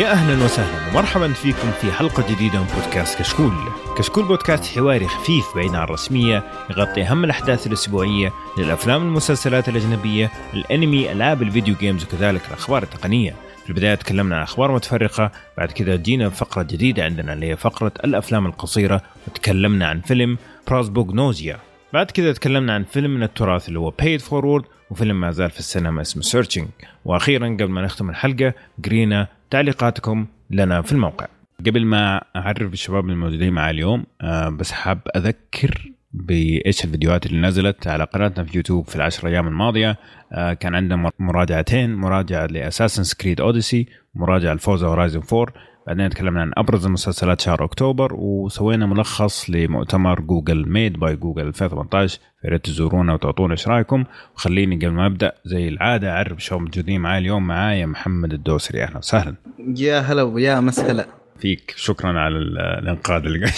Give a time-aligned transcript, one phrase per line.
[0.00, 3.52] يا أهلا وسهلا ومرحبا فيكم في حلقة جديدة من بودكاست كشكول.
[3.98, 11.12] كشكول بودكاست حواري خفيف بعيد عن الرسمية يغطي أهم الأحداث الأسبوعية للأفلام والمسلسلات الأجنبية، الأنمي،
[11.12, 13.34] ألعاب ال video games وكذلك الأخبار التقنية.
[13.62, 17.92] في البداية تكلمنا عن أخبار متفرقة، بعد كذا جينا بفقرة جديدة عندنا اللي هي فقرة
[18.04, 21.58] الأفلام القصيرة وتكلمنا عن فيلم Prosopagnosia.
[21.92, 25.50] بعد كذا تكلمنا عن فيلم من التراث اللي هو Pay It Forward وفيلم ما زال
[25.50, 26.68] في السينما اسمه Searching
[27.04, 28.54] وأخيرا قبل ما نختم الحلقة
[28.84, 31.26] قرينا تعليقاتكم لنا في الموقع.
[31.66, 37.86] قبل ما أعرف الشباب الموجودين معي اليوم آه بس حاب أذكر بإيش الفيديوهات اللي نزلت
[37.86, 39.96] على قناتنا في يوتيوب في العشر أيام الماضية.
[40.32, 45.46] آه كان عندنا مراجعتين مراجعة ل Assassin's Creed Odyssey ومراجعه ل Forza Horizon 4
[45.86, 52.18] بعدين تكلمنا عن أبرز المسلسلات شهر أكتوبر وسوينا ملخص لمؤتمر Google Made by Google 2018
[52.44, 54.04] يا ريت تزورونا وتعطونا إيش رأيكم؟
[54.36, 58.82] وخليني قبل ما أبدأ زي العادة أعرف شو موجودين معي اليوم معايا محمد الدوسري.
[58.82, 59.34] أهلا وسهلا.
[59.76, 61.06] يا هلا ويا مسهلا.
[61.40, 61.74] فيك.
[61.76, 62.34] شكرا على
[62.78, 63.54] الإنقاذ اللي قاعد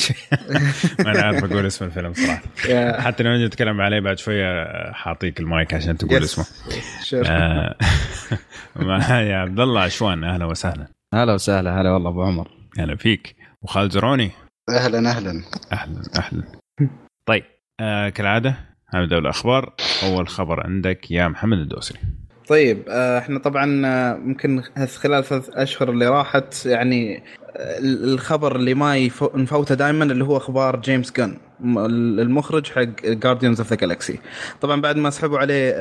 [1.04, 3.00] ما أنا عارف أقول اسم الفيلم صراحة.
[3.00, 6.44] حتى لما نجي نتكلم عليه بعد شوية حاعطيك المايك عشان تقول اسمه.
[7.26, 7.76] آه
[8.76, 10.24] معايا عبد الله عشوان.
[10.24, 11.01] أهلا وسهلا.
[11.14, 12.48] هلا وسهلا هلا والله أبو عمر.
[12.78, 13.36] هلا فيك.
[13.62, 14.30] وخالد زروني
[14.68, 15.42] أهلا أهلا.
[15.72, 16.42] أهلا أهلا.
[17.26, 17.44] طيب
[17.80, 18.54] آه كالعادة
[18.94, 19.72] نبدا الأخبار.
[20.02, 21.98] أول خبر عندك يا محمد الدوسري.
[22.48, 27.16] طيب آه إحنا طبعا آه، ممكن خلال ثلاث أشهر اللي راحت يعني
[27.56, 31.36] آه، الخبر اللي ما نفوته دائما اللي هو أخبار James Gunn.
[31.64, 34.18] المخرج حق Guardians of the Galaxy
[34.60, 35.72] طبعا بعد ما سحبوا عليه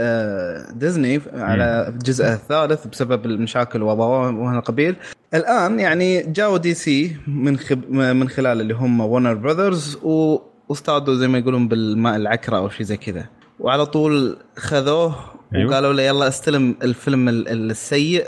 [0.72, 4.95] ديزني على الجزء الثالث بسبب المشاكل وهذا القبيل
[5.33, 11.38] الآن يعني جاوا DC من خب من خلال اللي هم Warner Brothers واصطادوا زي ما
[11.38, 13.26] يقولون بالماء العكرة أو شيء زي كذا.
[13.60, 15.16] وعلى طول خذوه
[15.55, 15.70] أيوه.
[15.70, 18.26] وقالوا له يلا استلم الفيلم السيء.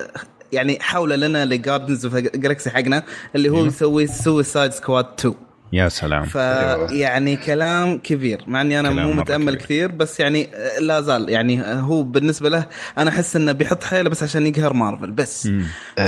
[0.51, 3.03] يعني حول لنا ل Guardians of Galaxy حقنا
[3.35, 3.67] اللي هو أيوه.
[3.67, 5.35] يسوي Suicide Squad 2
[5.73, 6.25] يا سلام.
[6.25, 12.03] فيعني كلام كبير مع إني أنا مو متأمل كثير بس يعني لا زال يعني هو
[12.03, 12.65] بالنسبة له
[12.97, 15.47] أنا أحس إنه بيحط حيله بس عشان يقهر مارفل بس.
[15.97, 15.99] ف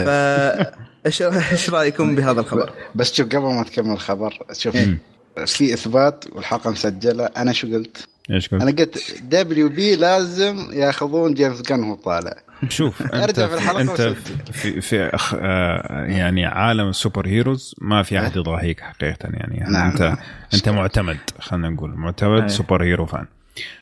[1.06, 4.78] إيش إيش رأيكم بهذا الخبر؟ بس شوف قبل ما تكمل الخبر شوف
[5.46, 11.62] في إثبات والحلقة مسجلة أنا شو قلت؟ إيش قلت؟ أنا قلت WB لازم ياخذون James
[11.62, 12.36] Gunn وهو طالع
[12.70, 14.02] شوف أنت أرجع في الحلقة أنت
[14.52, 19.58] في, في أخ آه يعني عالم ال super heroes ما في أحد يضاهيك حقيقه يعني,
[19.58, 19.90] يعني نعم.
[19.90, 20.18] انت
[20.54, 22.48] أنت معتمد خلينا نقول معتمد أيه.
[22.48, 23.26] super hero fan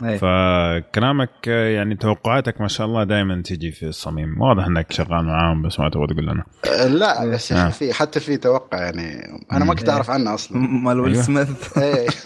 [0.03, 0.17] أيه.
[0.17, 5.79] فكلامك يعني توقعاتك ما شاء الله دائما تجي في الصميم واضح إنك شغال معاهم بس
[5.79, 7.69] ما تبغى تقول لنا أه، لا بس آه.
[7.69, 11.23] في حتى في توقع يعني أنا ما كنت أعرف عنه أصلا مال ويل أيوه.
[11.23, 12.07] سميث إيه.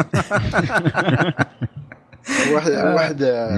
[2.51, 3.49] واحدة واحدة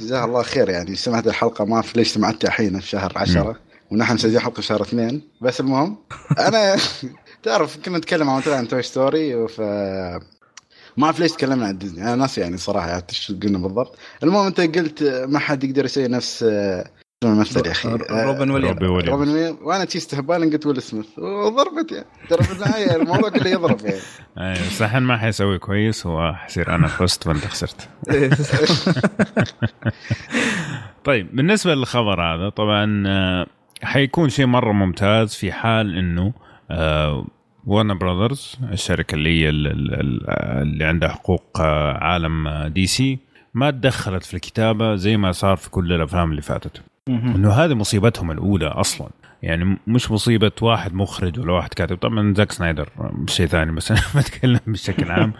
[0.00, 0.96] جزاها الله خير يعني.
[0.96, 3.56] سمعت الحلقة؟ ما في ليش سمعتها الحين في شهر 10
[3.90, 5.22] ونحن مسجلين حلقة في شهر اثنين.
[5.40, 5.96] بس المهم
[6.38, 6.76] أنا
[7.42, 9.60] تعرف كنا نتكلم عن توي ستوري ف
[10.96, 13.96] ما أعرف ليش تكلمنا عن ديزني أنا ناسي يعني صراحة إيش قلنا بالضبط.
[14.22, 16.84] المهم أنت قلت ما حد يقدر يسوي نفس شنو
[17.24, 17.88] الممثل يا أخي.
[18.10, 18.82] Robin Williams.
[18.82, 19.58] Robin Williams.
[19.62, 21.18] وأنا تشي استهبال قلت Will Smith.
[21.18, 22.06] وضربت يعني.
[22.28, 24.00] ترى في النهاية الموضوع كله يضرب يعني.
[24.38, 26.06] أيوه بس الحين ما حيسوي كويس.
[26.06, 27.88] هو حيصير أنا فزت وأنت خسرت.
[31.04, 33.46] طيب بالنسبة للخبر هذا طبعا آه،
[33.82, 36.32] حيكون شيء مرة ممتاز في حال إنه
[37.66, 43.18] Warner Brothers الشركة اللي هي اللي عندها حقوق آه، عالم DC
[43.54, 46.82] ما تدخلت في الكتابة زي ما صار في كل الأفلام اللي فاتت.
[47.08, 49.08] إنه هذه مصيبتهم الأولى أصلا.
[49.42, 51.96] يعني مش مصيبة واحد مخرج ولا واحد كاتب.
[51.96, 52.88] طبعا Zack Snyder
[53.28, 55.32] شيء ثاني بس أنا بتكلم بشكل عام.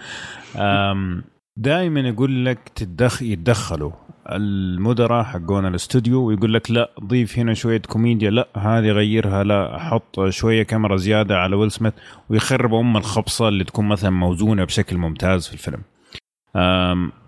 [1.56, 3.92] دائما يقول لك تدخ يتدخلوا
[4.32, 10.28] المدراء حقون الاستوديو ويقول لك لا ضيف هنا شوية كوميديا لا هذه غيرها لا حط
[10.28, 11.92] شوية كاميرا زيادة على Will Smith
[12.28, 15.80] ويخرب أم الخبصة اللي تكون مثلا موزونة بشكل ممتاز في الفيلم.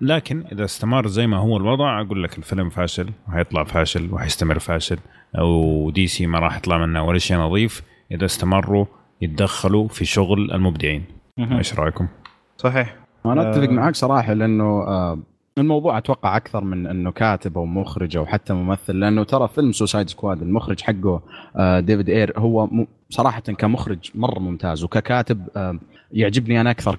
[0.00, 4.98] لكن إذا استمر زي ما هو الوضع أقول لك الفيلم فاشل وحيطلع فاشل وحيستمر فاشل
[5.38, 7.82] أو DC ما راح يطلع منه ولا شيء نظيف.
[8.10, 8.86] إذا استمروا
[9.22, 11.04] يتدخلوا في شغل المبدعين.
[11.38, 12.08] إيش رأيكم؟
[12.56, 12.96] صحيح.
[13.26, 15.18] أنا أتفق معك صراحة لأنه آه،
[15.58, 20.08] الموضوع أتوقع أكثر من أنه كاتب أو مخرج أو حتى ممثل لأنه ترى فيلم Suicide
[20.08, 21.22] Squad المخرج حقه
[21.56, 22.68] آه، David Ayer هو
[23.10, 25.78] صراحة كمخرج مرة ممتاز وككاتب آه،
[26.12, 26.96] يعجبني أنا أكثر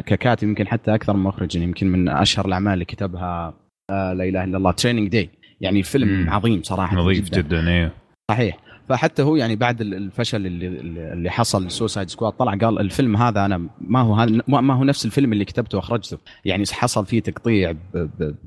[0.00, 3.54] ككاتب يمكن حتى أكثر من مخرج يعني يمكن من أشهر الأعمال اللي كتبها
[3.90, 5.30] لا إله إلا الله Training Day
[5.60, 6.30] يعني فيلم.
[6.30, 7.92] عظيم صراحة نظيف جدا, جدا إيه.
[8.30, 8.58] صحيح.
[8.90, 10.66] فحتى هو يعني بعد الفشل اللي
[11.12, 15.32] اللي حصل Suicide Squad طلع قال الفيلم هذا أنا ما هو ما هو نفس الفيلم
[15.32, 16.18] اللي كتبته وأخرجته.
[16.44, 17.74] يعني حصل فيه تقطيع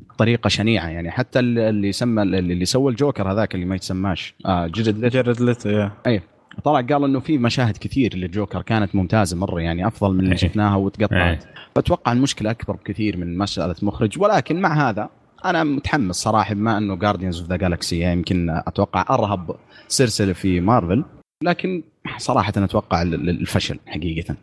[0.10, 1.12] بطريقة شنيعة يعني.
[1.12, 5.68] حتى اللي سمى اللي سوى الجوكر هذاك اللي ما يتسماش آه Jared Leto Jared Leto
[6.08, 6.22] اي
[6.64, 10.38] طلع قال إنه في مشاهد كثير للجوكر كانت ممتازة مرة يعني أفضل من اللي إيه.
[10.38, 11.46] شفناها وتقطعت.
[11.46, 11.54] إيه.
[11.76, 14.20] فأتوقع المشكلة أكبر بكثير من مسألة مخرج.
[14.20, 15.10] ولكن مع هذا
[15.46, 19.56] أنا متحمس صراحة بما إنه Guardians of the Galaxy يمكن أتوقع أرهب
[19.88, 21.04] سلسلة في مارفل
[21.44, 21.84] لكن
[22.18, 24.36] صراحة أتوقع ال- ال- الفشل حقيقة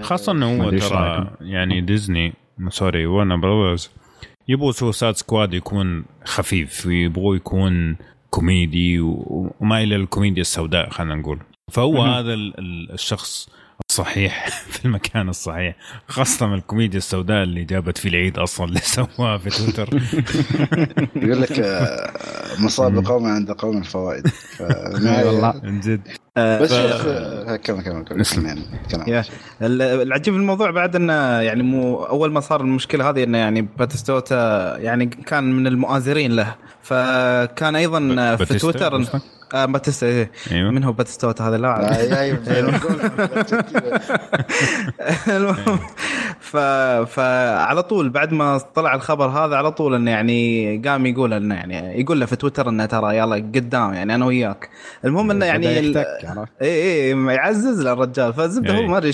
[0.00, 1.30] خاصة ما إنه هو ترى.
[1.40, 2.32] يعني Disney
[2.68, 3.90] sorry Warner Brothers
[4.48, 7.96] يبغوا Suicide Squad يكون خفيف ويبغوا يكون
[8.30, 11.38] كوميدي وما إلى الكوميديا السوداء خلينا نقول
[11.72, 12.02] فهو.
[12.02, 13.48] هذا ال- ال- الشخص
[13.90, 15.76] الصحيح في المكان الصحيح.
[16.08, 19.88] خاصة من الكوميديا السوداء اللي جابت في العيد أصلا اللي سواها في تويتر.
[21.26, 22.10] يقول لك آه،
[22.58, 24.26] مصائب قوم عند قوم فوائد.
[24.60, 26.00] اي والله من جد.
[26.36, 26.98] بس ف- يا
[27.56, 28.64] أخي- كمل كمل كمل.
[29.08, 29.26] يعني
[30.02, 34.76] العجيب في الموضوع بعد إنه يعني مو أول ما صار المشكلة هذه إنه يعني باتستوتا
[34.78, 36.54] يعني كان من المؤازرين له.
[36.82, 39.04] فكان أيضا في تويتر؟
[39.62, 40.30] آه باتيستا إيه.
[40.52, 42.38] أيوه من هو باتستوتا هذا اللاعب آه، أيوة،
[45.36, 45.78] المهم
[46.40, 46.56] ف...
[47.06, 52.00] فعلى طول بعد ما طلع الخبر هذا على طول إنه يعني قام يقول إنه يعني
[52.00, 54.70] يقول له في تويتر إنه ترى يلا قدام يعني أنا وياك
[55.04, 55.96] المهم إنه يعني ال-؟
[56.62, 58.82] اي اي يعزز له الرجال فالزبده هو.
[58.86, 59.12] ما أدري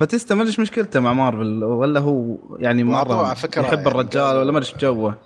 [0.00, 4.36] باتيستا ما أدري إيش مشكلته مع مارفل ولا هو يعني مرة فكرة يحب يعني الرجال
[4.36, 5.18] ولا ما أدري إيش جوه.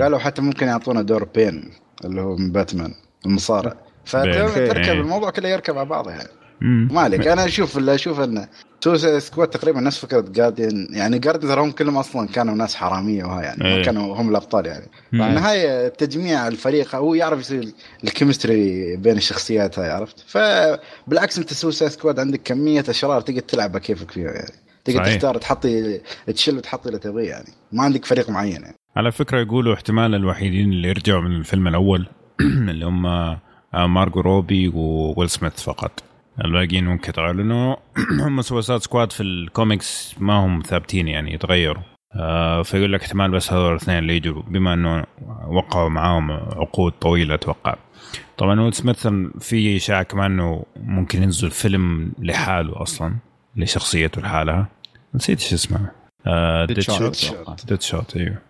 [0.00, 1.70] قالوا حتى ممكن يعطونا دور Bane
[2.04, 2.94] اللي هو من باتمان
[3.26, 3.74] المصارع.
[4.10, 4.92] فتركب إيه.
[4.92, 6.28] الموضوع كله يركب على بعضه يعني.
[6.60, 7.26] ما عليك.
[7.26, 8.48] أنا أشوف اللي أشوف انه
[8.84, 13.24] Suicide Squad تقريبا نفس فكرة Guardian يعني Guardian ترى هم كلهم أصلا كانوا ناس حرامية
[13.24, 13.76] وها يعني.
[13.76, 14.86] ما كانوا هم الأبطال يعني.
[15.12, 15.20] مم.
[15.20, 17.68] فالنهايه تجميع الفريق هو يعرف يصير
[18.04, 23.78] ال chemistry بين الشخصيات هاي عرفت؟ فبالعكس أنت Suicide Squad عندك كمية أشرار تقدر تلعب
[23.78, 24.52] كيفك فيها يعني.
[24.84, 25.04] تقدر.
[25.04, 27.48] تختار تحطي تشيل وتحطي اللي تبغيه يعني.
[27.72, 28.74] ما عندك فريق معين يعني.
[28.96, 32.06] على فكرة يقولوا احتمال الوحيدين اللي يرجعوا من الفيلم الأول
[32.70, 33.06] اللي هم
[33.74, 36.02] مارجو روبي وويل سميث فقط.
[36.44, 37.76] الباقيين ممكن يتغيروا لأنه
[38.26, 41.82] هم Suicide Squad في الكوميكس ما هم ثابتين يعني يتغيروا.
[42.16, 45.04] آه فيقول لك احتمال بس هذول الاثنين اللي يجوا بما إنه
[45.48, 47.76] وقعوا معاهم عقود طويلة أتوقع.
[48.38, 49.06] طبعا ويل سميث
[49.40, 53.14] في إشاعة كمان إنه ممكن ينزل فيلم لحاله أصلا
[53.56, 54.68] لشخصيته لحالها.
[55.14, 55.90] نسيت إيش اسمه.
[56.26, 56.80] آه Dead.
[56.80, 57.34] shot
[57.68, 58.49] Deadshot أيوه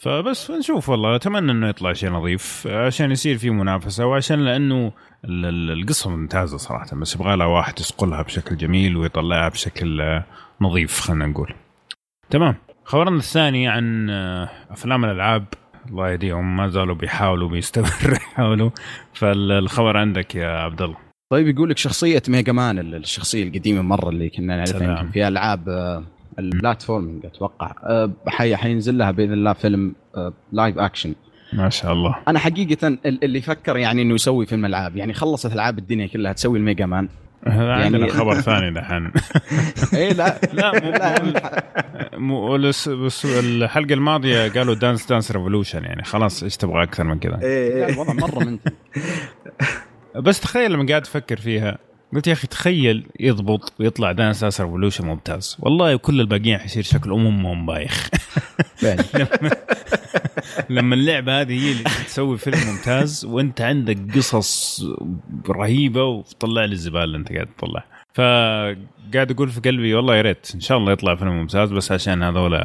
[0.00, 4.92] فبس نشوف والله أتمنى إنه يطلع شيء نظيف عشان يصير في منافسة وعشان لأنه
[5.24, 10.24] ال- ال- القصة ممتازة صراحة بس يبغى لها واحد يصقلها بشكل جميل ويطلعها بشكل آه،
[10.60, 11.54] نظيف خلينا نقول.
[12.30, 12.54] تمام
[12.84, 15.44] خبرنا الثاني عن آه، أفلام الألعاب
[15.88, 18.70] الله يهديهم ما زالوا بيحاولوا بيستمروا يحاولوا
[19.14, 20.96] فالخبر عندك يا عبد الله.
[21.32, 24.90] طيب يقول لك شخصية Mega Man الشخصية القديمة مرة اللي كنا نعرفها.
[25.00, 25.68] يمكن في ألعاب
[26.38, 27.72] آه، ال platform أتوقع
[28.28, 29.94] حي حينزل لها بإذن الله فيلم
[30.52, 31.14] live action
[31.52, 32.16] ما شاء الله.
[32.28, 36.32] أنا حقيقة ال- اللي فكر يعني إنه يسوي فيلم ألعاب يعني خلصت ألعاب الدنيا كلها
[36.32, 37.08] تسوي ال Mega Man.
[37.46, 39.10] هذا يعني- عندنا خبر ثاني دحين.
[39.94, 40.38] اي لا.
[40.52, 40.72] لا
[42.18, 47.04] مو مو بس بس الحلقة الماضية قالوا Dance Dance Revolution يعني خلاص إيش تبغى أكثر
[47.04, 48.72] من كذا؟ اي الوضع مرة منتهي
[50.16, 51.78] بس تخيل لما قاعد أفكر فيها
[52.14, 55.56] قلت يا أخي تخيل يضبط ويطلع Dance Dance Revolution ممتاز.
[55.60, 58.10] والله وكل الباقيين حيصير شكل أمهم بايخ.
[60.70, 64.82] لما اللعبة هذه هي اللي تسوي فيلم ممتاز وأنت عندك قصص
[65.48, 67.84] رهيبة وتطلع لي الزبالة اللي أنت قاعد تطلع.
[68.14, 72.22] فقاعد أقول في قلبي والله يا ريت إن شاء الله يطلع فيلم ممتاز بس عشان
[72.22, 72.60] هذول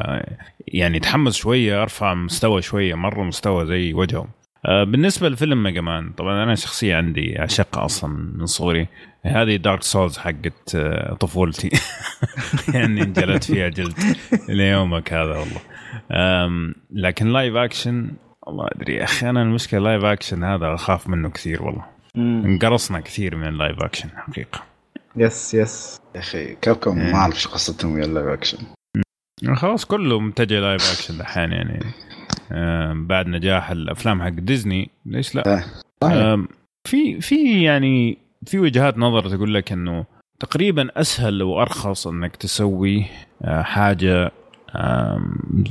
[0.68, 4.28] يعني تحمس شوية أرفع مستوى شوية مره مستوى زي وجههم.
[4.64, 8.88] بالنسبة لفيلم Mega Man طبعا أنا شخصيه عندي اعشقها أصلا من صغري.
[9.24, 11.70] هذه Dark Souls حقت آه، طفولتي.
[12.74, 13.94] يعني انجلدت فيها جلد
[14.48, 15.60] ليومك هذا والله.
[16.90, 18.10] لكن live action
[18.46, 21.84] والله أدري يا أخي أنا المشكلة live action هذا أخاف منه كثير والله.
[22.16, 24.62] انقرصنا كثير من ال live action حقيقة.
[25.16, 26.98] yes yes يا أخي Capcom.
[26.98, 28.58] ما أعرف شو قصتهم ويا ال live action
[29.54, 31.80] خلاص كله متجه live action دحين يعني.
[32.94, 35.64] بعد نجاح الأفلام حق ديزني ليش لا.
[36.02, 36.48] أم،
[36.84, 40.04] في في يعني في وجهات نظر تقول لك إنه
[40.40, 43.04] تقريبا أسهل وأرخص إنك تسوي
[43.42, 44.30] آه، حاجة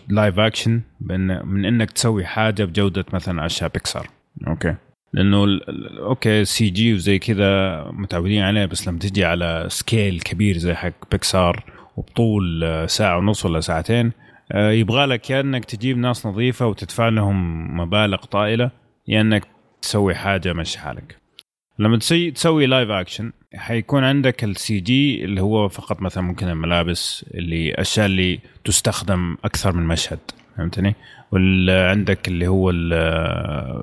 [0.09, 4.07] live action من إنك تسوي حاجة بجودة مثلا أشياء Pixar
[4.47, 4.75] okay.
[5.13, 5.59] لأنه
[5.99, 11.63] okay CG وزي كذا متعودين عليه بس لما تجي على scale كبير زي حق بيكسار
[11.97, 14.11] وبطول آه، ساعة ونص ولا ساعتين
[14.55, 18.71] يبغى لك يا إنك تجيب ناس نظيفة وتدفع لهم مبالغ طائلة
[19.07, 19.43] يا إنك
[19.81, 21.17] تسوي حاجة مشي حالك
[21.79, 27.25] لما تسوي تسوي live action حيكون عندك ال CG اللي هو فقط مثلا ممكن الملابس
[27.33, 30.19] اللي أشياء اللي تستخدم أكثر من مشهد
[30.57, 30.95] فهمتني؟
[31.31, 32.69] وعندك اللي هو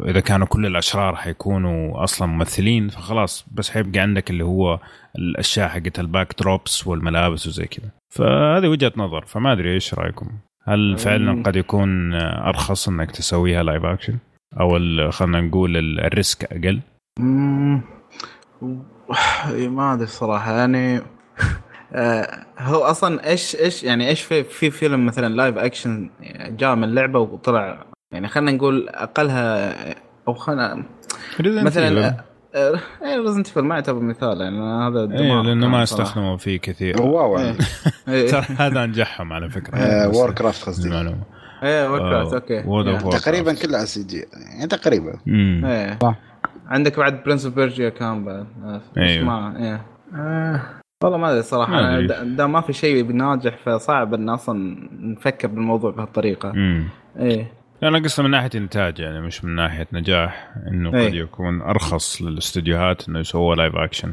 [0.08, 4.78] إذا كانوا كل الأشرار حيكونوا أصلا ممثلين فخلاص بس حيبقى عندك اللي هو
[5.18, 10.30] الأشياء حقت ال backdrops والملابس وزي كذا فهذه وجهة نظر فما أدري إيش رأيكم؟
[10.68, 14.18] هل فعلا قد يكون أرخص إنك تسويها live action؟
[14.60, 14.70] أو
[15.10, 16.80] خلينا نقول ال risk أقل؟
[19.68, 21.00] ما أدري الصراحه يعني
[21.92, 26.10] آه، هو أصلا إيش إيش يعني إيش في في فيلم مثلا live action
[26.48, 29.74] جاء من لعبة وطلع؟ يعني خلينا نقول أقلها
[30.28, 30.84] أو خلينا
[31.62, 32.24] مثلا
[33.26, 37.02] Resident Evil ما يعتبر مثال يعني هذا إيه لأنه ما استخدموا فيه كثير.
[37.02, 37.38] wow.
[37.38, 37.58] يعني.
[38.08, 38.40] إيه.
[38.62, 40.08] هذا انجحهم على فكرة.
[40.08, 41.14] Warcraft قصدي.
[41.62, 43.18] إيه Warcraft okay.
[43.18, 44.24] تقريبا كلها CG
[44.56, 45.18] يعني تقريبا.
[45.28, 45.98] إيه.
[46.02, 46.14] صح.
[46.66, 48.46] عندك بعد Prince of Persia كان بعد.
[48.98, 49.24] أيوه.
[49.24, 50.78] ما إيه.
[51.04, 52.00] والله ما أدري صراحة.
[52.22, 56.50] دا ما في شيء ناجح فصعب إن أصلا نفكر بالموضوع بهالطريقة.
[56.50, 56.88] امم
[57.18, 57.57] إيه.
[57.82, 61.20] أنا قصدي من ناحية إنتاج يعني مش من ناحية نجاح إنه قد إيه.
[61.20, 64.12] يكون أرخص للاستديوهات إنه يسووا live action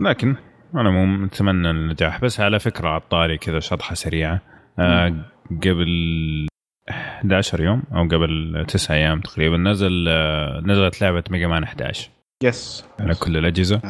[0.00, 0.36] لكن
[0.74, 2.20] أنا مو متمنى النجاح.
[2.20, 4.40] بس على فكرة على الطاري كذا شطحة سريعة.
[4.78, 5.14] أه
[5.50, 6.46] قبل
[6.90, 12.10] 11 يوم أو قبل 9 أيام تقريبا نزل أه نزلت لعبة Mega Man 11
[12.44, 13.80] yes على كل الأجهزة.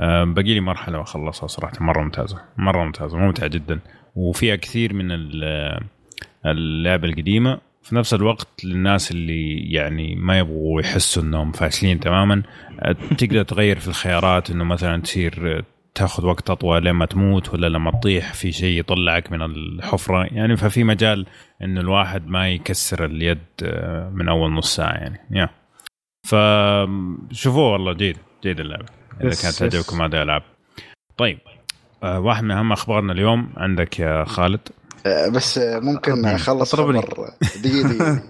[0.00, 0.24] أه.
[0.24, 1.72] باقي لي مرحلة وأخلصها صراحة.
[1.80, 2.40] مرة ممتازة.
[2.56, 3.18] مرة ممتازة.
[3.18, 3.80] ممتعة جدا.
[4.14, 5.08] وفيها كثير من
[6.46, 7.58] اللعبة القديمة.
[7.82, 12.42] في نفس الوقت للناس اللي يعني ما يبغوا يحسوا إنهم فاشلين تماما
[13.18, 18.34] تقدر تغير في الخيارات إنه مثلا تصير تاخذ وقت أطول لما تموت ولا لما تطيح
[18.34, 20.24] في شيء يطلعك من الحفرة.
[20.24, 21.26] يعني ففي مجال
[21.62, 23.38] إنه الواحد ما يكسر اليد
[24.12, 25.20] من أول نص ساعة يعني.
[25.30, 25.48] يا.
[26.26, 28.86] فشوفوه والله جيد جيد اللعبة.
[29.20, 30.42] إذا كانت تعجبكم هذه الألعاب.
[31.16, 31.38] طيب
[32.02, 34.60] آه، واحد من أهم أخبارنا اليوم عندك يا خالد.
[34.68, 37.04] آه، بس ممكن أخلص خبر.
[37.64, 38.22] دقيقة دقيقة.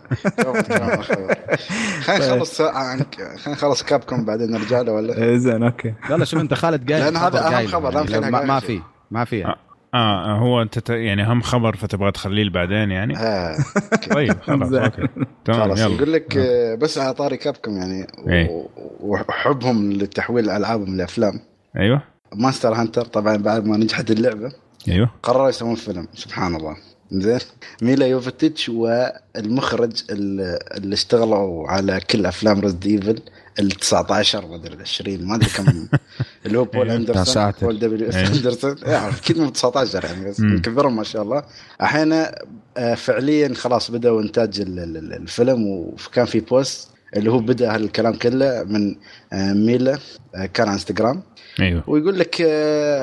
[2.03, 3.07] خلينا نخلص خلينا
[3.49, 5.95] نخلص Capcom بعدين نرجع له ولا؟ إيه، زين okay.
[6.11, 9.39] لا شوف أنت خالد قايل لأن هذا أهم خبر يعني ما, ما في ما في
[9.39, 9.55] يعني.
[9.95, 13.57] آه هو أنت يعني أهم خبر فتبغى تخليه بعدين يعني؟ آه.
[14.15, 15.09] طيب خلاص okay.
[15.45, 16.75] تمام خلاص يقول لك آه.
[16.75, 18.67] بس على طاري Capcom يعني إيه؟
[19.01, 21.41] وحبهم لتحويل ألعابهم لأفلام.
[21.77, 22.03] أيوه.
[22.35, 24.53] Monster Hunter طبعا بعد ما نجحت اللعبة.
[24.89, 25.11] أيوه.
[25.23, 26.77] قرروا يسوون فيلم سبحان الله.
[27.13, 27.39] زين؟
[27.83, 33.23] ميلا يوفيتش والمخرج اللي اشتغلوا على كل أفلام Resident Evil
[33.59, 35.89] ال 19 ما أدري 20 ما أدري كم
[36.47, 38.15] اللي هو بول اندرسون بول W.S.
[38.15, 41.43] اندرسون أكيد من 19 يعني بس مكبرهم ما شاء الله.
[41.81, 48.65] الحين آه، فعليا خلاص بدأوا إنتاج الفيلم وكان في post اللي هو بدأ هالكلام كله
[48.65, 48.97] من
[49.33, 49.99] آه، ميلا
[50.35, 51.23] آه، كان على انستغرام
[51.61, 52.35] أيوه ويقول لك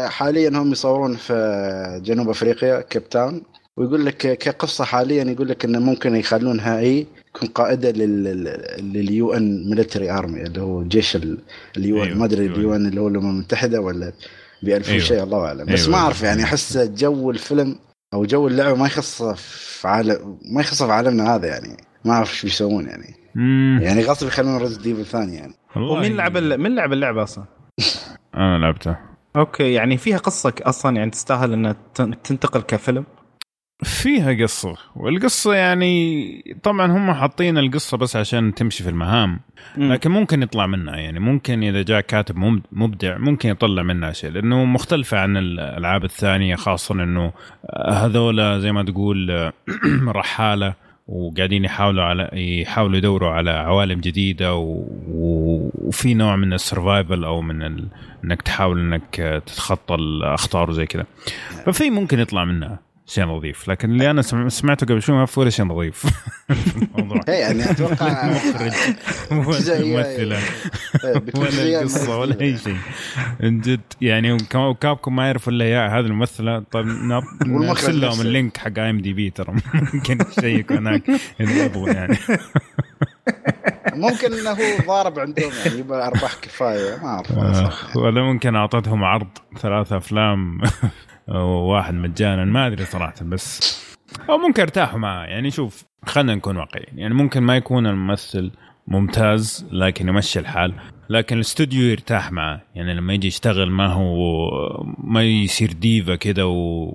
[0.10, 3.42] حاليا هم يصورون في جنوب أفريقيا كيب تاون
[3.78, 10.12] ويقول لك كقصة حاليا يقول لك انه ممكن يخلونها هي تكون قائدة لل UN military
[10.12, 12.18] army اللي هو جيش ال UN أيوة.
[12.18, 12.46] ما أدري.
[12.46, 14.14] ال UN اللي هو الأمم المتحدة ولا
[14.64, 15.04] ب 2000 أيوة.
[15.04, 15.92] شيء الله أعلم بس أيوة.
[15.92, 17.76] ما أعرف يعني أحس جو الفيلم
[18.14, 22.32] أو جو اللعبة ما يخص في عالم ما يخص في عالمنا هذا يعني ما أعرف
[22.32, 23.80] إيش بيسوون يعني مم.
[23.82, 27.46] يعني غصب يخلون Resident Evil ثاني يعني ومين لعب مين لعب اللعبة أصلا؟
[28.36, 29.00] أنا لعبتها
[29.36, 31.76] okay يعني فيها قصة أصلا يعني تستاهل إنها
[32.24, 33.06] تنتقل كفيلم؟
[33.84, 39.40] فيها قصة والقصة يعني طبعا هم حاطين القصة بس عشان تمشي في المهام
[39.78, 44.66] لكن ممكن يطلع منها يعني ممكن إذا جاء كاتب مبدع ممكن يطلع منها شيء لأنه
[44.66, 47.34] مختلفة عن الألعاب الثانية خاصة أنه
[47.88, 49.52] هذولا زي ما تقول
[50.08, 50.74] رحالة.
[51.10, 52.30] وقاعدين يحاولوا على
[52.62, 54.86] يحاولوا يدوروا على عوالم جديدة و...
[55.08, 57.88] وفي نوع من ال survival أو من ال...
[58.24, 61.06] إنك تحاول إنك تتخطى الأخطار وزي كذا.
[61.66, 62.80] ففي ممكن يطلع منها.
[63.10, 63.68] شيء نظيف.
[63.68, 66.06] لكن اللي أنا سمعته قبل شوي ما في ولا شيء نظيف.
[67.30, 68.26] إيه، يعني أتوقع
[69.32, 70.40] ممثلة.
[71.36, 72.78] ولا قصة ولا أي شيء.
[73.40, 74.38] من جد يعني
[74.82, 76.64] كابكم ما يعرفوا إلا اياه هذه الممثلة.
[76.72, 76.86] طيب
[77.46, 79.56] نرسل لهم ال link حق IMDb ترى.
[79.94, 81.10] ممكن يشيكوا هناك
[81.88, 82.18] يعني.
[83.94, 86.98] ممكن إنه هو ضارب عندهم يعني يبغى أرباح كفاية.
[87.02, 87.32] ما أعرف.
[87.32, 89.28] آه، ولا ممكن أعطتهم عرض
[89.62, 90.62] ثلاث أفلام.
[91.38, 93.80] واحد مجانا ما أدري صراحة بس
[94.30, 97.00] أو ممكن ارتاحوا معاه يعني شوف خلينا نكون واقعيين.
[97.00, 98.52] يعني ممكن ما يكون الممثل
[98.88, 100.74] ممتاز لكن يمشي الحال.
[101.10, 104.14] لكن الاستوديو يرتاح معاه يعني لما يجي يشتغل ما هو
[104.98, 106.48] ما يصير ديفا كده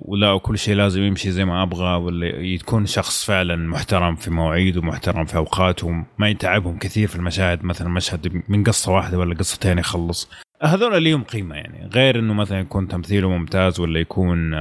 [0.05, 4.81] ولا كل شيء لازم يمشي زي ما أبغى ولا يكون شخص فعلا محترم في مواعيده
[4.81, 7.65] محترم في أوقاته ما يتعبهم كثير في المشاهد.
[7.65, 10.29] مثلا مشهد من قصة واحدة ولا قصتين يخلص.
[10.63, 11.89] هذول ليهم قيمة يعني.
[11.93, 14.53] غير إنه مثلا يكون تمثيله ممتاز ولا يكون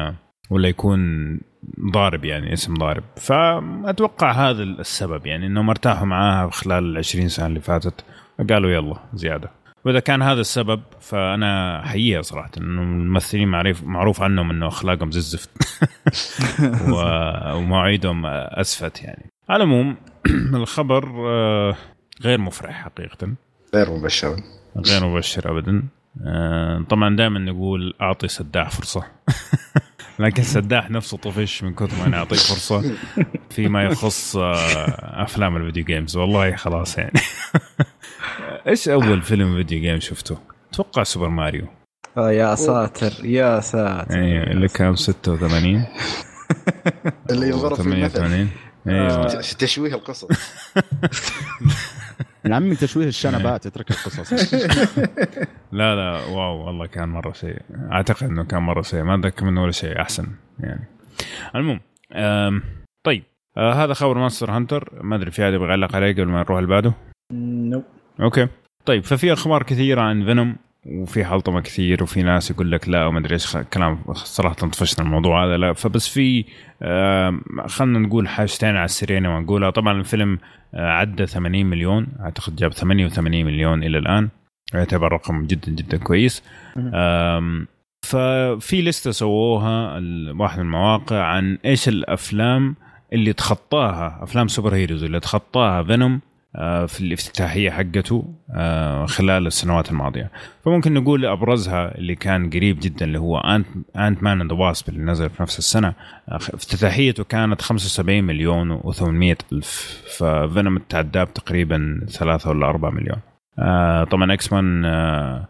[0.51, 1.01] ولا يكون
[1.93, 3.05] ضارب يعني اسم ضارب.
[3.17, 8.05] فأتوقع هذا السبب يعني إنهم ارتاحوا معاها خلال ال 20 سنة اللي فاتت.
[8.39, 9.51] فقالوا يلا زيادة.
[9.85, 15.19] وإذا كان هذا السبب فأنا أحييها صراحة إنه الممثلين معروف معروف عنهم إنه أخلاقهم زي
[15.19, 15.51] الزفت.
[16.95, 19.31] ومواعيدهم أسفت يعني.
[19.49, 19.97] على العموم
[20.55, 21.77] الخبر آه،
[22.23, 23.29] غير مفرح حقيقه.
[23.75, 24.37] غير مبشر.
[24.77, 25.83] غير مبشر ابدا.
[26.27, 29.05] آه، طبعا دائما نقول أعطي سداح فرصة.
[30.19, 32.95] لكن سداح نفسه طفش من كثر ما نعطيه فرصة
[33.51, 37.21] فيما يخص آه، أفلام ال video games والله خلاص يعني.
[38.69, 40.39] إيش أول فيلم video game شفته؟
[40.73, 41.67] أتوقع Super Mario.
[42.17, 44.15] آه يا ساتر يا ساتر.
[44.15, 45.87] أيوه اللي كان 86
[47.31, 48.49] اللي ينضرب في المثل 88
[48.89, 50.29] أيوه تشويه القصص.
[52.47, 54.55] يا عمي تشويه الشنبات اترك القصص.
[55.73, 57.57] لا لا wow والله كان مرة شيء
[57.93, 60.27] أعتقد إنه كان مرة شيء ما أتذكر منه ولا شيء أحسن
[60.61, 60.89] يعني.
[61.55, 61.81] المهم
[63.05, 63.23] طيب.
[63.57, 64.89] آه هذا خبر Monster Hunter.
[65.03, 66.93] ما أدري في أحد يبغى يعلق عليه قبل ما نروح اللي بعده
[67.33, 67.85] nope
[68.21, 68.49] okay.
[68.87, 73.19] طيب ففي أخبار كثيرة عن Venom وفي حلطمة كثير وفي ناس يقول لك لا وما
[73.19, 75.57] أدري إيش كلام صراحة طفشنا الموضوع هذا.
[75.57, 76.45] لا فبس في
[76.83, 79.71] آم، خلينا نقول حاجتين على السريع ونقولها.
[79.71, 80.39] طبعا الفيلم آه،
[80.75, 82.07] عدى 80 مليون.
[82.21, 84.29] أعتقد جاب 88 مليون إلى الآن.
[84.75, 86.43] يعتبر رقم جدا جدا كويس.
[88.05, 90.01] ففي لستة سووها
[90.39, 92.77] واحد من المواقع عن إيش الأفلام
[93.13, 96.21] اللي تخطاها أفلام سوبر هيروز اللي تخطاها فينوم
[96.87, 100.31] في الافتتاحية حقته آه، خلال السنوات الماضية.
[100.65, 105.31] فممكن نقول أبرزها اللي كان قريب جدا اللي هو انت Ant-Man and Wasp اللي نزل
[105.31, 105.89] في نفس السنة.
[106.29, 113.19] آه، افتتاحيته كانت 75 مليون و800 ألف ف Venom تعداه تقريبا 3 ولا 4 مليون.
[113.59, 115.49] آه، طبعا X-Men آه، آه،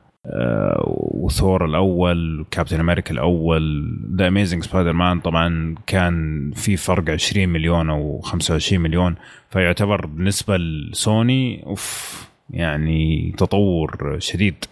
[1.15, 7.91] وثور الأول و Captain America الأول The Amazing Spider-Man طبعا كان في فرق 20 مليون
[7.91, 9.15] أو 25 مليون
[9.51, 12.15] فيعتبر بالنسبة لسوني أوف
[12.51, 14.65] يعني تطور شديد.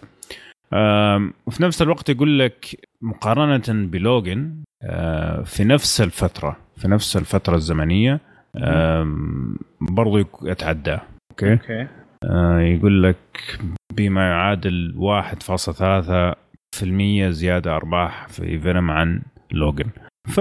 [1.45, 7.55] وفي نفس الوقت يقول لك مقارنة ب Logan آه، في نفس الفترة في نفس الفترة
[7.55, 8.19] الزمنية
[9.81, 11.51] برضو يتعداه okay.
[11.51, 11.81] okay.
[11.81, 11.87] آه،
[12.59, 13.59] يقول لك
[13.93, 19.21] بما يعادل 1.3% زيادة أرباح في Venom عن
[19.51, 19.89] Logan
[20.27, 20.37] ف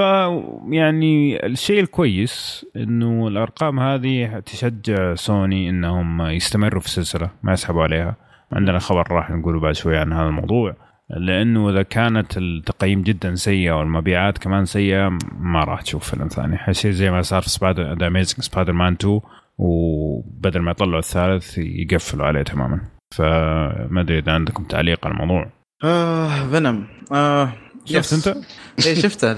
[0.70, 8.16] يعني الشيء الكويس إنه الأرقام هذه تشجع سوني إنهم يستمروا في السلسلة ما يسحبوا عليها.
[8.52, 10.76] عندنا خبر راح نقوله بعد شوي عن هذا الموضوع.
[11.10, 16.56] لأنه إذا كانت التقييم جدا سيئه والمبيعات كمان سيئة ما راح تشوف فيلم ثاني.
[16.56, 19.20] حيصير زي ما صار في Spider The Amazing Spider-Man 2
[19.58, 22.80] وبدل ما يطلعوا الثالث يقفلوا عليه تماما.
[23.14, 25.50] فما أدري إذا عندكم تعليق على الموضوع.
[25.84, 26.86] آه Venom.
[27.12, 27.52] آه
[27.84, 28.12] شفت.
[28.28, 28.36] أنت؟
[28.86, 29.32] إيه شفته.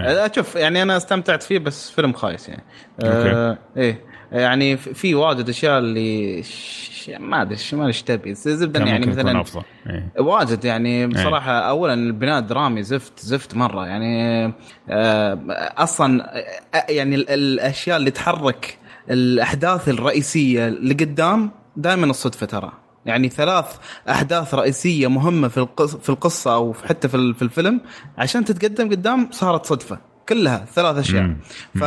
[0.00, 2.62] آه، شوف يعني أنا استمتعت فيه بس فيلم خايس يعني.
[3.04, 4.00] آه إيه.
[4.32, 8.34] يعني في- واجد أشياء اللي ش- ما أدري ما إيش تبي.
[8.34, 9.40] كان يعني مثلا.
[9.40, 9.62] أفضل.
[9.90, 10.12] إيه.
[10.18, 13.86] واجد يعني بصراحة اولا البناء الدرامي زفت زفت مرة.
[13.86, 14.44] يعني
[14.90, 15.38] آه،
[15.76, 16.42] أصلا
[16.88, 18.78] يعني ال- الأشياء اللي تحرك
[19.10, 22.72] الأحداث الرئيسية لقدام دائما الصدفة ترى.
[23.06, 23.66] يعني ثلاث
[24.08, 27.80] أحداث رئيسية مهمة في القصة في القصة أو حتى في الفيلم
[28.18, 30.11] عشان تتقدم قدام صارت صدفة.
[30.28, 31.22] كلها ثلاث أشياء.
[31.22, 31.36] مم.
[31.74, 31.84] ف...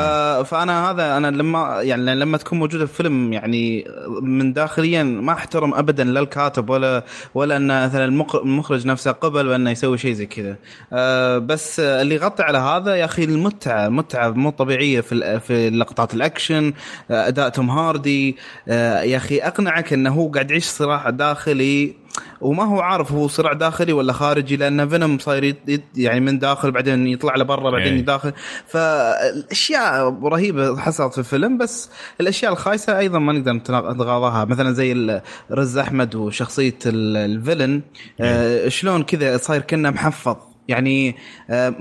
[0.48, 3.88] فأنا هذا أنا لما يعني لما تكون موجودة في فيلم يعني
[4.22, 9.70] من داخليا ما أحترم ابدا لا الكاتب ولا ولا أن مثلا المخرج نفسه قبل بانه
[9.70, 10.56] يسوي شيء زي كذا.
[10.94, 16.14] أه بس اللي يغطي على هذا يا أخي المتعة متعة مو طبيعية في في لقطات
[16.14, 16.74] الأكشن
[17.12, 18.38] آه، أداء توم هاردي.
[18.68, 22.05] آه، يا أخي أقنعك إنه هو قاعد يعيش صراع داخلي
[22.42, 25.56] وما هو عارف هو صراع داخلي ولا خارجي لأن فينوم صاير
[25.96, 28.00] يعني من داخل بعدين يطلع لبرا بعدين إيه.
[28.00, 28.34] يداخل.
[28.68, 31.90] فالأشياء رهيبة حصلت في الفيلم بس
[32.22, 34.46] الأشياء الخايسة أيضا ما نقدر نتغاضاها.
[34.46, 37.82] مثلا زي رز أحمد وشخصية ال- الفيلن
[38.22, 40.36] آه شلون كذا صاير كأنه محفظ.
[40.68, 41.16] يعني
[41.50, 41.74] آه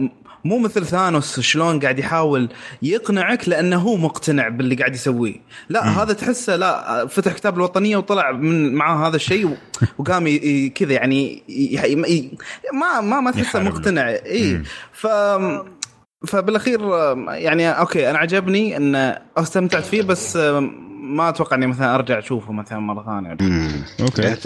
[0.44, 2.48] مو مثل ثانوس شلون قاعد يحاول
[2.82, 5.34] يقنعك لأنه هو مقتنع باللي قاعد يسويه
[5.68, 9.56] لا هذا تحسه لا فتح كتاب الوطنية وطلع من معاه هذا الشيء
[9.98, 10.38] وقام
[10.74, 11.42] كذا يعني
[12.72, 13.62] ما ما ما تحسه.
[13.62, 14.62] مقتنع إي.
[14.92, 15.06] ف
[16.26, 16.80] فبالأخير
[17.28, 20.36] يعني أوكي أنا عجبني إن استمتعت فيه بس
[21.00, 23.36] ما أتوقع إني مثلا أرجع أشوفه مثلا مرة ثانية.
[24.00, 24.36] أوكي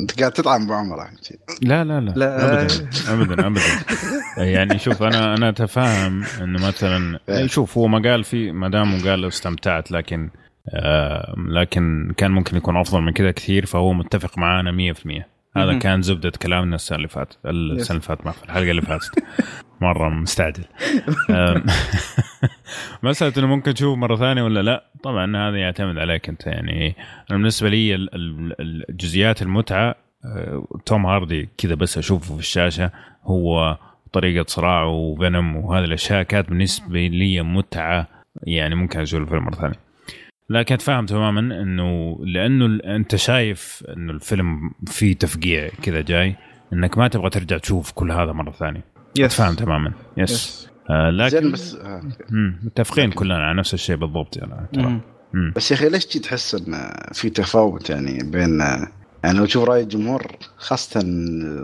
[0.00, 1.10] انت قاعد تطعم بعمره
[1.62, 2.62] لا لا لا, لا.
[2.62, 3.60] ابدا ابدا ابدا.
[4.54, 7.46] يعني شوف أنا أنا اتفهم انه مثلا إيه.
[7.46, 10.30] شوف هو ما قال في ما دام قال استمتعت لكن
[10.74, 15.22] آه لكن كان ممكن يكون أفضل من كذا كثير فهو متفق معانا 100%
[15.56, 15.78] هذا.
[15.78, 19.10] كان زبدة كلامنا السنة اللي فاتت السنة اللي فاتت الحلقة اللي فاتت.
[19.80, 20.64] مرة مستعجل.
[21.30, 21.64] أم،
[23.02, 24.84] مساله إنه ممكن تشوف مرة ثانية ولا لا.
[25.02, 26.46] طبعا هذا يعتمد عليك أنت.
[26.46, 26.96] يعني
[27.30, 32.90] أنا بالنسبة لي ال- ال- الجزئيات المتعة أه، توم هاردي كذا بس أشوفه في الشاشة.
[33.24, 33.78] هو
[34.12, 38.06] طريقة صراعه وفينوم وهذه الأشياء كانت بالنسبة لي متعة.
[38.42, 39.86] يعني ممكن أشوف الفيلم مرة ثانية.
[40.50, 46.36] لكن أتفهم تماما إنه لأنه أنت شايف إنه الفيلم فيه تفقيع كذا جاي
[46.72, 48.84] إنك ما تبغى ترجع تشوف كل هذا مرة ثانية.
[49.20, 49.92] أتفهم تماما.
[50.16, 50.70] يس يس.
[50.70, 52.02] آه لكن زين بس آه.
[52.62, 55.00] متفقين كلنا على نفس الشيء بالضبط يعني ترى.
[55.56, 56.74] بس يا أخي ليش تجي تحس إن
[57.12, 58.60] في تفاوت يعني بين
[59.24, 61.00] يعني لو تشوف رأي الجمهور خاصة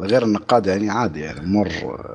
[0.03, 1.69] غير النقاد يعني عادي يعني امور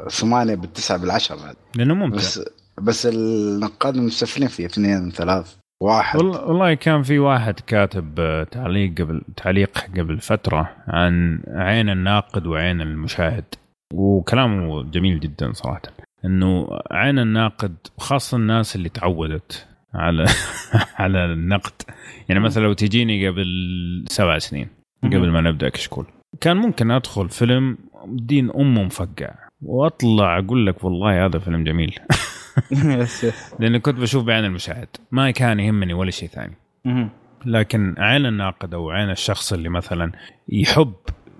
[0.09, 1.55] ثمانية بالتسعة بالعشرة بعد.
[1.75, 2.17] لأنه ممتع.
[2.17, 2.41] بس
[2.81, 6.21] بس النقاد مستفلين فيه اثنين ثلاث واحد.
[6.21, 12.81] والله كان في واحد كاتب آه، تعليق قبل تعليق قبل فترة عن عين الناقد وعين
[12.81, 13.45] المشاهد
[13.93, 15.81] وكلامه جميل جدا صراحة.
[16.25, 20.25] إنه عين الناقد خاصة الناس اللي تعودت على
[20.99, 21.81] على النقد.
[22.29, 23.45] يعني مثلا لو تجيني قبل
[24.07, 24.67] سبع سنين
[25.03, 26.05] قبل ما نبدأ كشكول
[26.41, 27.77] كان ممكن أدخل فيلم
[28.07, 31.99] دين امه مفقع وأطلع أقول لك والله هذا فيلم جميل.
[33.59, 36.55] لاني كنت بشوف بعين المشاهد ما كان يهمني ولا شيء ثاني.
[37.45, 40.11] لكن عين الناقد أو عين الشخص اللي مثلا
[40.49, 40.93] يحب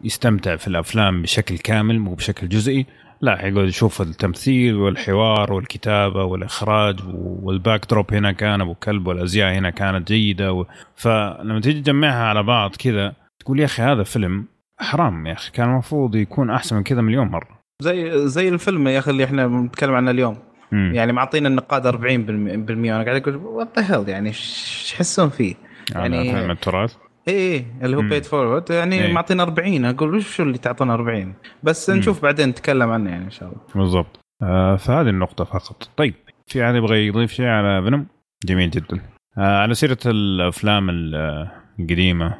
[0.04, 2.86] يستمتع في الأفلام بشكل كامل مو بشكل جزئي
[3.22, 7.00] لا حيقعد يشوف التمثيل والحوار والكتابة والإخراج
[7.42, 10.66] وال backdrop هنا كان أبو كلب والأزياء هنا كانت جيدة و...
[10.96, 14.46] فلما تيجي تجمعها على بعض كذا تقول يا أخي هذا فيلم
[14.80, 17.58] حرام يا أخي كان المفروض يكون أحسن من كذا مليون مرة.
[17.82, 20.38] زي زي الفيلم يا أخي اللي إحنا بنتكلم عنه اليوم.
[20.72, 20.92] مم.
[20.96, 25.56] يعني معطينا النقاد 40% أنا قاعد أقول what the يعني؟ إيش تحسون فيه؟
[25.96, 26.96] يعني يعني- فيلم ال trash؟
[27.28, 28.10] اي اي اللي هو مم.
[28.10, 29.14] Pay It Forward يعني إيه.
[29.14, 31.98] معطينا 40 أقول وش شو اللي تعطينا 40 بس مم.
[31.98, 33.62] نشوف بعدين نتكلم عنه يعني إن شاء الله.
[33.76, 34.20] بالضبط.
[34.44, 35.90] آه فهذه النقطة فقط.
[35.98, 36.14] طيب
[36.48, 38.06] في أحد يبغى يضيف شيء على فينوم؟
[38.46, 39.00] جميل جدا.
[39.38, 42.38] آه على سيرة الأفلام ال- آه، القديمة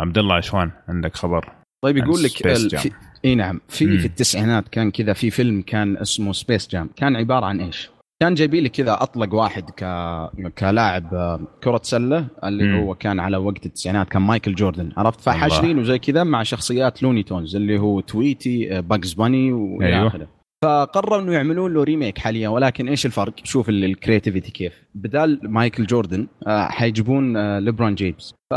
[0.00, 1.48] عبد الله عشوان عندك خبر
[1.84, 2.46] طيب يقول لك
[3.24, 3.60] إي نعم.
[3.68, 3.98] في مم.
[3.98, 7.90] في التسعينات كان كذا في فيلم كان اسمه Space Jam كان عبارة عن إيش؟
[8.22, 9.84] كان جايبين لك كذا أطلق واحد ك
[10.58, 12.80] كلاعب كرة سلة اللي مم.
[12.80, 15.38] هو كان على وقت التسعينات كان مايكل جوردن عرفت الله.
[15.38, 20.06] فحاشرينه زي كذا مع شخصيات Looney Tunes اللي هو Tweety Bugs Bunny وإلى أيوة.
[20.06, 20.28] آخره
[20.64, 25.40] فقرروا إنه يعملون له remake حاليا ولكن إيش الفرق؟ شوف ال- ال creativity كيف بدال
[25.42, 28.54] مايكل جوردن آه، حيجيبون آه، ليبرون جيمس ف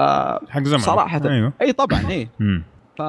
[0.49, 1.29] حق زمان صراحة.
[1.29, 2.27] أيوه إي طبعا إي.
[2.97, 3.01] ف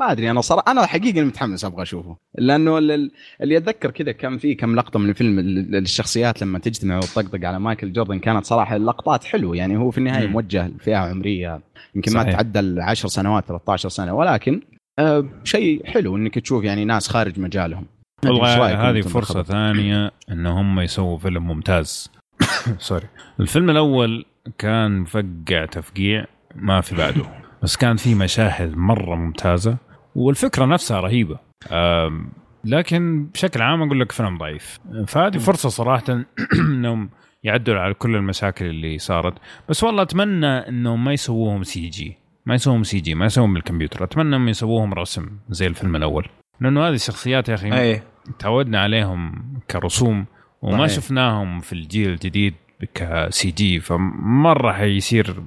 [0.00, 2.16] ما أدري أنا صراحة أنا حقيقه متحمس أبغى أشوفه.
[2.38, 3.10] لأنه ال-
[3.42, 7.60] اللي أتذكر كذا كان في كم لقطة من الفيلم ال- الشخصيات لما تجتمع وتطقطق على
[7.60, 9.56] مايكل جوردن كانت صراحة اللقطات حلوة.
[9.56, 10.26] يعني هو في النهاية.
[10.26, 11.60] موجه لفئة عمرية
[11.94, 12.22] يمكن ما.
[12.22, 14.12] تعدى ال 10 سنوات 13 سنة.
[14.14, 14.60] ولكن
[14.98, 17.86] آه شيء حلو إنك تشوف يعني ناس خارج مجالهم.
[18.24, 22.10] والله هذه بالخبر؟ ثانية إن هم يسووا فيلم ممتاز.
[22.78, 23.06] sorry
[23.40, 24.24] الفيلم الأول
[24.58, 27.22] كان مفقع تفقيع ما في بعده.
[27.62, 29.76] بس كان في مشاهد مرة ممتازة.
[30.18, 31.38] والفكرة نفسها رهيبة.
[31.72, 32.32] أم،
[32.64, 34.78] لكن بشكل عام أقول لك فيلم ضعيف.
[35.06, 36.04] فهذه فرصة صراحة
[36.68, 37.10] إنهم
[37.44, 39.34] يعدلوا على كل المشاكل اللي صارت.
[39.68, 44.28] بس والله أتمنى إنهم ما يسووهم CG ما يسووهم سي جي ما يسووهم بالكمبيوتر أتمنى
[44.28, 46.28] إنهم يسووهم رسم زي الفيلم الأول.
[46.60, 48.02] لأنه هذه الشخصيات يا أخي أي.
[48.38, 50.26] تعودنا عليهم كرسوم
[50.62, 50.96] وما صحيح.
[50.96, 52.54] شفناهم في الجيل الجديد
[52.94, 55.42] ك CG فمرة حيصير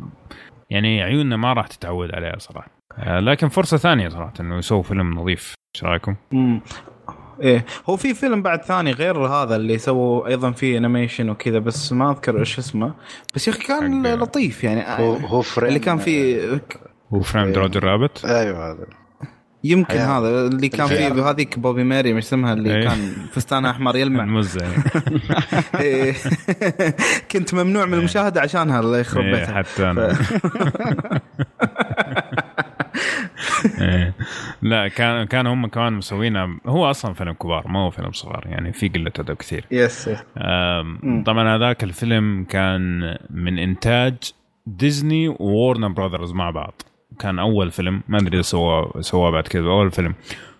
[0.70, 2.81] يعني عيوننا ما راح تتعود عليها صراحة.
[3.08, 6.62] لكن فرصة ثانية صراحة إنه يسوي فيلم نظيف إيش رأيكم؟ مم.
[7.42, 11.94] إيه هو في فيلم بعد ثاني غير هذا اللي سووا أيضا فيه animation وكذا بس
[11.94, 12.94] ما أذكر إيش اسمه
[13.36, 16.62] بس يا أخي كان حق- لطيف يعني هو هو frame اللي كان فيه
[17.14, 18.86] هو frame Roger Rabbit أيوه هذا
[19.64, 20.20] يمكن حياة.
[20.20, 21.30] هذا اللي كان فيه.
[21.30, 22.84] هذيك بوبي ماري مش اسمها اللي إيه.
[22.88, 24.66] كان فستان أحمر يلمع المزه
[25.80, 26.14] إيه.
[27.32, 30.18] كنت ممنوع من المشاهدة عشانها الله يخرب إيه، بيتها حتى أنا
[33.82, 34.14] إيه.
[34.62, 38.74] لا كان كان هم كمان مسوينها هو أصلا فيلم كبار ما هو فيلم صغار يعني
[38.74, 39.66] في قلة أدب كثير.
[39.72, 40.10] yes.
[41.26, 43.00] طبعا هذاك الفيلم كان
[43.30, 44.16] من إنتاج
[44.66, 46.82] ديزني وورنر براذرز مع بعض.
[47.20, 50.14] كان أول فيلم ما أدري إذا سواه سواه بعد كذا أول فيلم.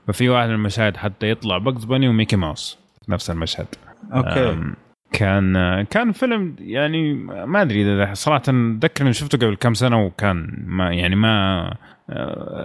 [0.08, 3.68] ففي واحد من المشاهد حتى يطلع Bugs Bunny وميكي ماوس نفس المشهد.
[4.14, 4.58] أوكي.
[5.12, 10.64] كان كان فيلم يعني ما أدري اذا صراحة أتذكر إني شفته قبل كم سنة وكان
[10.68, 11.76] ما يعني ما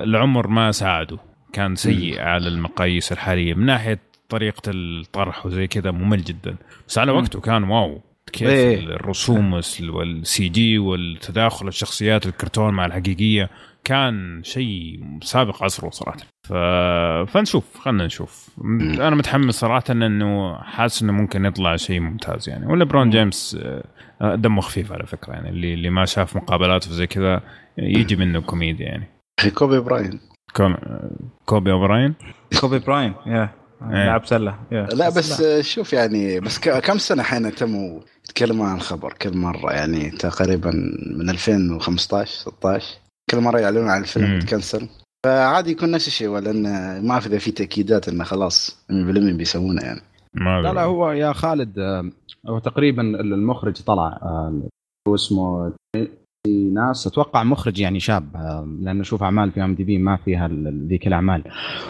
[0.05, 1.19] العمر ما ساعده.
[1.53, 3.55] كان سيء على المقاييس الحالية.
[3.55, 6.57] من ناحية طريقة الطرح وزي كذا ممل جدا.
[6.89, 7.13] بس على.
[7.13, 8.01] وقته كان wow.
[8.33, 8.79] كيف إيه.
[8.79, 13.51] الرسوم والس- والسي جي والتداخل الشخصيات الكرتون مع الحقيقية
[13.85, 16.19] كان شيء سابق عصره صراحة.
[16.43, 16.53] ف...
[17.33, 17.79] فنشوف.
[17.79, 18.49] خلينا نشوف.
[18.81, 22.67] أنا متحمس صراحة إنه حاسس إنه ممكن يطلع شيء ممتاز يعني.
[22.67, 23.59] وليبرون جيمس
[24.21, 25.49] آه، دمه خفيف على فكرة يعني.
[25.49, 27.41] اللي اللي ما شاف مقابلاته زي كذا
[27.79, 29.07] يجي منه كوميديا يعني.
[29.38, 30.20] أخي كوبي براين.
[31.46, 32.14] كوبي اوبراين
[32.61, 33.51] كوبي براين يا
[33.83, 34.05] إيه.
[34.05, 34.87] لاعب سلة يا.
[34.87, 40.11] لا بس شوف يعني بس كم سنة حين تموا يتكلموا عن الخبر كل مرة يعني
[40.11, 40.70] تقريبا
[41.16, 42.99] من 2015 16
[43.31, 44.35] كل مرة يعلنون عن الفيلم.
[44.35, 44.88] يتكنسل
[45.27, 48.92] فعادي يكون نفس الشيء ولا انه ما اعرف اذا في تأكيدات إنه خلاص 100%
[49.37, 50.01] بيسوونه يعني
[50.35, 50.72] ما لا.
[50.72, 52.11] لا هو يا خالد آه،
[52.49, 54.62] هو تقريبا المخرج طلع آه،
[55.09, 55.72] هو اسمه
[56.75, 57.07] ناس.
[57.07, 60.49] أتوقع مخرج يعني شاب آه، لأنه أشوف أعمال في IMDb ما فيها
[60.89, 61.43] ذيك الأعمال.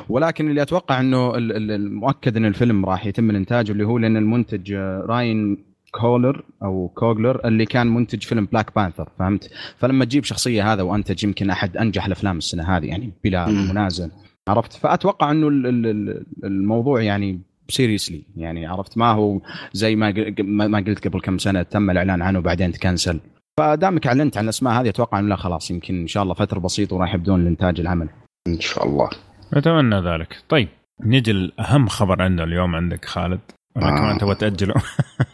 [0.09, 4.17] ولكن اللي أتوقع إنه ال- ال- المؤكد إن الفيلم راح يتم الإنتاج اللي هو لأن
[4.17, 10.25] المنتج آه، راين كوغلر أو كوغلر اللي كان منتج فيلم بلاك بانثر فهمت؟ فلما تجيب
[10.25, 13.47] شخصية هذا وأنتج يمكن أحد أنجح الأفلام السنة هذه يعني بلا.
[13.49, 14.07] منازع
[14.49, 19.41] عرفت؟ فأتوقع إنه ال- ال- ال- الموضوع يعني seriously يعني عرفت؟ ما هو
[19.73, 23.21] زي ما ما قلت قبل كم سنة تم الإعلان عنه وبعدين تكنسل.
[23.61, 26.97] فدامك اعلنت عن الاسماء هذه أتوقع انه لا خلاص يمكن إن شاء الله فترة بسيطة
[26.97, 28.09] وراح يبدون الانتاج العمل.
[28.49, 29.11] إن شاء الله.
[29.55, 30.37] أتمنى ذلك.
[30.49, 30.69] طيب
[31.01, 33.41] نجي لأهم خبر عندنا اليوم عندك خالد.
[33.77, 33.99] ولا آه.
[33.99, 34.75] كمان تبغى تأجله؟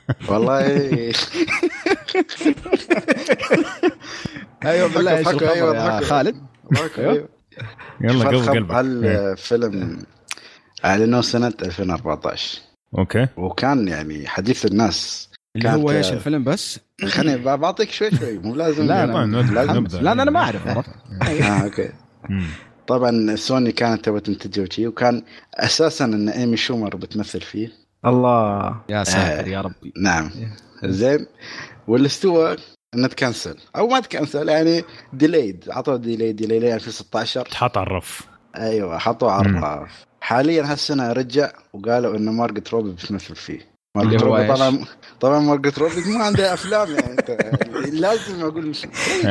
[0.28, 0.60] والله.
[4.64, 6.00] أيوه بالله إيش الخبر أيوة، يا.
[6.00, 6.36] خالد.
[6.98, 7.28] أيوة.
[8.00, 9.30] يلا قلب قلبك إيه.
[9.30, 10.02] هالفيلم
[10.84, 12.60] اعلنوه سنة 2014
[12.98, 13.26] okay.
[13.36, 18.86] وكان يعني حديث الناس اللي هو إيش الفيلم بس؟ خليني بعطيك شوي شوي مو لازم
[18.88, 19.72] لا، طبعاً نبدأ- لازم.
[19.76, 19.98] نبدأ.
[20.00, 20.90] لا لا أنا ما أعرف عرفت؟
[21.22, 21.90] آه okay.
[22.86, 25.22] طبعا سوني كانت تبغى تنتجه وشي وكان
[25.54, 27.72] أساسا إن إيمي شومر بتمثل فيه.
[28.06, 28.76] الله.
[28.88, 29.92] يا ساتر يا ربي.
[30.02, 30.30] نعم.
[30.84, 31.26] زين.
[31.88, 32.56] والاستوى
[32.94, 33.56] إنه تكنسل.
[33.76, 38.20] أو ما تكنسل يعني delayed عطوا delay delay لين 2016 تحط على الرف.
[38.56, 39.48] أيوه حطوا على.
[39.48, 40.06] الرف.
[40.20, 43.71] حاليا هالسنة رجع وقالوا إنه مارجوت روبي بتمثل فيه.
[43.96, 44.78] مارجوت هو روبي؟ طبعا
[45.20, 47.16] طبعا مارجوت روبي ما عندها أفلام يعني
[47.90, 48.72] لازم أقول
[49.24, 49.28] إيه.
[49.28, 49.30] ما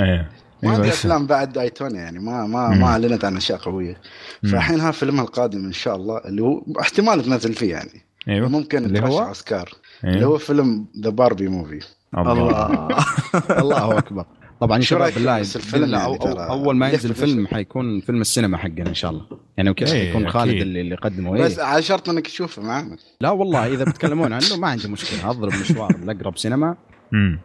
[0.64, 2.70] أيوة، عندها بس- أفلام بعد دايتون يعني ما ما.
[2.70, 3.98] ما أعلنت عن أشياء قوية.
[4.44, 8.06] فالحين ها فيلمها القادم إن شاء الله اللي هو احتمال تنزل فيه يعني.
[8.28, 8.48] إيوه.
[8.50, 9.70] ممكن اللي هو؟ أوسكار
[10.04, 11.80] اللي أيوه هو فيلم ذا باربي موفي
[12.18, 12.88] الله الله.
[13.62, 14.26] الله أكبر.
[14.62, 17.34] طبعا يا شباب بالله بس الفيلم؟ يعني أو أول ما ينزل بالفيلم.
[17.34, 19.26] فيلم حيكون فيلم السينما حقنا إن شاء الله.
[19.58, 20.62] يعني أوكي إيه، يكون خالد.
[20.62, 21.32] اللي اللي يقدمه.
[21.32, 21.66] بس إيه.
[21.66, 25.30] على شرط إنك تشوفه معنا لا والله إذا بتكلمون عنه ما عندي مشكلة.
[25.30, 26.76] أضرب مشوار لاقرب سينما.
[27.12, 27.40] مم.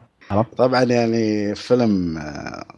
[0.56, 2.18] طبعا يعني فيلم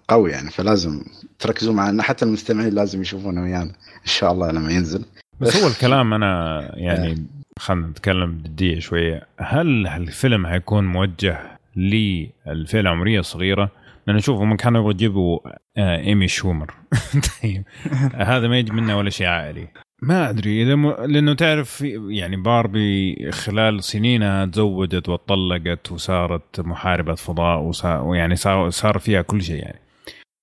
[0.08, 1.02] قوي يعني فلازم
[1.38, 2.02] تركزوا معنا.
[2.02, 3.72] حتى المستمعين لازم يشوفونه ويانا
[4.02, 5.04] إن شاء الله لما ينزل.
[5.40, 7.26] بس هو الكلام أنا يعني
[7.58, 9.26] خلينا نتكلم بجديه شوية.
[9.38, 11.38] هل الفيلم حيكون موجه
[11.76, 13.70] للفئة العمرية الصغيرة؟
[14.08, 15.38] لأن شوف هم كانوا يبغوا يجيبوا
[15.76, 16.74] آه، إيمي شومر.
[17.42, 17.64] طيب.
[18.32, 19.68] هذا ما يجي منه ولا شيء عائلي.
[20.02, 20.90] ما أدري إذا م...
[20.90, 28.70] لأنه تعرف في- يعني باربي خلال سنينها تزوجت وطلقت وصارت محاربة فضاء وصار ويعني صار
[28.70, 29.80] صار فيها كل شيء يعني.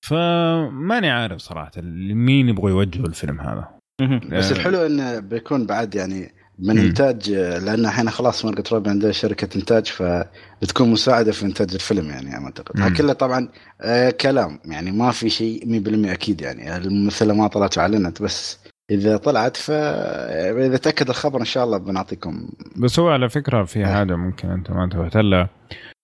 [0.06, 1.72] فماني عارف صراحة
[2.14, 3.68] مين يبغوا يوجهوا الفيلم هذا.
[4.32, 6.80] بس آه، الحلو إنه بيكون بعد يعني من.
[6.80, 12.36] إنتاج لأن الحين خلاص مارجوت روبي عندها شركة إنتاج فبتكون مساعدة في إنتاج الفيلم يعني
[12.36, 12.98] أعتقد.
[12.98, 13.50] كله طبعا
[13.82, 18.60] آه كلام يعني ما في شيء 100% أكيد يعني الممثلة ما طلعت وأعلنت بس
[18.92, 23.86] إذا طلعت ف إذا تأكد الخبر إن شاء الله بنعطيكم بس هو على فكرة في
[23.86, 23.94] آه.
[23.94, 25.50] حاجة ممكن أنت ما انتبهت لها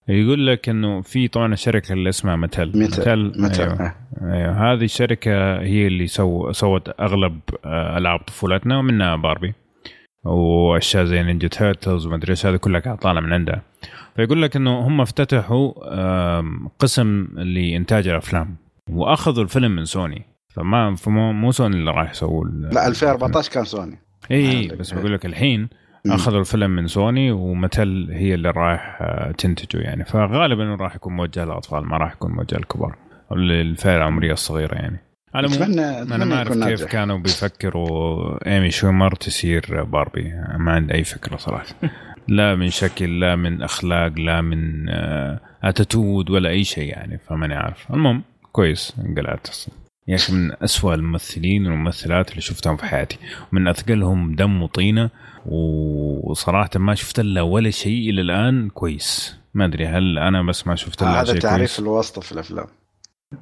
[0.07, 3.81] يقول لك إنه في طبعا الشركة اللي اسمها ماتيل ماتيل ماتيل أيوه.
[3.81, 3.95] آه.
[4.21, 9.53] أيوه هذه الشركة هي اللي سو سوت أغلب آه، ألعاب طفولتنا ومنها باربي
[10.25, 13.61] وأشياء زي نينجا تيرتلز وما أدري إيش هذه كلها قاعدة طالعه من عندها.
[14.15, 15.71] فيقول لك إنه هم افتتحوا
[16.79, 18.55] قسم لإنتاج الأفلام
[18.89, 20.25] وأخذوا الفيلم من سوني.
[20.49, 20.95] فما
[21.31, 23.99] مو سوني اللي راح يسووا لا 2014 كان سوني.
[24.31, 24.67] إي.
[24.67, 25.69] بس بقول لك الحين.
[26.07, 30.05] أخذوا الفيلم من سوني وماتيل هي اللي رايح آه، تنتجه يعني.
[30.05, 32.95] فغالبا راح يكون موجه للأطفال ما راح يكون موجه للكبار
[33.31, 35.10] للفئة العمرية الصغيرة يعني.
[35.33, 38.47] على اتمنى أنا ما أعرف كيف كانوا بيفكروا.
[38.47, 41.65] إيمي شومر تصير باربي؟ ما عندي أي فكرة صراحة.
[42.27, 47.53] لا من شكل لا من أخلاق لا من آه، اتيتود ولا أي شيء يعني فماني
[47.53, 47.91] عارف.
[47.93, 49.49] المهم كويس انقلعت.
[49.49, 49.73] أصلا
[50.07, 53.17] يا أخي من أسوأ الممثلين والممثلات اللي شفتهم في حياتي.
[53.51, 55.09] من أثقلهم دم وطينة
[55.45, 59.37] وصراحة ما شفت الا ولا شيء إلى الآن كويس.
[59.53, 62.67] ما أدري هل أنا بس ما شفت الا هذا شيء تعريف الواسطه في الأفلام.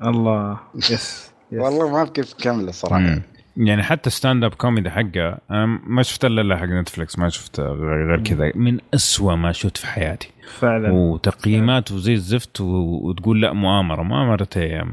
[0.03, 1.28] الله yes.
[1.51, 2.99] والله ما اعرف كيف تكمله صراحة.
[2.99, 3.21] مم.
[3.57, 8.51] يعني حتى stand-up comedy حقه أنا ما شفت إلا حق نتفلكس ما شفت غير كذا.
[8.55, 10.29] من أسوأ ما شفت في حياتي.
[10.59, 10.91] فعلا.
[10.91, 12.61] وتقييمات وزي الزفت.
[12.61, 14.03] وتقول لا مؤامرة.
[14.03, 14.87] مؤامرة يا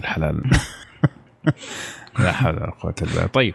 [0.00, 0.42] الحلال.
[2.18, 3.26] لا حول ولا قوة إلا بالله.
[3.26, 3.54] طيب.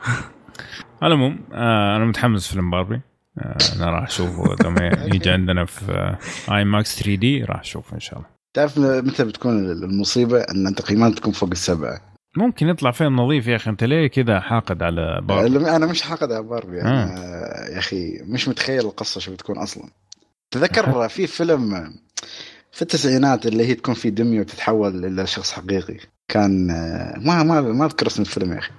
[1.02, 3.02] على العموم آه أنا متحمس فيلم باربي
[3.40, 4.56] آه أنا راح أشوفه.
[4.66, 6.16] لما يجي عندنا في
[6.52, 8.30] IMAX 3D راح أشوفه إن شاء الله.
[8.54, 12.11] تعرف متى بتكون المصيبة؟ أن تقييمات تكون فوق السبعة.
[12.38, 13.70] ممكن يطلع فيلم نظيف يا أخي.
[13.70, 16.90] أنت ليه كذا حاقد على باربي؟ أنا مش حاقد على باربي يعني.
[16.90, 17.04] آه.
[17.06, 17.70] آه.
[17.74, 19.90] يا أخي مش متخيل القصة شو بتكون أصلا.
[20.52, 21.94] تذكر في فيلم
[22.72, 25.98] في التسعينات اللي هي تكون في دمية وتتحول إلى شخص حقيقي.
[26.28, 28.72] كان آه، ما ما ما أذكر اسم الفيلم يا أخي.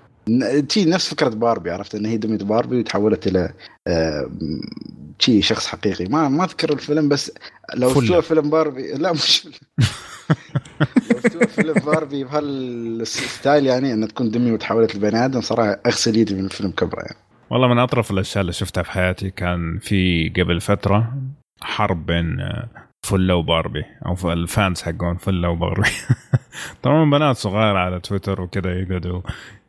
[0.62, 3.52] تي نفس فكرة باربي عرفت؟ إن هي دمية باربي وتحولت إلى
[5.18, 6.04] شي شخص حقيقي.
[6.04, 7.32] ما ما أذكر الفيلم بس
[7.74, 7.88] لو.
[7.88, 8.92] استوى فيلم باربي.
[8.92, 9.48] لا مش
[11.48, 16.44] فيلم باربي بهال style يعني انها تكون دميه وتحولت لبني آدم؟ صراحة أغسل يدي من
[16.44, 17.16] الفيلم كبرة يعني.
[17.50, 21.12] والله من أطرف الأشياء اللي شفتها في حياتي كان في قبل فترة
[21.60, 22.68] حرب بين آه،
[23.06, 25.88] فله وباربي أو ال fans حقون فله وباربي.
[26.82, 29.20] طبعا بنات صغار على تويتر وكذا يقعدوا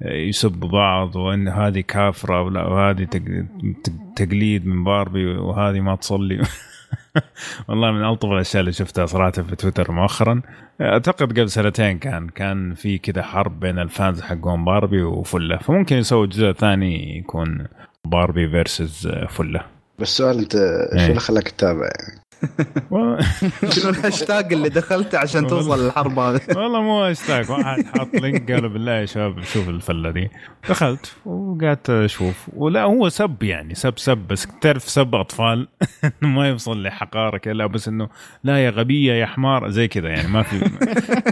[0.02, 3.46] يسبوا بعض وإن هذه كافرة وهذه تق-
[3.84, 6.44] تق- تقليد من باربي وهذه ما تصلي.
[7.70, 10.42] والله من ألطف الأشياء اللي شفتها صراحة في تويتر مؤخرا
[10.82, 15.96] أعتقد قبل سنتين كان كان في كذا حرب بين ال fans حقون باربي وفلة فممكن
[15.96, 17.68] يسوي جزء ثاني يكون
[18.06, 19.62] باربي versus فلة
[20.00, 21.08] بس سؤال أنت شو إيه.
[21.08, 22.23] اللي خلاك تتابع يعني؟
[23.74, 28.70] شنو الهاشتاج اللي دخلته عشان توصل للحرب هذه؟ والله مو اشتاق واحد حاط link قالوا
[28.70, 30.30] بالله يا شباب شوف الفلة دي.
[30.70, 35.68] دخلت وقعدت أشوف ولا هو سب يعني سب سب بس تعرف سب أطفال؟
[36.22, 38.10] ما يوصل لحقاره كذا لا بس إنه
[38.44, 40.60] لا يا غبية يا حمار زي كذا يعني ما في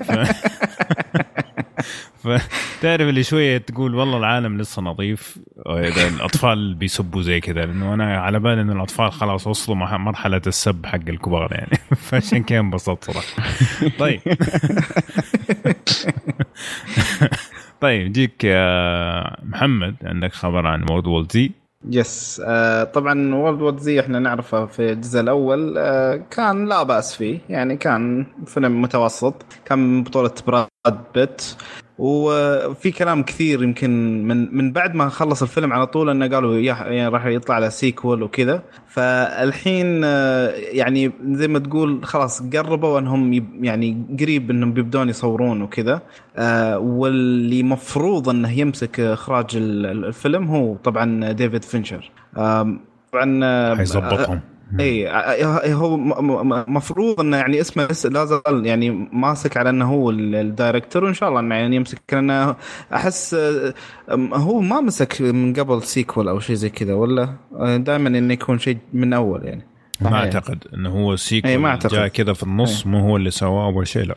[0.04, 0.12] ف...
[2.23, 8.17] فتعرف اللي شوية تقول والله العالم لسه نظيف إذا الأطفال بيسبوا زي كذا لأنه أنا
[8.17, 11.77] على بالي انه الأطفال خلاص وصلوا مرحلة السب حق الكبار يعني.
[12.10, 13.27] فعشان كذا انبسطت صراحة.
[13.99, 14.21] طيب.
[17.81, 21.51] طيب جيك يا محمد عندك خبر عن World War Z
[21.89, 22.41] yes
[22.93, 27.77] طبعا World War Z إحنا نعرفه في الجزء الأول آه كان لا بأس فيه يعني
[27.77, 31.56] كان فيلم متوسط كان بطولة براد بيت
[31.98, 37.08] وفي كلام كثير يمكن من من بعد ما خلص الفيلم على طول إنه قالوا يعني
[37.08, 38.63] راح يطلع له sequel وكذا.
[38.88, 43.34] فالحين آه، يعني زي ما تقول خلاص قربوا إنهم
[43.65, 46.02] يعني قريب إنهم بيبدون يصورون وكذا.
[46.38, 52.12] آه، واللي مفروض إنه يمسك إخراج ال- ال- الفيلم هو طبعا ديفيد فينشر.
[52.36, 54.39] طبعا آه، حيظبطهم.
[54.79, 59.69] اي آه، هو م- م- مفروض إنه يعني اسمه بس لا زال يعني ماسك على
[59.69, 62.55] إنه هو ال- ال director وإن شاء الله إنه يعني يمسك لأنه
[62.93, 63.73] أحس آه،
[64.34, 67.34] هو ما مسك من قبل sequel أو شيء زي كذا ولا؟
[67.77, 69.67] دائما إنه يكون شيء من أول يعني.
[70.01, 70.13] ما.
[70.15, 71.91] أعتقد إنه هو ال sequel إيه، ما أعتقد.
[71.95, 74.15] جاء كذا في النص مو هو اللي سواه أول شيء لا.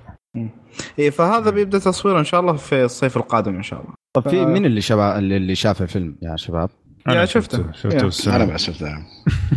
[0.98, 3.92] اي فهذا بيبدأ تصويره إن شاء الله في الصيف القادم إن شاء الله.
[4.12, 6.70] طب في مين اللي شباب اللي اللي شاف الفيلم يا شباب؟
[7.08, 8.08] يا شفته شفته.
[8.08, 8.36] شفته.
[8.36, 9.06] أنا بعد شفتها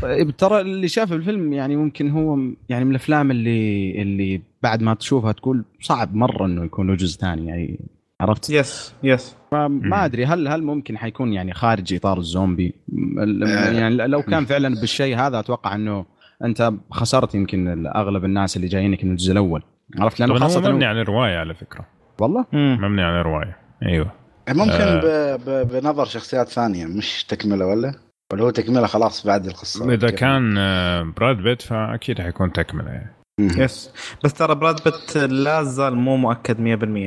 [0.01, 2.37] طيب ترى اللي شاف الفيلم يعني ممكن هو
[2.69, 7.19] يعني من الأفلام اللي اللي بعد ما تشوفها تقول صعب مرة إنه يكون له جزء
[7.19, 7.79] ثاني يعني
[8.21, 12.73] عرفت؟ yes yes ما أدري هل هل ممكن حيكون يعني خارج إطار الزومبي
[13.17, 13.71] ال- آه.
[13.71, 16.05] يعني لو كان فعلا بالشيء هذا أتوقع إنه
[16.43, 19.63] أنت خسرت يمكن أغلب الناس اللي جايينك من الجزء الأول
[19.99, 21.85] عرفت لأنه خاصة مبني على رواية على فكرة
[22.19, 22.45] والله.
[22.53, 24.11] مبني على رواية أيوه
[24.49, 25.35] ممكن آه.
[25.35, 25.39] ب...
[25.49, 25.67] ب...
[25.67, 27.93] بنظر شخصيات ثانية مش تكملة ولا؟
[28.33, 33.17] ولا هو تكملة خلاص بعد القصة إذا؟ كان آه، براد بيت فأكيد حيكون تكملة يعني.
[33.39, 33.91] يس
[34.23, 36.57] بس ترى براد بيت لا زال مو مؤكد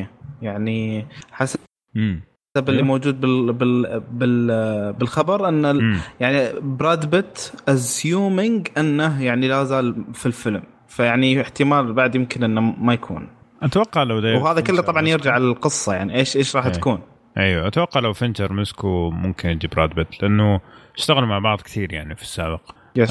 [0.05, 0.07] 100%
[0.43, 1.61] يعني حسب
[1.97, 2.87] امم اللي أيوه.
[2.87, 5.99] موجود بال بال بال بالخبر إن.
[6.21, 12.61] يعني براد بيت assuming إنه يعني لا زال في الفيلم فيعني احتمال بعد يمكن إنه
[12.61, 13.29] ما يكون
[13.63, 16.73] أتوقع لو وهذا كله طبعا يرجع للقصة يعني إيش إيش راح إيه.
[16.73, 17.01] تكون
[17.39, 20.61] أيوه أتوقع لو فينشر مسكوا ممكن يجي براد بيت لأنه
[20.99, 22.61] اشتغلوا مع بعض كثير يعني في السابق.
[22.97, 23.11] yes.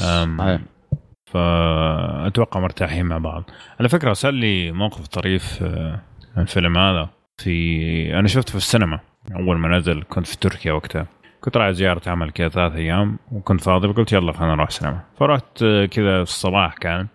[1.26, 3.50] فأتوقع مرتاحين مع بعض.
[3.80, 6.00] على فكرة صار لي موقف طريف آه،
[6.38, 9.00] الفيلم هذا في أنا شفته في السينما
[9.36, 11.06] أول ما نزل كنت في تركيا وقتها.
[11.40, 15.62] كنت رايح زيارة عمل كذا ثلاث أيام وكنت فاضي فقلت يلا خلينا نروح سينما فرحت
[15.62, 17.06] آه، كذا الصباح كان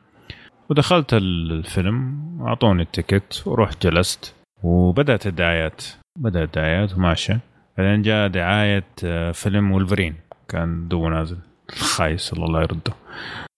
[0.69, 5.83] ودخلت الفيلم أعطوني ال ticket ورحت جلست وبدأت الدعايات.
[6.15, 7.39] بدات الدعايات وماشيه
[7.77, 10.15] بعدين جاء دعاية آه، فيلم ولفرين
[10.49, 11.37] كان توه نازل.
[11.71, 12.93] خايس الله يرده.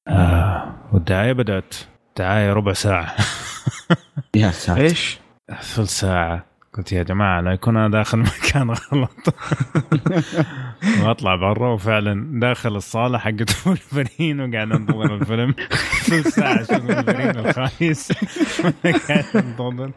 [0.07, 1.75] آه والدعاية بدأت.
[2.17, 3.15] دعاية ربع ساعة.
[4.35, 4.81] يا ساتر.
[4.81, 5.19] إيش؟
[5.61, 6.45] ثلث ساعة.
[6.77, 9.35] قلت يا جماعة لا يكون أنا داخل مكان غلط.
[11.03, 15.55] وأطلع برا وفعلا داخل الصالة حقت ولفرين وقاعد أنتظر الفيلم.
[16.07, 18.11] ثلث ساعه أشوف ولفرين الخايس
[19.07, 19.91] قاعد أنتظر.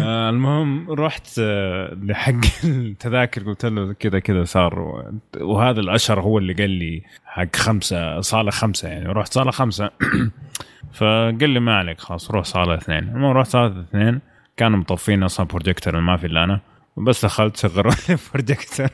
[0.00, 3.42] آه، المهم رحت آه، لحق التذاكر.
[3.42, 5.04] قلت له كذا كذا صار.
[5.40, 9.06] وهذا الأشهر هو اللي قال لي حق خمسة صالة خمسة يعني.
[9.08, 9.90] رحت صالة خمسة.
[10.98, 12.98] فقال لي ما عليك خلاص روح صالة اثنين.
[12.98, 14.29] المهم رحت صالة اثنين.
[14.60, 16.60] كانوا مطفين أصلا بروجيكتور ما في إلا أنا.
[17.00, 18.88] بس دخلت شغلوا لي بروجيكتور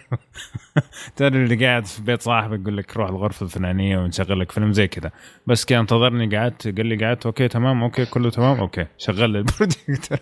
[1.16, 4.88] ترى اللي قاعد في بيت صاحبك يقول لك روح الغرفة الفلانية ونشغل لك فيلم زي
[4.88, 5.10] كذا.
[5.46, 9.38] بس كان انتظرني قعدت قال لي قعدت okay تمام okay كله تمام okay شغل لي
[9.44, 10.18] البروجيكتور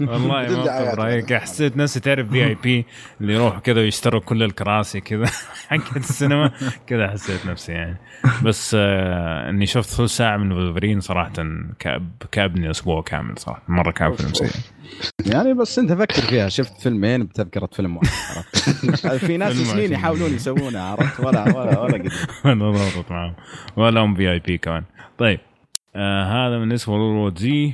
[0.00, 2.86] والله ما رايك حسيت نفسي تعرف VIP
[3.20, 5.26] اللي يروحوا كذا ويشتروا كل الكراسي كذا
[5.70, 6.52] حقت السينما.
[6.86, 7.96] كذا حسيت نفسي يعني.
[8.42, 11.32] بس آه إني شفت ثلث ساعة من وولفرين صراحة
[11.78, 13.62] كأب كأبني أسبوع كامل صراحة.
[13.68, 14.50] مرة كان فيلم سيء.
[15.26, 16.48] يعني بس انت فكر فيها.
[16.48, 19.92] شفت فيلمين بتذكرة فيلم واحد عرفت؟ في ناس سنين.
[19.92, 22.10] يحاولون يسوونها عرفت؟ ولا ولا ولا قدروا.
[22.44, 23.34] ولا ضابط معهم
[23.76, 24.84] ولا هم VIP كمان.
[25.18, 25.40] طيب
[25.96, 27.72] آه هذا بالنسبة لورود زي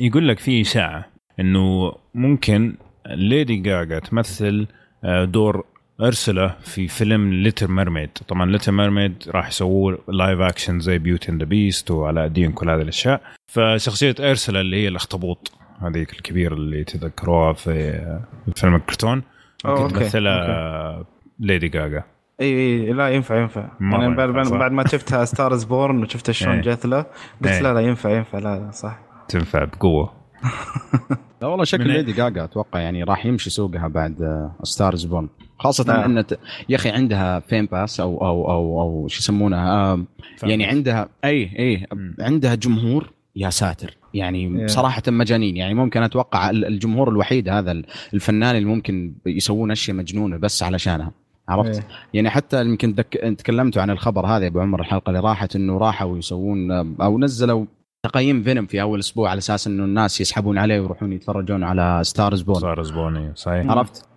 [0.00, 1.06] يقول لك في إشاعة
[1.40, 2.76] إنه ممكن
[3.06, 4.66] ليدي جاجا تمثل
[5.04, 5.64] آه دور
[6.00, 11.42] أرسلا في فيلم Little Mermaid طبعا Little Mermaid راح يسووه live action زي Beauty and
[11.42, 13.20] the Beast وعلاء الدين كل هذه الأشياء.
[13.52, 15.52] فشخصية أرسلا اللي هي الأخطبوط.
[15.86, 18.20] هذيك الكبيرة اللي تذكروها في آه،
[18.56, 19.22] فيلم الكرتون
[19.64, 21.06] تمثلها آه،
[21.40, 22.02] ليدي جاجا
[22.40, 22.46] إي
[22.86, 23.68] إي لا ينفع ينفع.
[23.80, 26.62] يعني بعد, ينفع، بعد, ما شفتها Star Is Born وشفتها شلون إيه.
[26.62, 27.06] جت له
[27.44, 27.62] قلت.
[27.62, 28.98] لا لا ينفع ينفع لا لا صح.
[29.28, 30.12] تنفع بقوة.
[31.42, 35.28] لا والله شكل ليدي جاجا أتوقع يعني راح يمشي سوقها بعد Star Is Born
[35.58, 36.18] خاصة نعم.
[36.18, 39.98] إن ت- يا أخي عندها fan base أو أو أو أو شو يسمونها
[40.42, 41.86] يعني عندها إي إي.
[42.20, 44.70] عندها جمهور يا ساتر يعني Yeah.
[44.70, 49.96] صراحة مجانين يعني ممكن أتوقع ال- الجمهور الوحيد هذا ال- الفنان اللي ممكن يسوون أشياء
[49.96, 51.12] مجنونة بس علشانها
[51.48, 51.84] عرفت؟ إيه.
[52.14, 53.34] يعني حتى يمكن دك...
[53.38, 56.70] تكلمتوا عن الخبر هذا يا أبو عمر الحلقة اللي راحت إنه راحوا يسوون
[57.00, 57.66] أو نزلوا
[58.02, 62.29] تقييم Venom في أول أسبوع على أساس إنه الناس يسحبون عليه ويروحون يتفرجون على Star
[62.29, 64.08] Is Born صار زبوني صحيح عرفت؟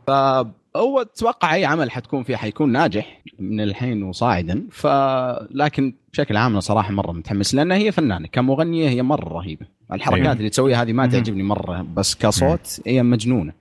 [0.78, 4.88] فهو أتوقع أي عمل حتكون فيه حيكون ناجح من الحين وصاعدا ف
[5.51, 10.21] لكن بشكل عام أنا صراحة مرة متحمس لانها هي فنانة كمغنية هي مرة رهيبة الحركات
[10.25, 10.34] أيوة.
[10.38, 11.07] اللي تسويها هذه ما.
[11.07, 13.53] تعجبني مرة بس كصوت هي مجنونة.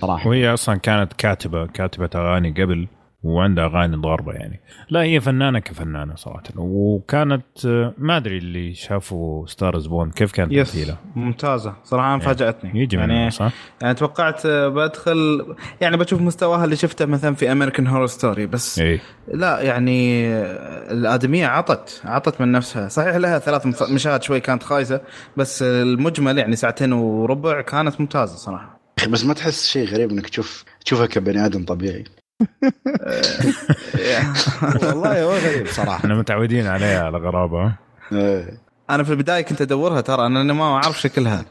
[0.00, 2.88] صراحة وهي أصلا كانت كاتبة كاتبة أغاني قبل
[3.22, 4.60] وعندها أغاني ضاربة يعني.
[4.90, 6.42] لا هي فنانة كفنانة صراحة.
[6.56, 11.74] وكانت آه، ما أدري اللي شافوا Star Is Born كيف كانت yes تمثيلها ممتازة.
[11.84, 12.80] صراحة أنا فاجأتني.
[12.82, 13.52] يجي يعني منها صح؟
[13.82, 15.46] يعني توقعت آه، بدخل
[15.80, 19.00] يعني بشوف مستواها اللي شفته مثلا في American Horror Story بس اي
[19.34, 22.88] لا يعني آه، الأدمية عطت عطت من نفسها.
[22.88, 25.00] صحيح لها ثلاث مشاهد شوي كانت خايسة
[25.36, 28.78] بس المجمل يعني ساعتين وربع كانت ممتازة صراحة.
[29.08, 32.04] بس ما تحس شيء غريب إنك تشوف تشوفها كبني آدم طبيعي.
[34.82, 35.96] والله هو غريب صراحة.
[35.96, 37.72] إحنا متعودين عليها الغرابه
[38.12, 38.58] إيه.
[38.90, 41.44] أنا في البداية كنت أدورها ترى أنا ما أعرف شكلها.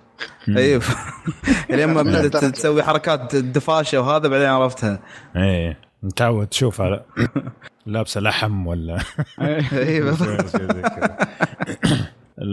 [0.49, 0.81] أيوه
[1.69, 4.99] لين ما بدأت تسوي حركات الدفاشة وهذا بعدين عرفتها.
[5.35, 7.03] اي متعود تشوف على
[7.85, 8.99] لابسة لحم ولا؟
[9.73, 10.17] أيوه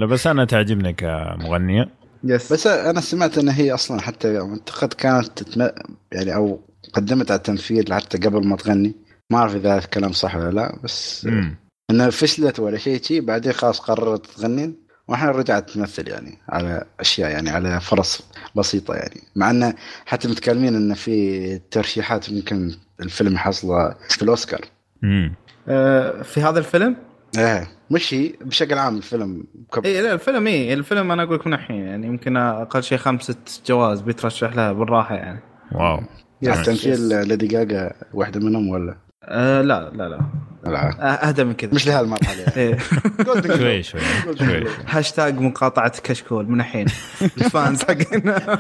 [0.07, 1.89] بس أنا تعجبني كمغنية.
[2.25, 5.69] يس بس أنا سمعت إن هي أصلا حتى أعتقد كانت تتم...
[6.13, 6.61] يعني أو
[6.95, 8.95] قدمت على التمثيل حتى قبل ما تغني.
[9.31, 11.57] ما أعرف إذا الكلام صح ولا لا بس مم.
[11.91, 14.75] انها فشلت ولا شيء شيء بعدين خلاص قررت تغني.
[15.09, 18.23] وإحنا رجعت تمثل يعني على أشياء يعني على فرص
[18.57, 19.21] بسيطة يعني.
[19.37, 19.75] مع إنه
[20.07, 24.61] حتى متكلمين إن في ترشيحات ممكن الفيلم حصله في الأوسكار.
[25.03, 25.35] مم.
[25.69, 26.97] آه، في هذا الفيلم؟
[27.39, 29.87] إيه مش هي بشكل عام الفيلم كب...
[29.87, 33.37] اي لا الفيلم اي الفيلم أنا أقول لك من الحين يعني يمكن أقل شيء خمسة
[33.67, 35.41] جوائز بيترشح لها بالراحة يعني.
[35.73, 36.01] wow.
[36.43, 36.63] yes.
[36.63, 40.19] تمثيل ليدي جاجا واحدة منهم ولا آه لا لا لا
[40.65, 42.53] لا آه، أهدى من كذا مش لهالمرحلة يعني.
[42.57, 42.79] إيه.
[43.59, 43.83] شوي.
[43.83, 44.03] شوي
[44.39, 44.65] شوي.
[44.89, 46.87] هاشتاج مقاطعة كشكول من الحين
[47.39, 48.59] ال fans حقنا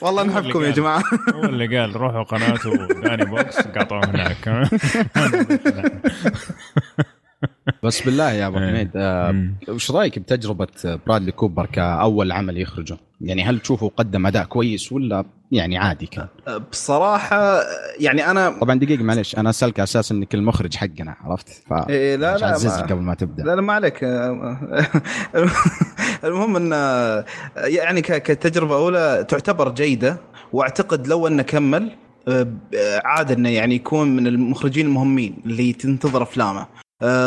[0.02, 0.70] والله نحبكم يا.
[0.70, 1.02] جماعة
[1.34, 4.68] هو اللي قال روحوا قناته داني بوكس قاطعوه هناك
[7.82, 8.70] بس بالله يا أبو إيه.
[8.70, 9.48] حميد آه،.
[9.68, 10.66] وش رأيك بتجربة
[11.06, 16.26] برادلي كوبر كأول عمل يخرجه؟ يعني هل تشوفه قدم أداء كويس ولا يعني عادي كان؟
[16.70, 17.60] بصراحة
[18.00, 22.16] يعني أنا طبعا دقيقة معلش أنا أسألك على أساس انك المخرج حقنا عرفت؟ ف إيه
[22.16, 24.04] لا لا عززك ما- قبل ما تبدأ لا لا ما عليك
[26.24, 26.72] المهم إن
[27.56, 30.16] يعني كتجربة أولى تعتبر جيدة
[30.52, 31.90] وأعتقد لو إنه كمل
[32.28, 32.46] آه،
[33.04, 36.68] عاد إنه يعني يكون من المخرجين المهمين اللي تنتظر أفلامه آه،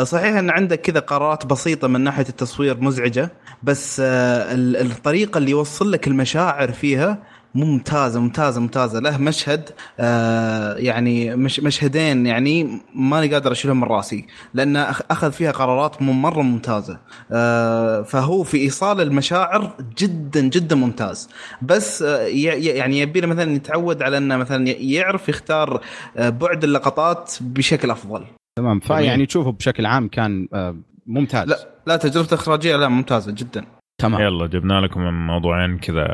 [0.02, 3.30] صحيح أن عندك كذا قرارات بسيطة من ناحية التصوير مزعجة
[3.62, 7.18] بس آه، ال- الطريقة اللي يوصل لك المشاعر فيها
[7.54, 9.00] ممتازة ممتازة ممتازة.
[9.00, 9.70] له مشهد
[10.00, 16.02] آه يعني مش مشهدين يعني ماني قادر أشيلهم من رأسي لأنه أخ- أخذ فيها قرارات
[16.02, 16.98] مرة ممتازة.
[17.32, 21.28] آه فهو في إيصال المشاعر جدا جدا ممتاز.
[21.62, 25.80] بس آه يعني يبي مثلا يتعود على إنه مثلا يعرف يختار
[26.16, 28.24] آه بعد اللقطات بشكل أفضل.
[28.58, 30.76] تمام فيعني تشوفه بشكل عام كان آه،
[31.06, 31.48] ممتاز.
[31.48, 33.64] لا لا تجربته الاخراجيه لا ممتازة جدا.
[33.98, 34.20] تمام.
[34.20, 36.06] يلا جبنا لكم موضوعين كذا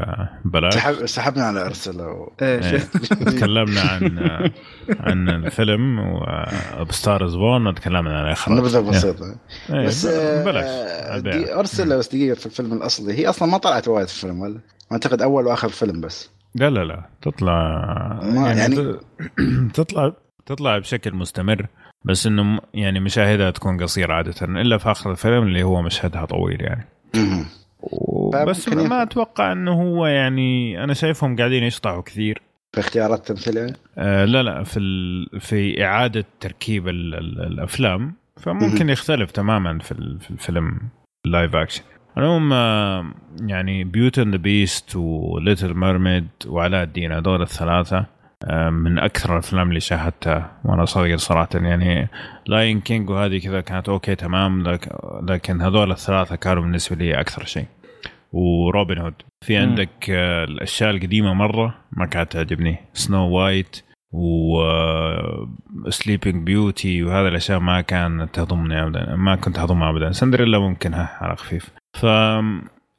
[0.44, 2.32] بلاش سحب سحبنا على أرسل و...
[2.42, 2.78] إيش إيه.
[3.36, 4.18] تكلمنا عن
[5.00, 5.98] عن الفيلم
[6.80, 9.36] وب Star Is Born وتكلمنا عن الاخراج نبذه بسيطة.
[9.70, 13.12] إيه، بس آه، بلاش دي أرسل بس دقيقة في الفيلم الأصلي.
[13.18, 14.60] هي أصلا ما طلعت وايد في الفيلم ولا؟
[14.92, 16.30] أعتقد أول وآخر فيلم بس.
[16.54, 17.10] لا لا لا.
[17.22, 17.52] تطلع
[18.22, 18.96] ما- يعني, يعني-
[19.74, 20.12] تطلع
[20.46, 21.66] تطلع بشكل مستمر.
[22.04, 26.60] بس إنه يعني مشاهدها تكون قصيرة عادة إلا في آخر الفيلم اللي هو مشهدها طويل
[26.60, 26.86] يعني.
[28.46, 32.42] بس ما, أتوقع إنه هو يعني أنا شايفهم قاعدين يشطحوا كثير.
[32.72, 35.40] في اختيارات تمثيلية؟ آه لا لا في ال...
[35.40, 37.14] في إعادة تركيب ال...
[37.14, 37.40] ال...
[37.40, 38.90] الأفلام فممكن.
[38.90, 40.20] يختلف تماما في, ال...
[40.20, 40.80] في الفيلم
[41.26, 41.82] ال live action
[42.18, 48.06] المهم آه، يعني Beauty and the Beast و Little Mermaid وعلاء الدين هذول الثلاثة.
[48.70, 51.48] من أكثر الأفلام اللي شاهدتها وأنا صغير صراحة.
[51.54, 52.08] يعني
[52.46, 54.62] Lion King وهذه كذا كانت okay تمام.
[54.62, 54.92] لك-
[55.28, 57.66] لكن هذول الثلاثة كانوا بالنسبة لي أكثر شيء.
[58.32, 59.14] و Robin Hood
[59.46, 59.56] في.
[59.56, 62.76] عندك آه، الأشياء القديمة مرة ما كانت تعجبني.
[62.92, 64.58] Snow White و
[65.88, 69.16] Sleeping Beauty وهذه الأشياء ما كانت تهضمني ابدا.
[69.16, 70.12] ما كنت أهضمها ابدا.
[70.12, 71.70] سندريلا ممكن ها على خفيف.
[71.96, 72.06] ف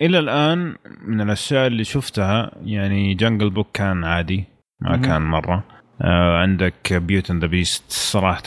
[0.02, 0.76] إلى الآن
[1.08, 4.46] من الأشياء اللي شفتها يعني Jungle Book كان عادي.
[4.82, 5.02] ما مهم.
[5.02, 5.64] كان مرة.
[6.02, 8.42] آه عندك Beauty and the Beast صراحة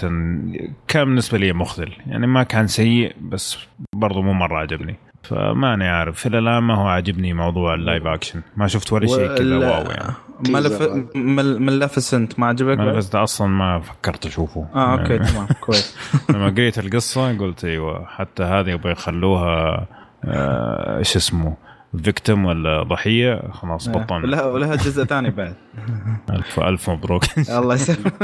[0.89, 1.93] كان بالنسبة لي مخذل.
[2.07, 3.59] يعني ما كان سيء بس
[3.95, 4.97] برضو مو مرة عجبني.
[5.23, 9.35] فماني عارف إلى الآن ما هو عاجبني موضوع ال live action ما شفت ولا شيء
[9.37, 10.13] كذا wow يعني.
[10.49, 10.83] Malef-
[11.15, 12.77] Mal- Maleficent ما عجبك؟
[13.13, 14.67] ده أصلا ما فكرت أشوفه.
[14.75, 15.97] آه okay يعني تمام كويس.
[16.31, 19.87] لما قريت القصة قلت أيوه حتى هذه يبغى يخلوها
[20.25, 21.57] آه، إيش اسمه
[22.05, 24.27] فيكتم ولا ضحية خلاص بطلنا.
[24.27, 25.55] لها ولها جزء ثاني بعد.
[26.31, 27.23] الف ألف مبروك.
[27.59, 28.15] الله يسلمك.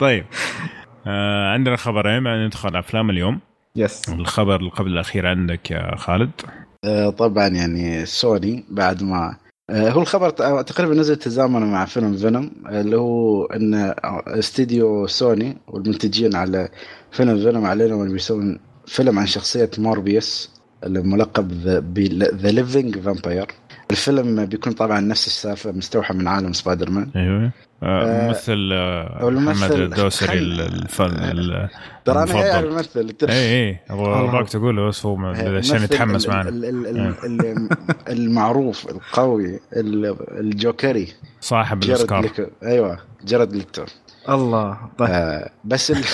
[0.00, 0.24] طيب.
[1.06, 3.40] آه عندنا خبرين بعدين ندخل أفلام اليوم.
[3.76, 6.30] يس الخبر اللي قبل الأخير عندك يا خالد؟
[6.84, 9.36] آه، طبعا يعني سوني بعد ما
[9.70, 13.94] آه، هو الخبر ت- تقريبا نزل تزامنا مع فيلم فينوم اللي هو إن
[14.26, 16.68] استديو سوني والمنتجين على
[17.12, 20.51] فيلم Venom اعلنوا انه بيسوون فيلم عن شخصية Morbius.
[20.86, 21.52] الملقب
[22.34, 23.46] The Living Vampire
[23.90, 27.50] الفيلم بيكون طبعا نفس السالفه مستوحى من عالم سبايدر مان أيوه.
[27.82, 28.32] آه آه،
[28.72, 31.68] آه الممثل- محمد الدوسري الفن المفضل.
[32.08, 33.32] اعرف الممثل ترى.
[33.32, 33.78] اي اي.
[33.90, 36.48] أبغاك تقوله بس هو عشان يتحمس معنا.
[36.48, 37.68] ال-
[38.08, 41.08] المعروف القوي ال- الجوكر.
[41.40, 42.30] صاحب الأوسكار.
[42.62, 43.86] أيوه Jared Leto
[44.28, 45.10] الله طيب.
[45.10, 46.04] آه بس ال...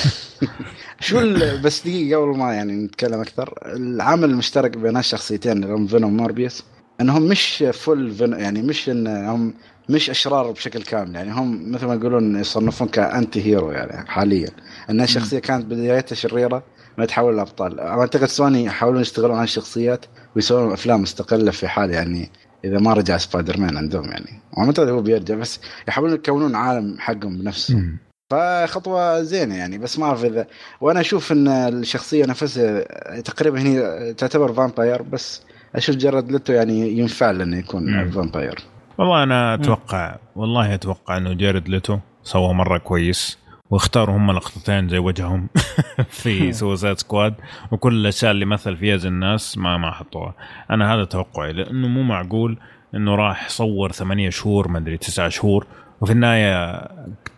[1.00, 1.62] شو ال...
[1.62, 3.54] بس دقيقة قبل ما يعني نتكلم أكثر.
[3.66, 6.64] العامل المشترك بين هالشخصيتين اللي هم Venom و Morbius
[7.00, 8.32] إنهم مش full villain...
[8.32, 9.54] يعني مش انهم
[9.88, 11.14] مش أشرار بشكل كامل.
[11.14, 14.50] يعني هم مثل ما يقولون يصنفون ك anti-hero يعني حاليا.
[14.90, 16.62] انها شخصيه كانت بدايتها شريرة
[16.98, 17.80] ما تحول لأبطال.
[17.80, 20.04] أعتقد سوني يحاولون يشتغلون على الشخصيات
[20.36, 22.30] ويسوون أفلام مستقلة في حال يعني
[22.64, 24.40] إذا ما رجع سبايدر مان عندهم يعني.
[24.56, 27.98] وما اعتقد هو بيرجع بس يحاولون يكونون عالم حقهم بنفسهم مم.
[28.30, 30.46] فخطوة زينة يعني بس ما اعرف اذا
[30.80, 32.84] وأنا أشوف إن الشخصية نفسها
[33.20, 35.42] تقريبا هي تعتبر vampire بس
[35.74, 38.10] أشوف Jared Leto يعني ينفع له انه يكون.
[38.10, 38.58] فامباير
[38.98, 43.38] والله أنا أتوقع والله أتوقع إنه Jared Leto سوى مرة كويس.
[43.70, 45.48] واختاروا هم لقطتين زي وجههم
[46.20, 47.34] في Suicide Squad
[47.72, 50.34] وكل الاشياء اللي مثل فيها زي الناس ما ما حطوها.
[50.70, 52.58] أنا هذا توقعي لأنه مو معقول
[52.94, 55.66] إنه راح صور ثمانية شهور ما أدري تسعة شهور
[56.00, 56.88] وفي النهاية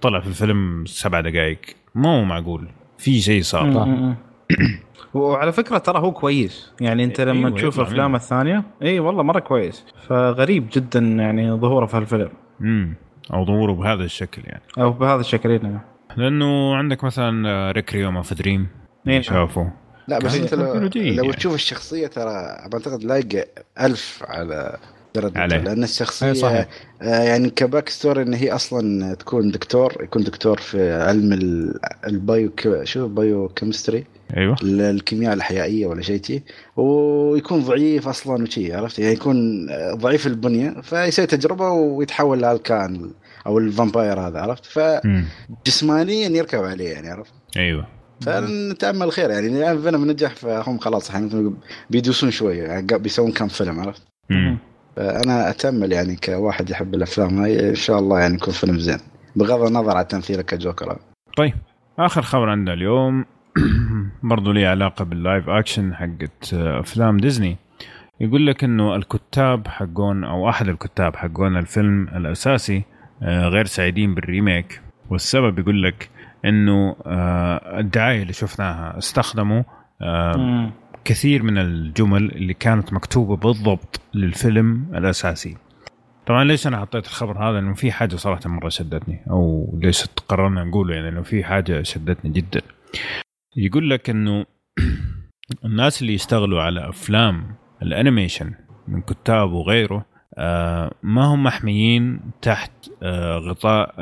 [0.00, 1.58] طلع في الفيلم سبع دقائق
[1.94, 2.68] مو معقول
[2.98, 3.86] في شيء صار.
[5.14, 6.72] وعلى فكرة ترى هو كويس.
[6.80, 8.16] يعني أنت لما أيوة، تشوف يطلع افلامه.
[8.16, 9.84] الثانية إي والله مرة كويس.
[10.08, 12.30] فغريب جدا يعني ظهوره في هالفيلم.
[12.60, 12.94] امم
[13.32, 14.62] أو ظهوره بهذا الشكل يعني.
[14.78, 15.80] أو بهذا الشكل هنا
[16.16, 18.66] لأنه عندك مثلا ريك ريوما في دريم
[19.08, 19.20] إيه.
[19.20, 19.72] شافه
[20.08, 21.32] لا بس أنت لو, لو يعني.
[21.32, 23.44] تشوف الشخصية ترى أعتقد لايقه
[23.80, 24.76] ألف على
[25.16, 25.56] عليه.
[25.56, 26.68] ليتو لأن الشخصية صحيح.
[27.02, 32.52] آه، يعني كباك ستوري إن هي أصلا تكون دكتور يكون دكتور في علم ال- البايو
[32.84, 34.04] شو بايو كيمستري
[34.36, 36.42] أيوه ال- الكيمياء الاحيائيه ولا شيء شي
[36.76, 43.10] ويكون ضعيف أصلا وشي عرفت يعني يكون ضعيف البنية فيسوي تجربة ويتحول للكائن
[43.46, 44.66] أو ال vampire هذا عرفت.
[44.66, 47.86] فجسمانيا يركب عليه يعني عرفت؟ أيوه.
[48.20, 51.12] فنتامل خير يعني الان Venom نجح فهم خلاص
[51.90, 54.58] بيدوسون شوية يعني بيسوون كم فيلم عرفت؟ مم.
[54.98, 58.98] أنا أتأمل يعني كواحد يحب الأفلام هاي إن شاء الله يعني يكون فيلم زين
[59.36, 60.98] بغض النظر عن تمثيله كجوكر.
[61.36, 61.54] طيب
[61.98, 63.24] آخر خبر عندنا اليوم
[64.22, 67.56] برضو له علاقة بال live action حقت أفلام ديزني.
[68.20, 72.89] يقول لك إنه الكتاب حقون أو أحد الكتاب حقون الفيلم الأساسي آه،
[73.22, 74.80] غير سعيدين بالريميك.
[75.10, 76.10] والسبب يقول لك
[76.44, 79.62] إنه آه، الدعاية اللي شفناها استخدموا
[80.02, 80.72] آه،
[81.04, 85.56] كثير من الجمل اللي كانت مكتوبة بالضبط للفيلم الأساسي.
[86.26, 90.64] طبعا ليش أنا حطيت الخبر هذا؟ انه في حاجة صراحة مرة شدتني أو ليش قررنا
[90.64, 92.60] نقوله؟ يعني انه في حاجة شدتني جدا.
[93.56, 94.46] يقول لك إنه
[95.64, 98.54] الناس اللي يشتغلوا على أفلام ال animation
[98.88, 100.09] من كتاب وغيره آه
[101.02, 102.70] ما هم محميين تحت
[103.02, 103.94] آه غطاء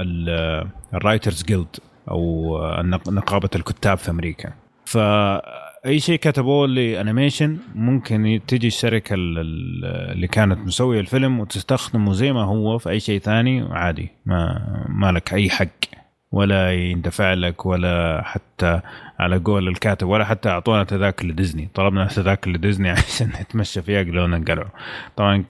[0.94, 1.76] ال Writers Guild
[2.10, 4.52] أو آه، نقابة الكتاب في أمريكا.
[4.84, 12.44] فأي شيء كتبوه ل animation ممكن تجي الشركة اللي كانت مسوية الفيلم وتستخدمه زي ما
[12.44, 15.97] هو في أي شيء ثاني عادي ما ما لك أي حق.
[16.32, 18.80] ولا يندفع لك ولا حتى
[19.18, 21.68] على قول الكاتب ولا حتى أعطونا تذاكر لديزني.
[21.74, 24.68] طلبنا تذاكر لديزني عشان نتمشى فيها قالوا لنا انقلعوا
[25.16, 25.44] طبعا.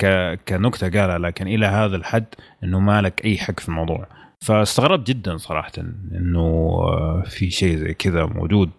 [0.49, 2.25] كنكته قالها لكن إلى هذا الحد
[2.65, 4.07] إنه ما لك أي حق في الموضوع.
[4.45, 5.73] فاستغربت جدا صراحة
[6.13, 6.81] إنه
[7.23, 8.71] في شيء زي كذا موجود.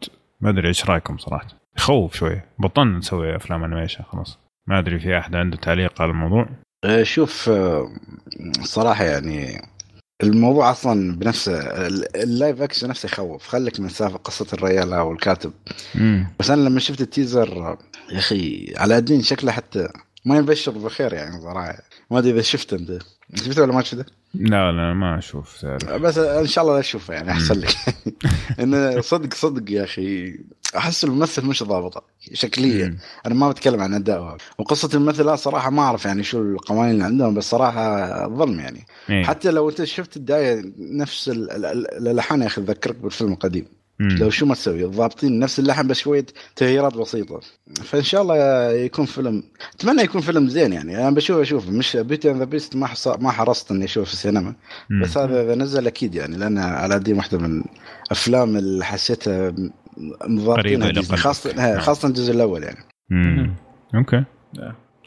[0.41, 1.47] ما أدري إيش رأيكم صراحة.
[1.77, 2.41] يخوف شوي.
[2.59, 4.39] بطلنا نسوي أفلام انيميشن خلاص.
[4.67, 6.49] ما أدري في أحد عنده تعليق على الموضوع.
[6.85, 7.87] أه، شوف أه،
[8.61, 9.61] صراحة يعني
[10.23, 11.59] الموضوع أصلا بنفسه
[12.15, 15.51] ال live action نفسه يخوف خليك من سالفة قصة الريال أو الكاتب
[15.95, 16.27] مم.
[16.39, 17.77] بس أنا لما شفت ال teaser
[18.11, 19.89] يا أخي علاء الدين شكله حتى
[20.25, 21.77] ما يبشر بخير يعني صراحة.
[22.11, 22.99] ما أدري إذا شفته أنت.
[23.35, 27.31] شفته ولا ما شفته؟ لا لا ما أشوف بس إن شاء الله لا أشوفه يعني
[27.31, 27.75] أحسن لك.
[28.59, 30.39] انه صدق صدق يا أخي.
[30.77, 32.03] أحس الممثل مش ضابطه
[32.33, 32.97] شكليا.
[33.25, 37.33] أنا ما بتكلم عن اداءه وقصة الممثل صراحة ما أعرف يعني شو القوانين اللي عندهم
[37.33, 38.85] بس صراحة ظلم يعني.
[39.09, 39.23] مم.
[39.25, 43.65] حتى لو أنت شفت الدعاية نفس الالحان يا أخي تذكرك بالفيلم القديم.
[43.99, 46.25] لو شو ما تسوي ضابطين نفس اللحن بس شوية
[46.55, 47.39] تغييرات بسيطة.
[47.83, 49.43] فإن شاء الله يكون فيلم
[49.75, 50.97] أتمنى يكون فيلم زين يعني.
[50.97, 51.69] أنا بشوف أشوف.
[51.69, 52.89] مش Beauty and the Beast ما
[53.19, 54.55] ما حرصت إني أشوف في السينما.
[55.01, 57.63] بس هذا اذا نزل أكيد يعني لأن علاء الدين واحدة من
[58.05, 59.55] الأفلام اللي حسيتها
[60.27, 61.79] مضابطين خاصه نعم.
[61.79, 62.79] خاصة الجزء الأول يعني.
[63.11, 63.55] امم
[63.95, 64.23] أوكي.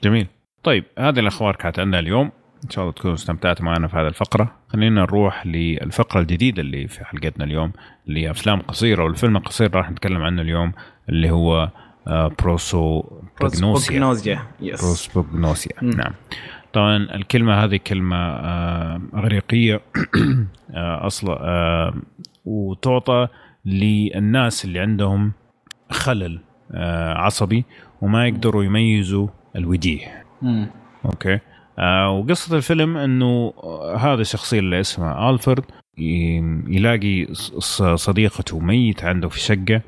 [0.05, 0.27] جميل.
[0.65, 2.31] طيب هذه الأخبار كانت عندنا اليوم.
[2.65, 4.55] إن شاء الله تكونوا استمتعتوا معنا في هذه الفقرة.
[4.69, 7.73] خلينا نروح للفقرة الجديدة اللي في حلقتنا اليوم
[8.09, 10.73] اللي أفلام قصيرة والفيلم القصير راح نتكلم عنه اليوم
[11.09, 11.71] اللي هو
[12.07, 13.05] proso
[13.41, 16.13] Prosopagnosia Prosopagnosia نعم.
[16.73, 19.75] طبعا الكلمة هذه كلمة آه، إغريقية
[20.75, 21.95] آه، أصلا آه،
[22.45, 23.29] وتعطى
[23.65, 25.33] للناس اللي عندهم
[25.91, 26.41] خلل
[27.17, 27.65] عصبي
[28.01, 30.25] وما يقدروا يميزوا الوجيه.
[31.05, 31.39] أوكي.
[31.79, 33.53] آه وقصة الفيلم إنه
[33.99, 35.65] هذا الشخصية اللي اسمها ألفرد
[36.69, 37.27] يلاقي
[37.95, 39.83] صديقته ميت عنده في شقة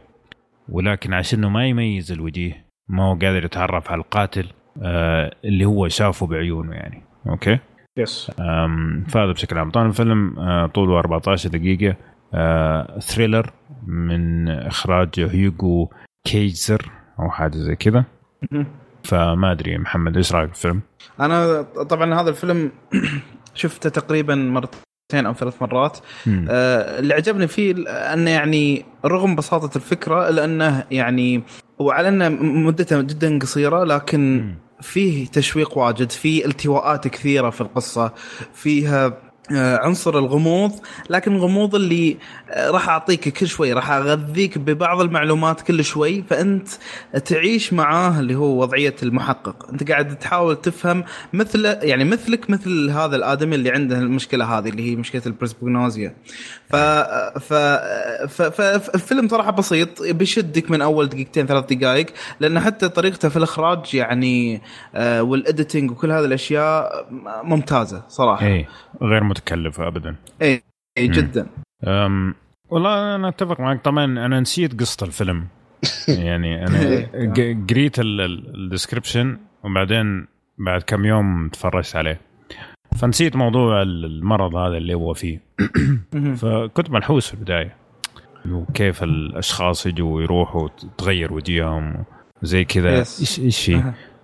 [0.68, 4.46] ولكن عشان ما يميز الوجيه ما هو قادر يتعرف على القاتل
[4.82, 7.02] آه اللي هو شافه بعيونه يعني.
[7.26, 7.58] أوكي؟
[7.96, 8.30] yes
[9.08, 9.70] فهذا بشكل عام.
[9.70, 11.96] طبعا الفيلم آه طوله 14 دقيقة.
[12.34, 13.50] آه thriller
[13.86, 15.90] من إخراج هيوغو
[16.24, 18.04] كيزر أو حاجة زي كذا.
[19.04, 20.82] فما أدري محمد إيش رأيك في الفيلم؟
[21.20, 22.72] أنا طبعا هذا الفيلم
[23.54, 25.98] شفته تقريبا مرتين أو ثلاث مرات.
[26.28, 31.42] آه اللي عجبني فيه أنه يعني رغم بساطة الفكرة الا انه يعني
[31.78, 38.12] وعلى أنه مدته جدا قصيرة لكن فيه تشويق واجد فيه التواءات كثيرة في القصة
[38.54, 39.18] فيها
[39.50, 40.72] عنصر الغموض
[41.10, 42.16] لكن الغموض اللي
[42.50, 46.68] آه، راح أعطيك كل شوي راح أغذيك ببعض المعلومات كل شوي فأنت
[47.24, 49.70] تعيش معاه اللي هو وضعية المحقق.
[49.72, 54.90] أنت قاعد تحاول تفهم مثل يعني مثلك مثل هذا الآدمي اللي عنده المشكلة هذه اللي
[54.90, 56.16] هي مشكلة البرسبوغنوزيا
[57.38, 57.52] ف
[58.28, 62.06] ف فالفيلم صراحة بسيط بيشدك من أول دقيقتين ثلاث دقائق
[62.40, 64.62] لأن حتى طريقته في الإخراج يعني
[64.94, 67.06] آه، وال editing وكل هذه الأشياء
[67.44, 68.46] ممتازة صراحة.
[68.46, 68.68] إيه
[69.02, 70.16] غير متكلفة ابدا.
[70.42, 70.62] اي
[70.98, 71.46] اي جدا.
[71.84, 72.34] أم
[72.68, 73.84] والله أنا أتفق معك.
[73.84, 75.46] طبعا أنا نسيت قصة الفيلم.
[76.08, 77.06] يعني أنا
[77.70, 80.26] قريت ال description وبعدين
[80.58, 82.20] بعد كم يوم تفرجت عليه.
[82.94, 85.40] فنسيت موضوع المرض هذا اللي هو فيه.
[86.36, 87.76] فكنت منحوس في البداية.
[88.50, 90.68] وكيف الأشخاص يجوا ويروحوا
[90.98, 92.04] تغير وجيههم
[92.42, 92.98] زي كذا.
[92.98, 93.72] إيش إيش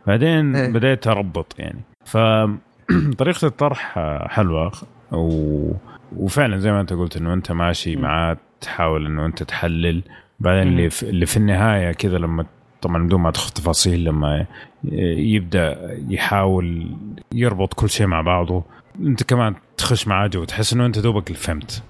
[0.06, 0.72] بعدين إيه.
[0.72, 1.80] بديت أربط يعني.
[2.04, 3.98] فطريقه الطرح
[4.28, 4.72] حلوة.
[5.12, 5.72] و...
[6.16, 10.02] وفعلا زي ما أنت قلت إنه أنت ماشي معاه تحاول إنه أنت تحلل.
[10.40, 12.46] بعدين اللي في, اللي في النهاية كذا لما
[12.82, 14.46] طبعا بدون ما ادخل تفاصيل لما
[14.84, 16.96] يبدأ يحاول
[17.34, 18.64] يربط كل شيء مع بعضه.
[19.00, 21.82] أنت كمان تخش معاه جو تحس إنه أنت دوبك فهمت.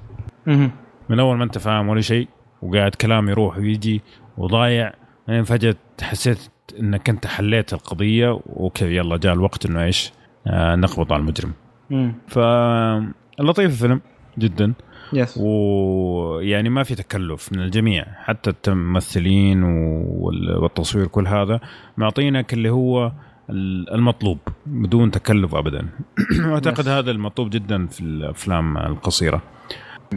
[1.09, 2.29] من أول ما أنت فاهم ولا شيء
[2.63, 4.03] وقاعد كلام يروح ويجي
[4.39, 4.93] وضايع
[5.29, 6.49] بعدين فجأة حسيت
[6.81, 10.13] إنك أنت حليت القضية okay يلا جاء الوقت إنه إيش؟
[10.47, 11.53] آه نقبض على المجرم.
[11.91, 12.15] مم.
[12.29, 14.01] فلطيف الفيلم
[14.39, 14.73] جدا.
[15.13, 21.61] yes ويعني ما في تكلف من الجميع حتى الممثلين وال- والتصوير كل هذا
[21.97, 23.13] معطينك اللي هو
[23.51, 25.89] ال- المطلوب بدون تكلف ابدا.
[26.49, 29.43] واعتقد هذا المطلوب جدا في الأفلام القصيرة.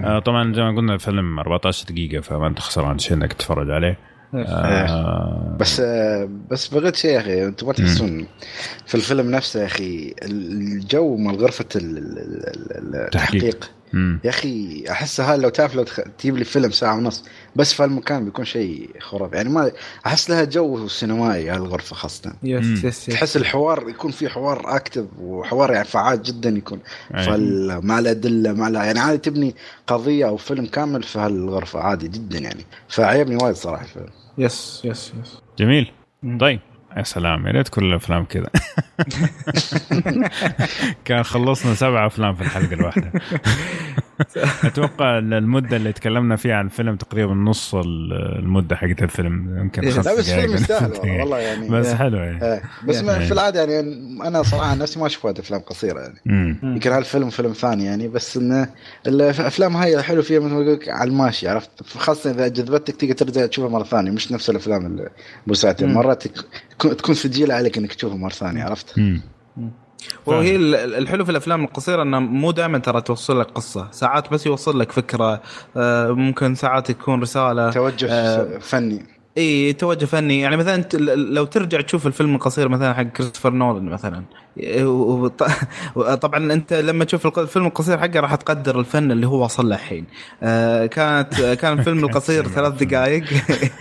[0.04, 3.98] آه طبعا زي ما قلنا الفيلم 14 دقيقة فما أنت خسران شيء إنك تتفرج عليه.
[4.36, 8.28] آه بس آه، بس بغيت شيء يا أخي أنتم ما تحسون
[8.86, 13.72] في الفيلم نفسه يا أخي الجو مال غرفة ال- ال- ال- التحقيق.
[13.94, 14.20] مم.
[14.24, 15.86] يا أخي احسها لو تعرف لو.
[16.20, 17.24] تجيب لي فيلم ساعة ونص
[17.56, 19.72] بس في المكان بيكون شيء خرافي يعني ما
[20.06, 22.66] أحس لها جو سينمائي هالغرفه خاصة yes.
[22.66, 26.80] yes yes تحس الحوار يكون في حوار active وحوار يعني فعال جدا يكون.
[27.84, 29.56] مع الأدلة مع لا يعني عادي تبني
[29.88, 35.12] قضية أو فيلم كامل في هالغرفة عادي جدا يعني فعجبني وايد صراحة الفيلم yes yes
[35.22, 35.92] yes جميل.
[36.40, 36.60] طيب
[36.98, 38.50] يا سلام يا ريت كل الأفلام كذا.
[41.06, 43.12] كان خلصنا سبع أفلام في الحلقة الواحدة.
[44.64, 50.08] أتوقع المدة اللي تكلمنا فيها عن الفيلم تقريبا نص ال- المدة حقت الفيلم يمكن خمس
[50.08, 51.18] لا بس دقايق فيلم يستاهل دقيقة.
[51.22, 51.96] والله يعني بس Yeah.
[51.96, 52.62] حلو يعني إيه.
[52.88, 53.26] بس يعني.
[53.26, 53.80] في العادة يعني
[54.28, 56.60] أنا صراحة عن نفسي ما أشوف وايد أفلام قصيرة يعني.
[56.64, 58.68] يمكن هالفيلم فيلم ثاني يعني بس انه
[59.08, 63.14] الأفلام هاي الحلو فيها مثل ما يقول لك على الماشي عرفت خاصة إذا جذبتك تقدر
[63.14, 65.10] ترجع تشوفها مرة ثانية مش نفس الأفلام اللي
[65.46, 65.94] ابو ساعتين.
[65.94, 69.22] مرات تك- تكون ثقيله عليك إنك تشوفها مرة ثانية عرفت؟ مم.
[70.26, 73.88] وهي ال- الحلو في الأفلام القصيرة إنه مو دائما ترى توصل لك قصة.
[73.92, 75.42] ساعات بس يوصل لك فكرة
[75.78, 79.06] آه، ممكن ساعات تكون رسالة توجه آه، فني.
[79.38, 80.42] إي توجه فني.
[80.42, 84.24] يعني مثلا أنت لو ترجع تشوف الفيلم القصير مثلا حق كريستوفر نولان مثلا
[85.96, 90.06] وطبعا أنت لما تشوف الفيلم القصير حقه راح تقدر الفن اللي هو وصل له الحين.
[90.44, 93.24] آه، كانت كان الفيلم القصير ثلاث دقائق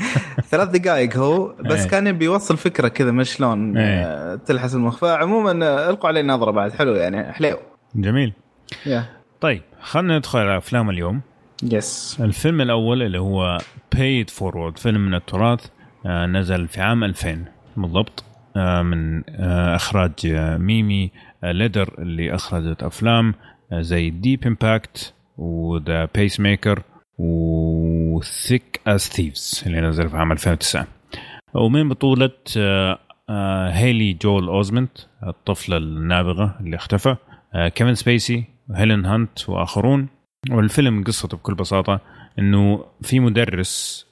[0.50, 1.86] ثلاث دقائق هو بس.
[1.86, 3.74] كان بيوصل فكرة كذا ما شلون.
[3.78, 6.72] آه، تلحس المخ فعموما آه، ألقوا عليه نظرة بعد.
[6.72, 7.56] حلو يعني حلو.
[7.94, 8.32] جميل.
[9.40, 11.20] طيب خلينا ندخل على أفلام اليوم.
[11.62, 13.58] yes الفيلم الأول اللي هو
[13.96, 15.66] Pay It Forward فيلم من التراث
[16.06, 17.44] آه، نزل في عام 2000
[17.76, 18.24] بالضبط
[18.56, 20.12] آه، من آه، إخراج
[20.58, 21.10] ميمي
[21.42, 23.34] ليدر اللي إخرجت أفلام
[23.72, 26.82] زي Deep Impact و The Peacemaker
[27.18, 30.86] و Thick as Thieves اللي نزل في عام 2009
[31.54, 32.30] ومن بطولة
[33.70, 37.16] هيلي جويل أوزمنت الطفلة النابغة اللي اختفى
[37.54, 40.08] كيفن سبيسي وهيلين هانت وآخرون.
[40.50, 42.00] والفيلم قصته بكل بساطة
[42.38, 44.06] إنه في مدرس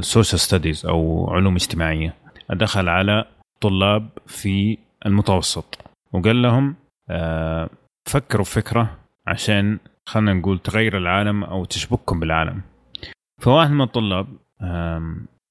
[0.00, 2.14] social studies أو علوم اجتماعية.
[2.50, 3.24] دخل على
[3.60, 5.78] طلاب في المتوسط
[6.12, 6.74] وقال لهم
[7.10, 7.70] آه،
[8.08, 12.62] فكروا في فكرة عشان خلينا نقول تغير العالم أو تشبككم بالعالم.
[13.42, 14.26] فواحد من الطلاب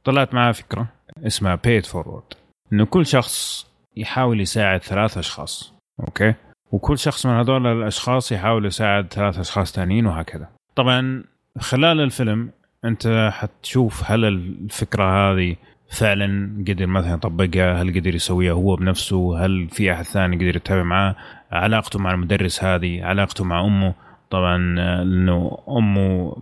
[0.03, 0.87] طلعت معاه فكرة
[1.17, 2.37] اسمها paid forward.
[2.73, 6.33] إنه كل شخص يحاول يساعد ثلاث أشخاص أوكي؟
[6.73, 10.47] وكل شخص من هذول الأشخاص يحاول يساعد ثلاث أشخاص ثانيين وهكذا.
[10.75, 11.23] طبعا
[11.59, 12.49] خلال الفيلم
[12.85, 15.55] أنت حتشوف هل الفكرة هذه
[15.91, 20.83] فعلا قدر مثلا يطبقها هل قدر يسويها هو بنفسه هل في أحد ثاني قدر يتابع
[20.83, 21.15] معاه
[21.51, 23.93] علاقته مع المدرس هذه علاقته مع أمه.
[24.29, 26.35] طبعا لأنه أمه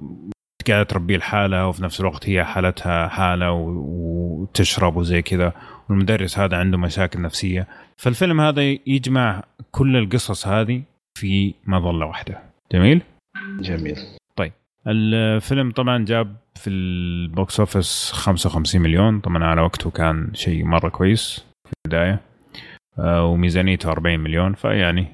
[0.68, 5.54] قاعدة تربيه لحالها وفي نفس الوقت هي حالتها حالة وتشرب وزي كذا.
[5.92, 7.68] والمدرس هذا عنده مشاكل نفسية.
[7.98, 10.82] فالفيلم هذا يجمع كل القصص هذه
[11.18, 12.40] في مظلة واحدة.
[12.72, 13.02] جميل؟
[13.60, 13.98] جميل.
[14.88, 19.20] الفيلم طبعا جاب في ال box office 55 مليون.
[19.20, 22.20] طبعا على وقته كان شيء مرة كويس في البداية.
[23.00, 24.54] آه، وميزانيته 40 مليون.
[24.54, 25.08] فيعني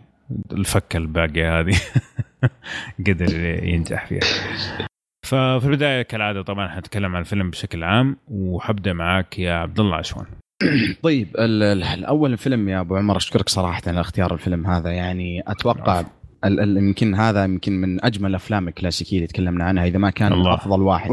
[0.52, 1.76] الفكة الباقية هذه
[3.08, 4.20] قدر ينجح فيها.
[5.26, 8.18] ففي البداية كالعادة طبعا حنتكلم عن الفيلم بشكل عام.
[8.28, 10.26] وحبدأ معك يا عبد الله عشوان.
[11.04, 14.92] طيب ال- ال- الأول الفيلم يا أبو عمر أشكرك صراحة على اختيار الفيلم هذا.
[14.92, 16.10] يعني أتوقع العفو.
[16.46, 20.34] ال- ال- يمكن هذا يمكن من أجمل الافلام الكلاسيكية اللي تكلمنا عنها إذا ما كان
[20.34, 20.54] الله.
[20.54, 21.10] أفضل واحد.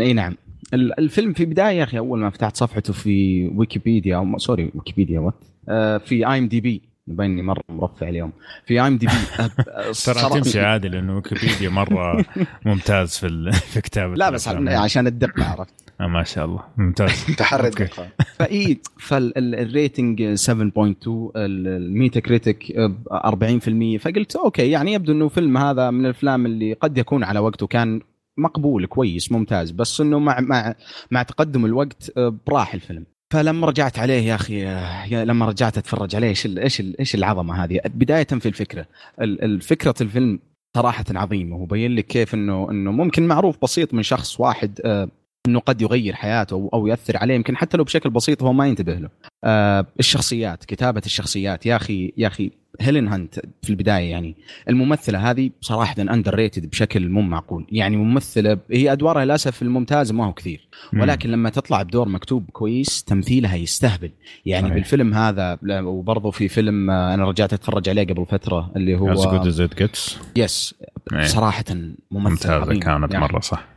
[0.00, 0.36] إي نعم.
[0.74, 5.20] ال- الفيلم في بداية يا أخي أول ما فتحت صفحته في ويكيبيديا أو sorry ويكيبيديا
[5.20, 5.34] what
[5.68, 8.32] آه، في IMDb يبيني مرة مرفع اليوم.
[8.66, 9.12] في IMDb
[10.04, 12.24] ترى تمشي عادي لأنه ويكيبيديا مرة
[12.66, 14.48] ممتاز في ال- في كتابة لا بس.
[14.48, 16.60] عشان الدقة عرفت؟ آه ما شاء الله.
[16.76, 17.24] ممتاز.
[17.38, 17.68] تحري.
[17.68, 18.08] الدقة.
[18.36, 22.72] فإي فال rating 7.2 ال Metacritic
[23.12, 27.66] 40% فقلت okay يعني يبدو إنه فيلم هذا من الأفلام اللي قد يكون على وقته
[27.66, 28.00] كان
[28.38, 29.70] مقبول كويس ممتاز.
[29.70, 30.74] بس إنه مع مع
[31.10, 33.06] مع تقدم الوقت آه، براح الفيلم.
[33.32, 34.60] فلما رجعت عليه يا أخي
[35.10, 38.86] يا لما رجعت أتفرج عليه إيش إيش إيش العظمة هذه بداية في الفكرة
[39.20, 40.38] الفكرة الفيلم
[40.76, 45.08] صراحة عظيمة وبين لك كيف إنه إنه ممكن معروف بسيط من شخص واحد آه،
[45.48, 48.94] إنه قد يغير حياته أو يأثر عليه يمكن حتى لو بشكل بسيط هو ما ينتبه
[48.94, 49.08] له.
[49.44, 52.50] آه الشخصيات كتابة الشخصيات يا أخي يا أخي
[52.80, 54.36] هيلين هانت في البداية يعني
[54.68, 57.66] الممثلة هذه صراحة underrated بشكل مو معقول.
[57.70, 62.50] يعني ممثلة هي أدوارها للأسف في الممتاز ما هو كثير ولكن لما تطلع بدور مكتوب
[62.52, 64.10] كويس تمثيلها يستهبل.
[64.46, 64.74] يعني صحيح.
[64.74, 69.14] بالفيلم هذا وبرضه في فيلم آه، أنا رجعت أتفرج عليه قبل فترة اللي هو
[69.66, 70.16] it gets.
[70.36, 70.74] yes
[71.22, 73.24] صراحة ممثل ممتازة كانت يعني.
[73.24, 73.72] مرة صح.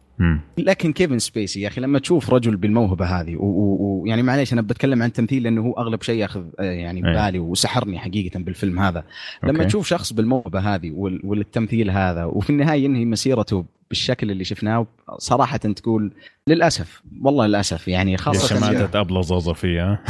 [0.57, 5.13] لكن كيفن سبيسي يا أخي لما تشوف رجل بالموهبة هذه ويعني معليش أنا بتكلم عن
[5.13, 7.13] تمثيل لأنه هو أغلب شيء ياخذ آه، يعني إيه.
[7.13, 9.03] بالي وسحرني حقيقة بالفيلم هذا
[9.43, 9.65] لما okay.
[9.65, 10.91] تشوف شخص بالموهبة هذه
[11.23, 16.11] والتمثيل هذا وفي النهاية ينهي مسيرته بالشكل اللي شفناه صراحة تقول
[16.49, 19.99] للأسف والله للأسف يعني خاصة شماتة أبلة زوزة فيها.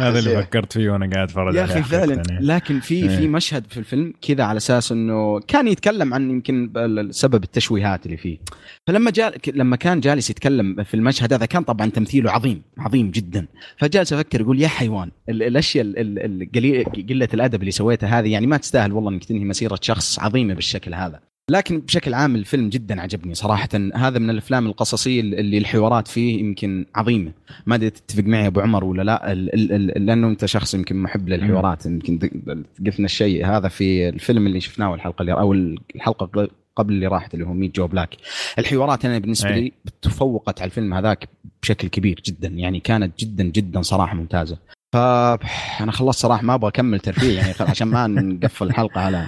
[0.00, 3.28] هذا اللي فكرت فيه وأنا قاعد أتفرج يا أخي فعلا لكن في في إيه.
[3.28, 6.72] مشهد في الفيلم كذا على أساس إنه كان يتكلم عن يمكن
[7.10, 8.38] سبب التشويهات اللي فيه.
[8.86, 13.46] فلما جاء لما كان جالس يتكلم في المشهد هذا كان طبعا تمثيله عظيم عظيم جدا.
[13.76, 15.86] فجالس أفكر يقول يا حيوان الأشياء
[17.08, 20.83] قلة الأدب اللي سويتها هذه يعني ما تستاهل والله إنك تنهي مسيرة شخص عظيمة بالشكل
[20.92, 21.20] هذا.
[21.50, 23.68] لكن بشكل عام الفيلم جدا عجبني صراحة.
[23.94, 27.32] هذا من الأفلام القصصية اللي الحوارات فيه يمكن عظيمة.
[27.66, 29.34] ما أدري تتفق معي أبو عمر ولا لا.
[29.98, 31.86] لأنه أنت شخص يمكن محب للحوارات.
[31.86, 32.18] يمكن
[32.86, 37.46] قفنا الشيء هذا في الفيلم اللي شفناه الحلقة اللي أو الحلقة قبل اللي راحت اللي
[37.46, 38.16] هو Meet Joe Black.
[38.58, 39.72] الحوارات أنا بالنسبة لي
[40.02, 41.28] تفوقت على الفيلم هذاك
[41.62, 42.48] بشكل كبير جدا.
[42.48, 44.58] يعني كانت جدا جدا صراحة ممتازة.
[44.92, 49.26] فأنا خلصت صراحة ما أبغى أكمل ترفيه يعني عشان ما نقفل الحلقة على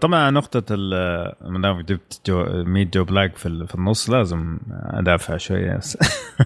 [0.00, 5.80] طبعا نقطة ما دام جبت جو Meet Joe Black في, في النص لازم أدافع شوية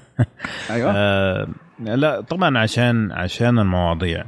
[0.70, 0.92] أيوه.
[0.96, 1.48] آه
[1.80, 4.24] لا طبعا عشان عشان المواضيع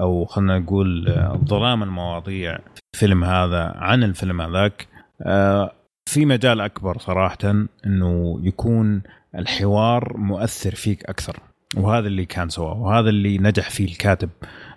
[0.00, 4.88] أو خلينا نقول آه، ظلام المواضيع في الفيلم هذا عن الفيلم هذاك.
[5.22, 5.72] آه
[6.06, 9.02] في مجال أكبر صراحة إنه يكون
[9.34, 11.36] الحوار مؤثر فيك أكثر.
[11.76, 14.30] وهذا اللي كان سواه وهذا اللي نجح فيه الكاتب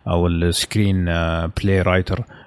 [0.07, 1.05] أو ال
[1.61, 2.44] screenplay writer آه،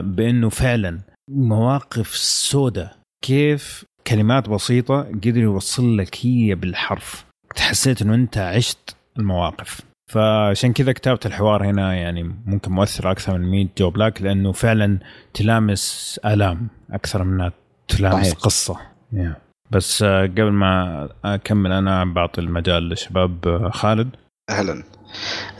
[0.00, 1.00] بأنه فعلا
[1.30, 7.24] مواقف سوداء كيف؟ كلمات بسيطة قدر يوصل لك هي بالحرف.
[7.56, 9.80] تحسيت إنه أنت عشت المواقف.
[10.12, 14.98] فعشان كذا كتابة الحوار هنا يعني ممكن مؤثر أكثر من 100 جو بلاك لأنه فعلا
[15.34, 17.50] تلامس آلام أكثر من
[17.88, 18.38] تلامس صحيح.
[18.38, 18.76] قصة.
[19.14, 19.44] Yeah.
[19.70, 24.08] بس آه، قبل ما أكمل أنا بعطي المجال للشباب آه، خالد.
[24.50, 24.84] أهلا.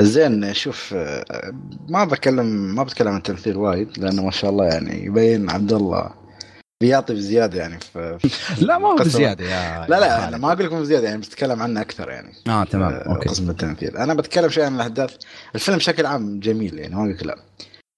[0.01, 0.95] زين شوف
[1.89, 6.25] ما بتكلم ما بتكلم عن التمثيل وايد لأنه ما شاء الله يعني يبين عبد الله
[6.81, 8.19] بيعطي بزيادة يعني في
[8.67, 11.81] لا ما هو بزيادة يا لا لا أنا ما أقول لكم بزيادة يعني بتكلم عنه
[11.81, 12.33] أكثر يعني.
[12.49, 13.29] آه تمام أوكي.
[13.29, 13.97] قسم التمثيل.
[13.97, 15.17] أنا بتكلم شوي عن الأحداث.
[15.55, 17.37] الفيلم بشكل عام جميل يعني ما أقول لا.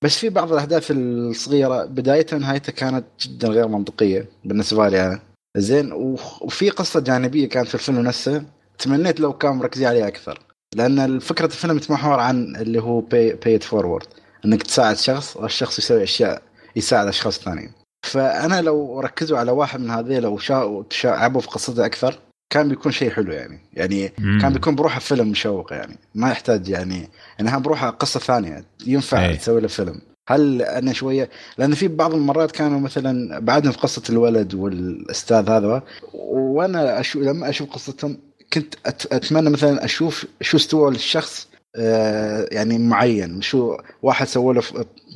[0.05, 5.21] بس في بعض الأحداث الصغيرة بدايتها ونهايتها كانت جدا غير منطقية بالنسبة لي أنا.
[5.57, 5.93] زين
[6.41, 8.45] وفي قصة جانبية كانت في الفيلم نفسه
[8.79, 10.46] تمنيت لو كان مركزين عليها أكثر.
[10.77, 14.07] لأن فكره الفيلم تتمحور عن اللي هو pay forward
[14.45, 16.43] إنك تساعد شخص والشخص يسوي أشياء
[16.77, 17.73] يساعد أشخاص ثانيين.
[18.03, 22.19] فأنا لو ركزوا على واحد من هذيل وشعبوا في قصته أكثر
[22.51, 23.61] كان بيكون شيء حلو يعني.
[23.73, 24.39] يعني مم.
[24.41, 25.97] كان بيكون بروحه فيلم مشوق يعني.
[26.15, 27.09] ما يحتاج يعني
[27.41, 29.37] انها بروحه قصة ثانية ينفع أي.
[29.37, 30.01] تسوي له فيلم.
[30.29, 35.83] هل أنا شوية؟ لأن في بعض المرات كانوا مثلا بعدهم في قصة الولد والأستاذ هذا
[36.15, 38.19] وأنا أشوف لما أشوف قصتهم
[38.53, 44.63] كنت أتمنى مثلا أشوف شو استوى للشخص آه، يعني معين شو واحد سوى له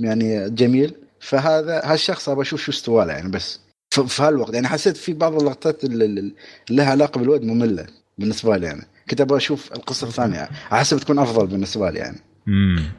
[0.01, 3.61] يعني جميل فهذا هالشخص أبغى أشوف شو استوى له يعني بس
[3.91, 4.55] في هالوقت.
[4.55, 6.33] يعني حسيت في بعض اللقطات اللي
[6.71, 7.87] لها علاقة بالولد مملة
[8.19, 8.87] بالنسبة لي يعني.
[9.11, 12.19] كنت أبغى أشوف القصة الثانية احسب تكون أفضل بالنسبة لي يعني.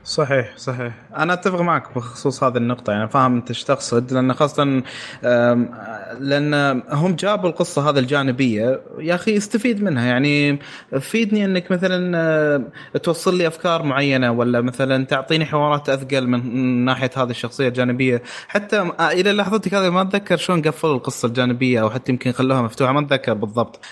[0.03, 0.93] صحيح صحيح.
[1.17, 4.83] أنا أتفق معك بخصوص هذه النقطة يعني فاهم أنت إيش تقصد لأن خاصة
[6.19, 10.05] لأن هم جابوا القصة هذه الجانبية يا أخي استفيد منها.
[10.05, 10.59] يعني
[10.99, 12.63] فيدني أنك مثلا
[13.03, 18.21] توصل لي أفكار معينة ولا مثلا تعطيني حوارات أثقل من ناحية هذه الشخصية الجانبية.
[18.47, 22.61] حتى آه، إلى لحظتك هذه ما أتذكر شلون قفلوا القصة الجانبية أو حتى يمكن خلوها
[22.61, 23.85] مفتوحة ما أتذكر بالضبط.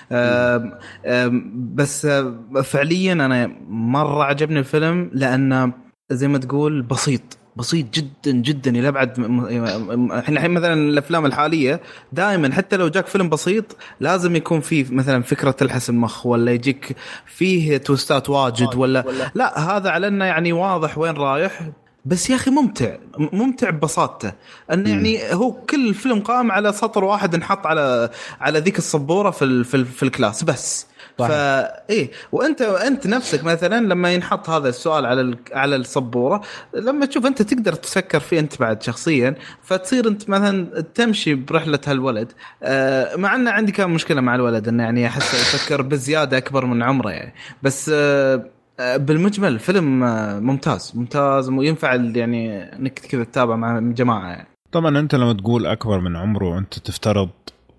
[1.55, 5.71] بس آه، فعليا أنا مرة عجبني الفيلم لأن انه
[6.11, 7.21] زي ما تقول بسيط
[7.55, 11.81] بسيط جدا جدا إلى أبعد إحنا الحين مثلا الأفلام الحالية
[12.11, 16.95] دائما حتى لو جاك فيلم بسيط لازم يكون فيه مثلا فكرة تلحس المخ ولا يجيك
[17.25, 21.69] فيه توستات واجد ولا, ولا لا هذا على إنه يعني واضح وين رايح
[22.05, 24.31] بس يا أخي ممتع ممتع ببساطته.
[24.73, 28.09] انه يعني هو كل الفيلم قام على سطر واحد انحط على
[28.41, 30.87] على ذيك السبوره في في, في الكلاس بس.
[31.27, 32.11] فا إيه.
[32.31, 35.37] وانت انت نفسك مثلا لما ينحط هذا السؤال على ال...
[35.53, 36.41] على السبورة
[36.73, 42.31] لما تشوف أنت تقدر تفكر فيه أنت بعد شخصيا فتصير أنت مثلا تمشي برحلة هالولد.
[42.63, 46.83] آه مع إنه عندي كان مشكلة مع الولد إنه يعني احس يفكر بزيادة أكبر من
[46.83, 47.33] عمره يعني.
[47.63, 48.49] بس آه
[48.79, 49.99] بالمجمل فيلم
[50.43, 50.91] ممتاز.
[50.95, 54.47] ممتاز وينفع يعني إنك كذا تتابع مع جماعة يعني.
[54.71, 57.29] طبعا أنت لما تقول أكبر من عمره أنت تفترض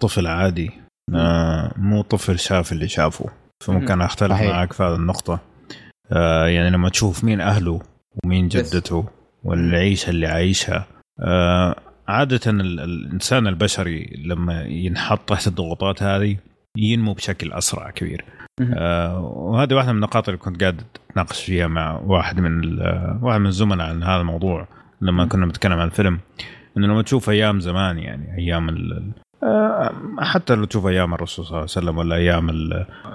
[0.00, 0.79] طفل عادي.
[1.14, 3.26] آه مو طفل شاف اللي شافه.
[3.64, 4.50] فممكن أختلف صحيح.
[4.54, 5.40] معك في هذه النقطة.
[6.12, 7.80] آه يعني لما تشوف مين أهله
[8.24, 9.06] ومين جدته
[9.44, 10.86] والعيشة اللي عايشها
[11.20, 11.76] آه
[12.08, 16.36] عادة الإنسان البشري لما ينحط تحت الضغوطات هذه
[16.76, 18.24] ينمو بشكل أسرع كبير.
[18.74, 22.78] آه وهذه واحدة من النقاط اللي كنت قاعد أتناقش فيها مع واحد من
[23.22, 24.68] واحد من الزملاء عن هذا الموضوع
[25.00, 26.20] لما كنا بنتكلم عن الفيلم
[26.76, 28.68] إنه لما تشوف أيام زمان يعني أيام
[30.18, 32.50] حتى لو تشوف أيام الرسول صلى الله عليه وسلم ولا أيام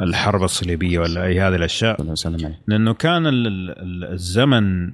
[0.02, 2.02] الحرب الصليبية ولا أي هذه الأشياء
[2.68, 3.24] لأنه كان
[4.12, 4.92] الزمن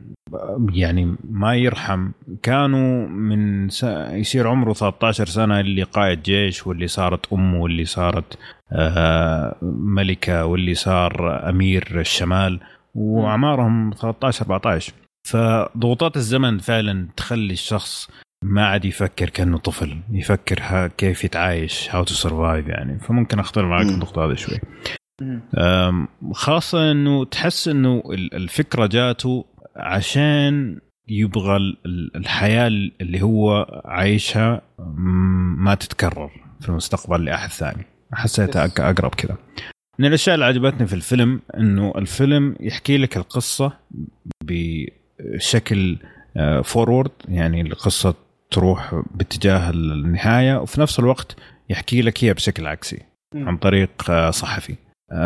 [0.74, 2.12] يعني ما يرحم.
[2.44, 3.66] كانوا من
[4.14, 8.38] يصير عمره 13 سنة اللي قائد جيش واللي صارت أمه واللي صارت
[8.72, 12.60] آه، ملكة واللي صار أمير الشمال
[12.96, 14.94] وأعمارهم 13 14
[15.28, 18.10] فضغوطات الزمن فعلا تخلي الشخص
[18.44, 23.00] ما عاد يفكر كأنه طفل يفكر كيف يتعايش how to survive يعني.
[23.00, 24.60] فممكن أختلف معك في النقطة هذه شوي.
[26.34, 31.58] خاصة إنه تحس إنه الفكرة جاته عشان يبغى
[32.16, 32.68] الحياة
[33.02, 34.62] اللي هو عايشها
[35.58, 36.32] ما تتكرر
[36.62, 37.86] في المستقبل لأحد ثاني.
[38.14, 39.38] حسيتها أقرب كذا.
[40.00, 43.74] من الأشياء اللي عجبتني في الفيلم إنه الفيلم يحكي لك القصة
[44.44, 45.98] بشكل
[46.64, 48.16] فورورد آه، يعني القصة
[48.52, 51.36] تروح باتجاه النهاية وفي نفس الوقت
[51.70, 53.00] يحكي لك هي بشكل عكسي
[53.36, 54.76] عن طريق آه، صحفي.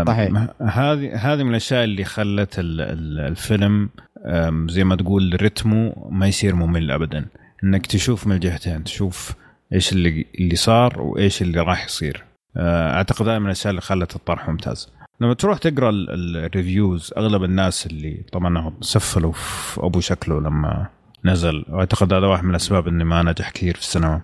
[0.07, 0.47] صحيح.
[0.61, 3.89] هذه هذه من الأشياء اللي خلت الفيلم
[4.67, 7.25] زي ما تقول رتمه ما يصير ممل ابدا.
[7.63, 9.33] إنك تشوف من الجهتين تشوف
[9.73, 12.23] إيش اللي اللي صار وإيش اللي راح يصير.
[12.57, 14.89] آه، أعتقد هذه من الأشياء اللي خلت الطرح ممتاز.
[15.21, 20.87] لما تروح تقرأ الريفيوز أغلب الناس اللي طبعا سفلوا في أبو شكله لما
[21.25, 21.65] نزل.
[21.69, 24.21] وأعتقد هذا واحد من الأسباب إني ما نجح كثير في السينما.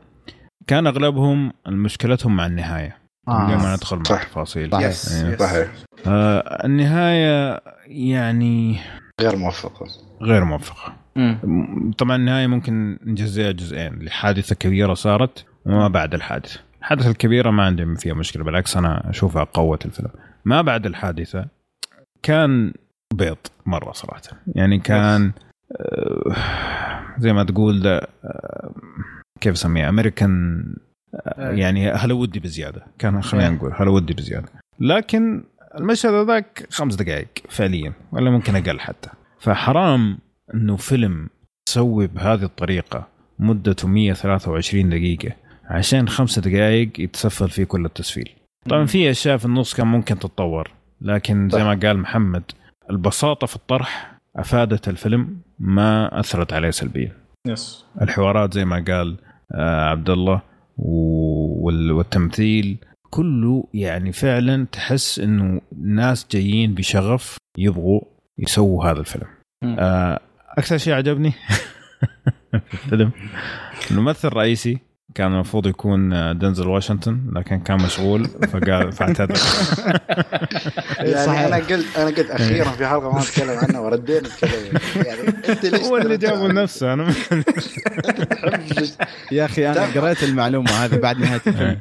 [0.67, 2.97] كان أغلبهم مشكلتهم مع النهاية.
[3.27, 3.47] آه.
[3.47, 4.71] ما ندخل مع التفاصيل.
[4.71, 5.21] صحيح.
[5.21, 5.71] يعني صحيح.
[6.07, 8.79] آه النهاية يعني
[9.21, 9.87] غير موفقة.
[10.21, 10.93] غير موفقة.
[11.15, 11.91] مم.
[11.97, 13.99] طبعا النهاية ممكن نجزئها جزئين.
[13.99, 16.59] لحادثه كبيرة صارت وما بعد الحادثة.
[16.79, 20.09] الحادثة الكبيرة ما عندي فيها مشكلة بالعكس أنا أشوفها قوت الفيلم.
[20.45, 21.45] ما بعد الحادثة
[22.23, 22.73] كان
[23.13, 24.21] بيض مرة صراحة.
[24.47, 25.31] يعني كان
[27.17, 28.71] زي ما تقول ده آه،
[29.41, 30.63] كيف أسميه؟ امريكان
[31.15, 32.85] آه، يعني هلودي بزيادة.
[32.99, 34.47] كان خلينا نقول هلودي بزيادة.
[34.79, 35.43] لكن
[35.79, 39.09] المشهد هذاك خمس دقائق فعليا ولا ممكن أقل حتى.
[39.39, 40.17] فحرام
[40.53, 41.29] إنه فيلم
[41.65, 43.07] تسوي بهذه الطريقة
[43.39, 48.29] مدته 123 دقيقة عشان خمس دقائق يتسفل فيه كل التسفيل.
[48.69, 52.43] طبعا في أشياء في النص كان ممكن تتطور لكن زي ما قال محمد
[52.89, 57.17] البساطة في الطرح أفادت الفيلم ما أثرت عليه سلبيا.
[57.47, 59.17] يس الحوارات زي ما قال
[59.51, 60.41] آه عبد الله
[60.77, 62.77] والتمثيل
[63.09, 68.01] كله يعني فعلا تحس إنه ناس جايين بشغف يبغوا
[68.37, 69.27] يسووا هذا الفيلم.
[69.63, 70.19] آه
[70.57, 71.33] أكثر شيء عجبني
[72.51, 73.11] في الفيلم
[73.91, 74.79] الممثل الرئيسي
[75.15, 79.37] كان المفروض يكون دنزل واشنطن لكن كان مشغول فقال فاعتذر.
[80.99, 85.65] يعني أنا قلت أنا قلت أخيرا في حلقة ما نتكلم عنها وردينا نتكلم يعني أنت
[85.65, 87.13] ليش هو اللي جابه لنفسه أنا
[89.31, 91.77] يا أخي أنا قريت المعلومة هذه بعد نهاية الفيلم.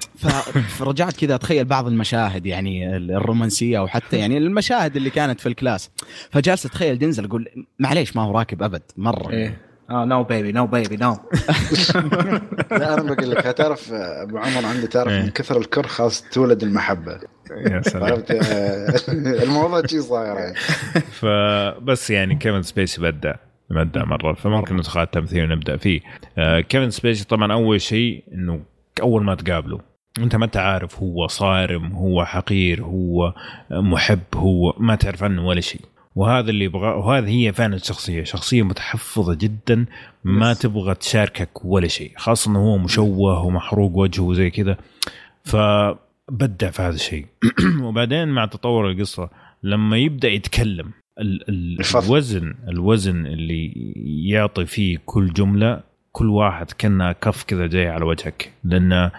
[0.78, 5.90] فرجعت كذا أتخيل بعض المشاهد يعني الرومانسية أو حتى يعني المشاهد اللي كانت في الكلاس.
[6.30, 9.30] فجالس أتخيل دنزل أقول معليش ما هو راكب أبد مرة.
[9.30, 9.69] إيه.
[9.90, 11.16] آه no baby no baby no
[12.70, 17.20] لا أنا بقول لك تعرف أبو عمر عندي تعرف من كثر الكره خلاص تولد المحبة.
[17.50, 18.24] يا سلام.
[19.44, 20.54] الموضوع شيء صاير يعني.
[21.12, 23.34] فبس يعني كيفن سبيسي بدع
[23.70, 26.00] مبدع مرة فممكن ندخل التمثيل ونبدا فيه.
[26.38, 28.60] آه كيفن سبيسي طبعا أول شيء إنه
[29.02, 29.80] أول ما تقابله
[30.18, 33.34] أنت ما انت عارف هو صارم هو حقير هو
[33.70, 35.80] محب هو ما تعرف عنه ولا شيء.
[36.20, 39.86] وهذا اللي يبغى وهذه هي فعلا الشخصيه شخصية متحفظة جدا
[40.24, 44.76] ما تبغى تشاركك ولا شيء خاصة إنه هو مشوه ومحروق وجهه وزي كذا
[45.44, 47.26] فبدع في هذا الشيء
[47.84, 49.30] وبعدين مع تطور القصة
[49.62, 50.90] لما يبدأ يتكلم
[51.20, 51.78] ال ال.
[52.04, 53.72] الوزن الوزن اللي
[54.28, 55.80] يعطي فيه كل جملة
[56.12, 59.10] كل واحد كانها كف كذا جاي على وجهك لأنه.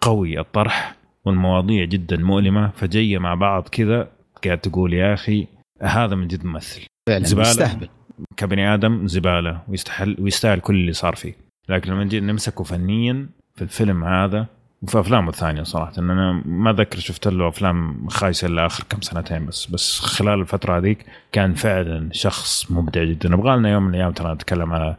[0.00, 4.08] قوي الطرح والمواضيع جدا مؤلمة فجاية مع بعض كذا
[4.44, 5.53] قاعد تقول يا أخي
[5.84, 6.86] هذا من جد ممثل.
[7.08, 7.48] فعلا زبالة.
[7.48, 7.88] يستهبل.
[8.36, 11.36] كبني آدم زبالة ويستحل ويستاهل كل اللي صار فيه.
[11.68, 14.46] لكن لما نجي نمسكه فنيا في الفيلم هذا
[14.84, 19.00] وفي أفلامه الثانية صراحة إن أنا ما ذكر شفت له أفلام خايسة إلا آخر كم
[19.00, 23.28] سنتين بس بس خلال الفترة هذيك كان فعلا شخص مبدع جدا.
[23.28, 24.96] نبغى لنا يوم من الأيام ترى نتكلم على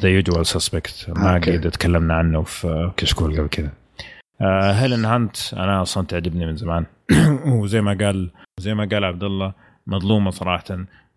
[0.00, 1.34] The Usual Suspects ما.
[1.34, 3.70] قد تكلمنا عنه في كشكول قبل كذا.
[4.40, 6.86] آه هيلين هانت أنا أصلا تعجبني من زمان.
[7.46, 8.30] وزي ما قال
[8.60, 9.52] زي ما قال عبد الله
[9.86, 10.64] مظلومة صراحة.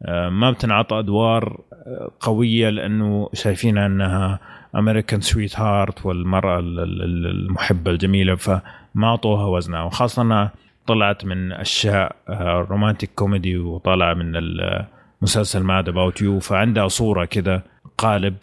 [0.06, 4.40] آه، ما بتنعطى أدوار آه، قوية لأنه شايفينها أنها
[4.76, 8.62] American sweetheart والمرأة ال- ال- ال- المحبة الجميلة فما
[9.04, 9.84] أعطوها وزنها.
[9.84, 10.52] وخاصة أنها
[10.88, 17.64] طلعت من أشياء آه، romantic comedy وطالعة من المسلسل Mad About You فعندها صورة كذا
[17.98, 18.36] قالب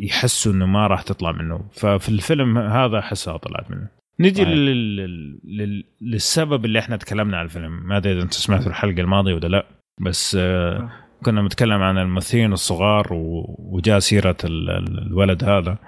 [0.00, 1.60] يحسوا إنه ما راح تطلع منه.
[1.72, 3.95] ففي الفيلم هذا أحسها طلعت منه.
[4.20, 4.44] نجي.
[4.44, 4.96] لل...
[4.96, 5.40] لل...
[5.44, 5.84] لل...
[6.00, 7.86] للسبب اللي إحنا تكلمنا عن الفيلم.
[7.88, 9.66] ما أدري إذا انت سمعتوا الحلقة الماضية ولا لا
[10.00, 10.90] بس آه
[11.24, 13.56] كنا بنتكلم عن الممثلين الصغار و...
[13.58, 14.70] وجاء سيرة ال...
[14.70, 15.78] ال- الولد هذا.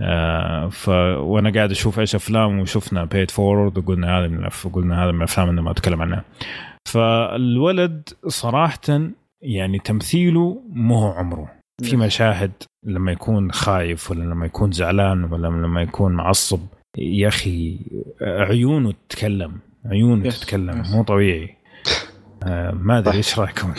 [0.00, 0.88] آه ف
[1.18, 4.66] وأنا قاعد أشوف إيش أفلام وشفنا بيت فورورد وقلنا هذا من الأف...
[4.68, 6.24] قلنا هذا من الأفلام اللي ما أتكلم عنها.
[6.88, 9.10] فالولد صراحة
[9.42, 11.52] يعني تمثيله مو هو عمره.
[11.82, 12.52] في مشاهد
[12.86, 16.60] لما يكون خايف ولا لما يكون زعلان ولا لما يكون معصب
[16.96, 17.78] يا أخي
[18.22, 19.52] عيونه تتكلم
[19.86, 20.90] عيونه يس، تتكلم يس.
[20.90, 21.56] مو طبيعي
[22.44, 23.74] آه ما أدري إيش رأيكم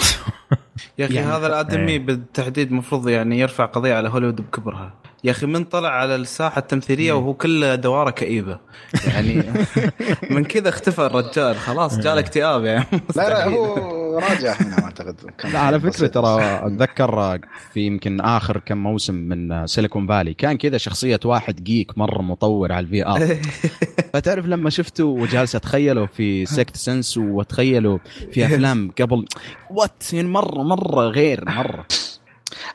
[0.98, 2.00] يا أخي يعني- هذا الآدمي إيه.
[2.00, 4.94] بالتحديد المفروض يعني يرفع قضية على هوليوود بكبرها
[5.24, 8.60] يا أخي من طلع على الساحة التمثيلية وهو كل دواره كئيبة.
[9.08, 9.44] يعني
[10.32, 12.86] من كذا اختفى الرجال خلاص جاء اكتئاب يعني.
[13.16, 13.48] لا لا.
[13.48, 13.76] هو
[14.20, 15.16] راجع هنا أعتقد.
[15.54, 16.08] لا على فكرة.
[16.08, 17.40] ترى أتذكر
[17.74, 22.72] في يمكن آخر كم موسم من Silicon Valley كان كذا شخصية واحد جيك مرة مطور
[22.72, 23.38] على ال VR
[24.14, 28.00] فتعرف لما شفته وجالس أتخيله في Sixth Sense وأتخيله
[28.32, 29.26] في أفلام قبل
[29.70, 31.86] what يعني مرة مرة غير مرة.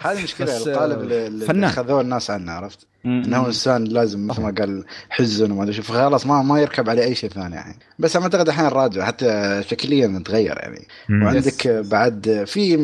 [0.00, 1.66] هذه المشكلة بس، القالب آه، اللي.
[1.66, 6.26] أخذوه الناس عنه عرفت؟ إنه إنسان لازم مثل ما قال حزن وما أدري شو فخلاص
[6.26, 7.78] ما ما يركب عليه أي شيء ثاني يعني.
[7.98, 10.86] بس أنا أعتقد الحين راجع حتى شكليا تغير يعني.
[11.08, 11.22] مم.
[11.22, 12.76] وعندك بعد في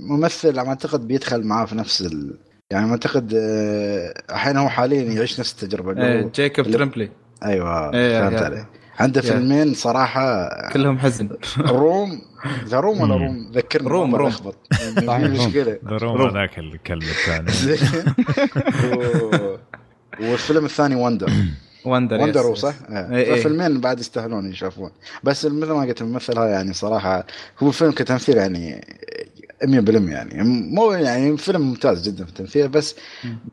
[0.00, 2.38] ممثل على ما أعتقد بيدخل معاه في نفس ال...
[2.70, 6.20] يعني ما أعتقد آه، الحين هو حاليا يعيش نفس التجربة.
[6.22, 7.10] هو جيكوب ترمبلي
[7.44, 8.66] أيوه إيه، فهمت علي.
[8.98, 9.20] عنده.
[9.20, 11.28] فيلمين صراحة كلهم حزن
[11.58, 12.22] روم
[12.66, 13.14] ذا روم ولا.
[13.14, 14.32] روم ذكرني روم، روم.
[15.08, 15.22] روم.
[15.22, 17.52] مشكلة ضروم هذاك الكلب الثاني
[20.20, 21.32] والفيلم الثاني Wonder
[21.84, 22.58] Wonder Wonder yes، هو yes.
[22.58, 23.42] صح؟ إيه، إيه.
[23.42, 24.90] فيلمين بعد يستاهلون يشوفون
[25.24, 27.26] بس مثل ما قلت الممثل هذا يعني صراحة
[27.62, 28.84] هو فيلم كتمثيل يعني
[29.64, 29.68] 100%
[30.12, 30.42] يعني
[30.74, 32.96] مو يعني فيلم ممتاز جدا في التمثيل بس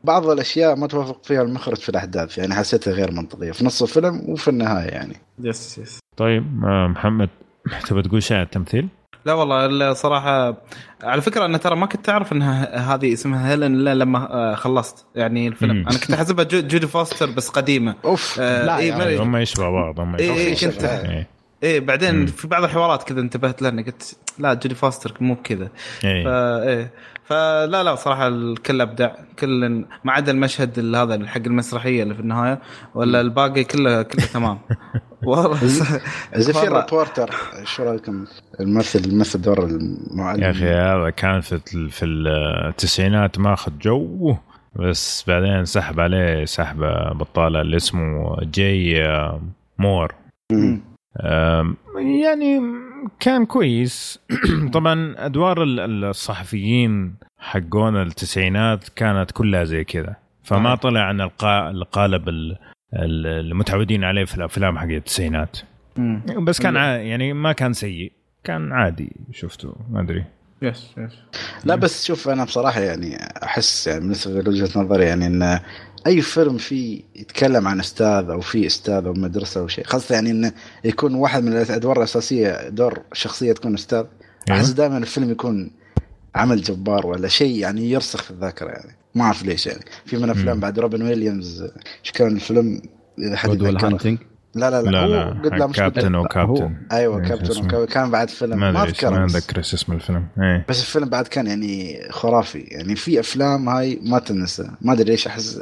[0.04, 4.22] بعض الأشياء ما توافق فيها المخرج في الأحداث يعني حسيتها غير منطقية في نص الفيلم
[4.28, 7.28] وفي النهاية يعني yes yes طيب آه، محمد
[7.88, 8.88] تبى تقول شيء عن التمثيل؟
[9.26, 10.56] لا والله الصراحة
[11.02, 15.06] على فكرة أنا ترى ما كنت أعرف أنها هذه اسمها هيلين إلا لما آه، خلصت
[15.14, 15.88] يعني الفيلم مم.
[15.88, 19.70] أنا كنت أحسبها جو- جودي فوستر بس قديمة off آه، لا إيه ما- هم يشبه
[19.70, 21.00] بعض هم إيه، يشبه إيه، بعض.
[21.00, 21.28] كنت إيه.
[21.64, 22.26] إيه بعدين مم.
[22.26, 25.68] في بعض الحوارات كذا انتبهت لها قلت لا جودي فوستر مو بكذا.
[26.04, 26.24] إيه.
[26.24, 26.90] فا إيه.
[27.24, 29.10] فلا لا صراحة الكل أبدع.
[29.38, 32.60] كل ما عدا المشهد اللي هذا حق المسرحية اللي في النهاية
[32.94, 34.58] ولا الباقي كله كله تمام.
[35.26, 35.54] والله
[36.34, 36.72] زفير.
[36.76, 37.30] reporter
[37.64, 38.24] شو رأيكم؟
[38.60, 40.42] الممثل الممثل دور المعلم.
[40.42, 44.36] يا أخي هذا كان في ال- في التسعينات ماخذ جو.
[44.76, 49.40] بس بعدين سحب عليه سحبه بطالة اللي اسمه جاي آه،
[49.78, 50.14] مور.
[51.96, 52.60] يعني
[53.20, 54.18] كان كويس
[54.72, 60.74] طبعا أدوار ال- ال- الصحفيين حقون التسعينات كانت كلها زي كذا فما آه.
[60.74, 62.58] طلع عن القا- القالب ال-
[62.94, 65.58] ال- المتعودين عليه في الأفلام حق التسعينات
[65.96, 66.22] مم.
[66.44, 66.74] بس كان.
[66.76, 68.12] يعني ما كان سيء
[68.44, 70.24] كان عادي شفته ما أدري
[70.62, 71.12] yes yes
[71.64, 75.60] لا بس شوف أنا بصراحة يعني أحس يعني بالنسبة لوجهة نظري يعني إن
[76.06, 80.30] أي فيلم فيه يتكلم عن أستاذ أو في أستاذ أو مدرسة أو شيء خاصة يعني
[80.30, 80.52] إنه
[80.84, 84.04] يكون واحد من الأدوار الأساسية دور شخصية تكون أستاذ
[84.50, 84.60] أيوة.
[84.60, 85.70] أحس دائما الفيلم يكون
[86.34, 90.30] عمل جبار ولا شيء يعني يرسخ في الذاكرة يعني ما أعرف ليش يعني في من
[90.30, 90.60] افلام.
[90.60, 92.82] بعد روبن ويليامز إيش كان الفيلم
[93.18, 93.62] إذا حد.
[93.64, 94.18] هانتنج
[94.54, 97.64] لا لا لا, لا هو لا قد لا حق مش كابتن وكابتن أيوه كابتن.
[97.64, 97.94] وكابتن.
[97.94, 99.36] كان بعد فيلم ما اذكره ما بس.
[99.36, 104.00] أتذكر إيش اسم الفيلم إيه بس الفيلم بعد كان يعني خرافي يعني في أفلام هاي
[104.02, 105.60] ما تنسى ما أدري ليش أحس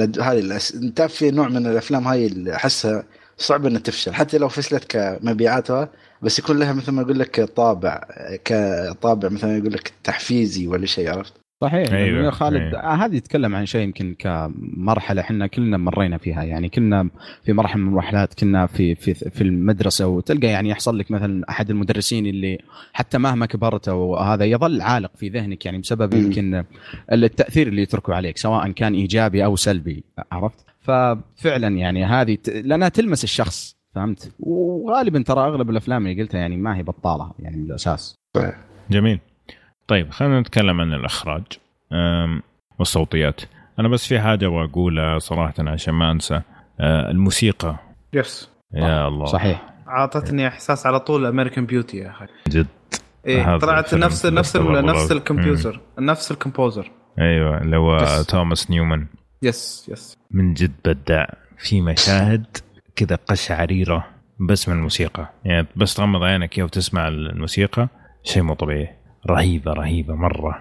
[0.00, 0.74] هاي الأس...
[0.74, 3.04] أنت في نوع من الأفلام هاي اللي أحسها
[3.38, 4.14] صعب إنها تفشل.
[4.14, 5.92] حتى لو فشلت كمبيعاتها
[6.22, 8.00] بس يكون لها مثل ما أقول لك طابع
[8.44, 12.30] كطابع مثلا يقول لك تحفيزي ولا شيء عرفت؟ صحيح أيوة، أيوة.
[12.30, 12.80] خالد أيوة.
[12.80, 17.08] آه هذه يتكلم عن شيء يمكن كمرحلة إحنا كلنا مرينا فيها يعني كنا
[17.44, 21.70] في مرحلة من المرحلات كنا في في في المدرسة وتلقى يعني يحصل لك مثلا أحد
[21.70, 22.58] المدرسين اللي
[22.92, 26.14] حتى مهما كبرت وهذا يظل عالق في ذهنك يعني بسبب.
[26.14, 26.64] يمكن
[27.12, 33.24] التأثير اللي يتركه عليك سواء كان إيجابي أو سلبي عرفت؟ ففعلا يعني هذه لأنها تلمس
[33.24, 38.14] الشخص فهمت؟ وغالبا ترى أغلب الأفلام اللي قلتها يعني ما هي بطالة يعني من الاساس.
[38.90, 39.20] جميل
[39.86, 41.42] طيب خلينا نتكلم عن الإخراج
[42.78, 43.40] والصوتيات.
[43.78, 46.42] أنا بس في حاجة أبغى أقولها صراحة عشان ما أنسى.
[46.80, 47.76] أه، الموسيقى.
[48.12, 49.24] yes يا الله.
[49.24, 49.74] صحيح.
[49.88, 52.26] أعطتني إحساس على طول American Beauty يا أخي.
[52.48, 52.66] جد.
[53.26, 55.12] إيه طلعت نفس نفس نفس.
[55.12, 55.80] ال composer.
[55.98, 56.90] نفس ال composer.
[57.18, 58.22] أيوه اللي هو.
[58.28, 59.06] توماس نيومان
[59.42, 61.24] yes yes من جد بدع
[61.58, 62.46] في مشاهد
[62.96, 64.06] كذا قشعريرة
[64.48, 65.30] بس من الموسيقى.
[65.44, 67.88] يعني بس تغمض عينك كذا وتسمع الموسيقى
[68.22, 68.88] شيء مو طبيعي.
[69.26, 70.60] رهيبة رهيبة مرة.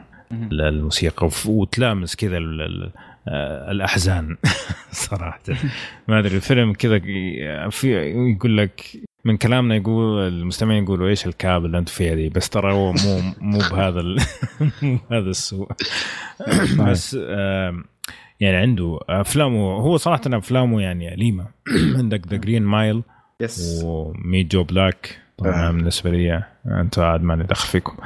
[0.51, 2.91] الموسيقى وتلامس كذا ال- ال-
[3.71, 4.37] الأحزان
[4.91, 5.39] صراحة.
[6.07, 6.99] ما أدري الفيلم كذا
[7.69, 7.93] في
[8.35, 8.81] يقول لك
[9.25, 13.21] من كلامنا يقول المستمعين يقولوا إيش الكآبة اللي أنت فيها دي بس ترى هو مو
[13.51, 14.19] مو بهذا ال-
[14.81, 15.71] مو بهذا السوء.
[16.79, 17.13] بس
[18.39, 21.45] يعني عنده أفلامه هو صراحة أفلامه يعني أليمة.
[21.97, 23.03] عندك The Green Mile
[23.41, 25.19] yes و Meet Joe Black.
[25.51, 27.97] بالنسبة لي أنت عاد ماني دخل فيكم.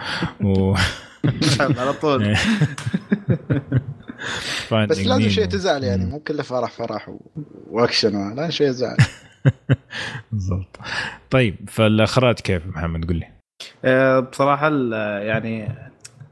[0.44, 0.76] و
[1.80, 2.36] على طول.
[4.72, 7.20] بس لازم شيء تزعل يعني مو كله فرح فرح و...
[7.72, 8.98] وأكشن لا شوية زعل
[10.32, 10.80] بالضبط.
[11.30, 13.28] طيب فالاخراج كيف محمد؟ قل لي.
[13.86, 14.94] آه، بصراحة ال-
[15.28, 15.72] يعني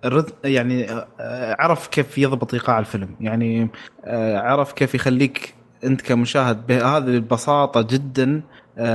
[0.06, 3.16] الرد يعني آه، عرف كيف يضبط إيقاع الفيلم.
[3.20, 3.70] يعني
[4.06, 5.54] آه، عرف كيف يخليك
[5.84, 8.42] أنت كمشاهد بهذه البساطة جدا آه،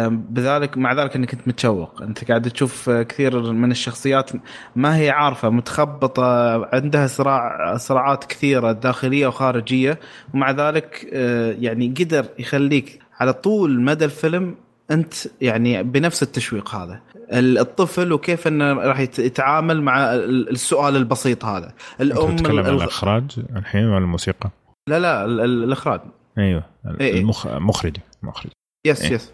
[0.09, 2.03] بذلك مع ذلك إنك أنت متشوق.
[2.03, 4.31] أنت قاعد تشوف كثير من الشخصيات
[4.77, 9.99] ما هي عارفة متخبطة عندها صراع صراعات كثيرة داخلية وخارجية.
[10.35, 14.55] ومع ذلك آه، يعني قدر يخليك على طول مدى الفيلم
[14.91, 17.01] أنت يعني بنفس التشويق هذا.
[17.33, 21.73] الطفل وكيف إنه راح يت- يتعامل مع ال- السؤال البسيط هذا.
[22.01, 24.51] الأم تتكلم عن الإخراج الحين ولا الموسيقى؟
[24.89, 26.01] لا لا ال- ال- الإخراج.
[26.39, 26.65] أيوه
[27.01, 27.21] إيه.
[27.21, 27.47] المخ...
[27.47, 28.51] مخرج مخرج
[28.87, 29.13] يس إيه.
[29.13, 29.33] يس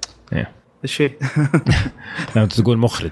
[0.84, 1.10] إيش في؟
[2.36, 3.10] لما تقول مخرج.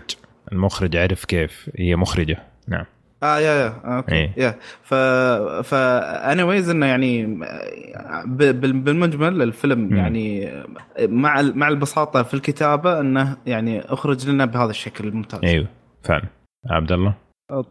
[0.53, 2.43] المخرج عرف كيف هي مخرجة.
[2.69, 2.85] نعم.
[3.23, 3.97] آه يا يا.
[3.97, 4.15] أوكي.
[4.15, 4.33] إيه.
[4.37, 4.55] يا.
[4.83, 4.95] ف
[5.69, 5.75] ف
[6.41, 7.27] ويز إنه يعني
[8.27, 9.97] بالمجمل الفيلم مم.
[9.97, 10.53] يعني
[11.01, 15.41] مع ال- مع البساطة في الكتابة إنه يعني أخرج لنا بهذا الشكل الممتاز.
[15.45, 15.67] أيوه
[16.03, 16.27] فعلا.
[16.71, 17.15] عبد الله؟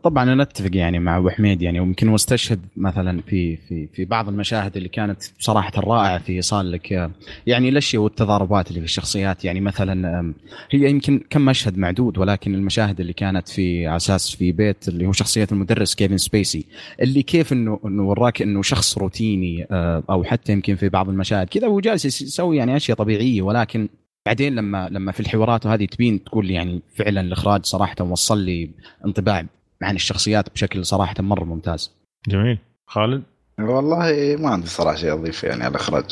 [0.03, 4.27] طبعا أنا أتفق يعني مع أبو حميد يعني ويمكن واستشهد مثلا في في في بعض
[4.29, 7.11] المشاهد اللي كانت صراحة رائعه في إيصال لك
[7.47, 9.45] يعني الأشياء والتضاربات اللي في الشخصيات.
[9.45, 10.33] يعني مثلا
[10.71, 15.11] هي يمكن كم مشهد معدود ولكن المشاهد اللي كانت في أساس في بيت اللي هو
[15.11, 16.65] شخصية المدرس كيفن سبيسي
[17.01, 21.47] اللي كيف إنه إنه وراك إنه شخص روتيني آه، أو حتى يمكن في بعض المشاهد
[21.47, 23.41] كذا هو جالس يس- يسوي يعني أشياء طبيعية.
[23.41, 23.89] ولكن
[24.25, 28.69] بعدين لما لما في الحوارات وهذه تبين تقول يعني فعلا الإخراج صراحة وصل لي
[29.05, 29.45] انطباع
[29.83, 31.91] عن الشخصيات بشكل صراحة مرة ممتاز.
[32.27, 32.57] جميل.
[32.87, 33.23] خالد؟
[33.59, 36.05] والله ما عندي صراحة شيء اضيفه يعني على الاخراج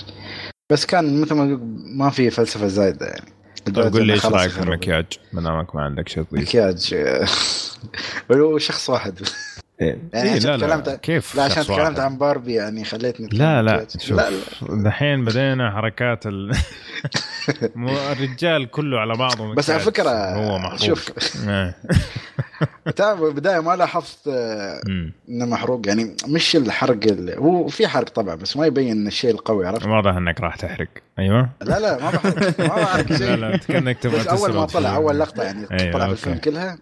[0.71, 1.61] بس كان مثل ما قلت
[1.97, 3.31] ما في فلسفة زايدة يعني.
[3.75, 4.59] طيب قول لي إيش رأيك في.
[4.63, 6.41] المكياج؟ ما دامك ما عندك شيء تضيف.
[6.41, 6.95] مكياج.
[8.31, 9.19] هو شخص واحد.
[9.81, 13.61] يعني إيه عشان لا لا تكلمت- كيف لا عشان؟ تكلمت عن باربي يعني خليتني لا
[13.61, 13.85] لا.
[13.97, 16.51] شوف لا لا دحين بدينا حركات ال...
[18.11, 19.79] الرجال كله على بعضه بس على.
[19.79, 21.11] فكرة، هو محروق شوف.
[21.49, 21.75] إيه.
[22.95, 24.81] تعرف بالبداية ما لاحظت آه،.
[25.29, 29.67] إنه محروق يعني مش الحرق اللي هو في حرق طبعا بس ما يبين الشيء القوي
[29.67, 30.87] عرفت؟ واضح إنك راح تحرق
[31.19, 34.95] أيوه لا لا ما بحرق ما بحرق لا شيء لا كانك تبغى أول ما طلع
[34.95, 36.11] أول لقطة يعني أيوة، طلع في.
[36.11, 36.77] الفيلم كلها آه،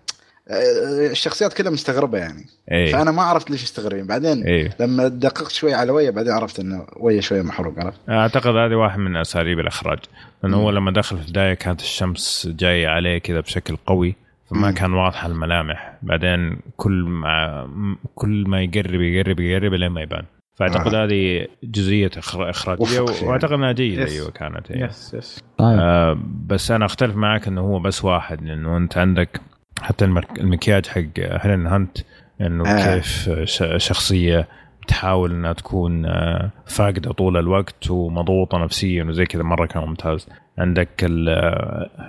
[1.12, 5.74] الشخصيات كلها مستغربة يعني إيه فأنا ما عرفت ليش مستغربين بعدين إيه لما دققت شوي
[5.74, 10.00] على ويا بعدين عرفت إنه ويا شوية محروق عرفت؟ أعتقد هذه واحد من أساليب الإخراج
[10.44, 10.70] لأنه هو.
[10.70, 14.16] لما دخل في البداية كانت الشمس جاية عليه كذا بشكل قوي
[14.50, 14.74] فما مم.
[14.74, 17.68] كان واضحة الملامح بعدين كل ما
[18.16, 20.24] كل ما يقرب يقرب يقرب لين ما يبان
[20.56, 23.00] فأعتقد هذه جزئية إخراجية.
[23.24, 24.10] وأعتقد إنها جيدة Yes.
[24.10, 24.86] أيوه كانت إيه.
[24.86, 29.42] يس يس طيب آه بس أنا أختلف معك إنه هو بس واحد لأنه أنت عندك
[29.82, 30.06] حتى
[30.40, 31.98] المكياج حق هيلين هانت
[32.42, 32.96] إنه آه.
[32.96, 33.30] كيف
[33.78, 34.48] شخصية
[34.88, 40.28] تحاول إنها تكون آه، فاقدة طول الوقت ومضغوطة نفسيا وزي كذا مرة كان ممتاز.
[40.58, 41.30] عندك ال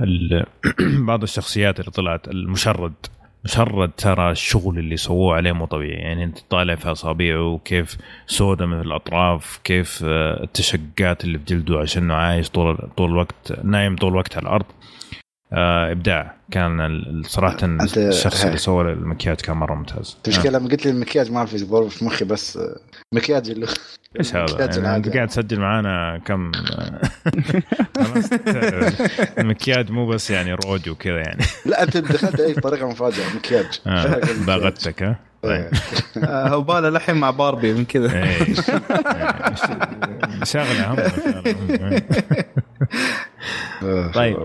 [0.00, 0.46] ال
[1.06, 2.92] بعض الشخصيات اللي طلعت المشرد
[3.44, 6.00] مشرد ترى الشغل اللي سووه عليه مو طبيعي.
[6.00, 11.78] يعني أنت طالع في أصابعه كيف سودة من الأطراف كيف آه، التشقات اللي في جلده
[11.78, 14.66] عشانه عايش طول طول الوقت نايم طول الوقت على الأرض.
[15.52, 18.56] إبداع كان ال- صراحة الشخص اللي.
[18.58, 22.24] سوى المكياج كان مرة ممتاز المشكلة لما قلت لي المكياج ما في ضرب في مخي
[22.24, 22.76] بس آه،
[23.14, 23.66] مكياج اللي
[24.18, 24.96] إيش هذا؟ يعني.
[24.96, 26.52] أنت قاعد تسجل معانا كم.
[29.38, 34.20] المكياج مو بس يعني روج وكذا يعني لا أنت دخلت أي طريقة مفاجأة مكياج آه،
[34.46, 35.18] باغتك ها.
[36.52, 38.54] هو باله لحين مع باربي من كذا إيه.
[40.44, 40.96] شغله هم.
[43.82, 44.36] آه، طيب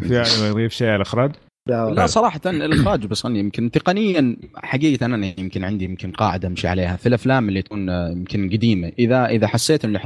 [0.00, 1.32] في أحد يضيف شيء على الاخراج؟
[1.66, 6.96] لا صراحة الإخراج بس أنا يمكن تقنيا حقيقة أنا يمكن عندي يمكن قاعدة أمشي عليها
[6.96, 9.96] في الأفلام اللي تكون آه، يمكن قديمة إذا إذا حسيت إن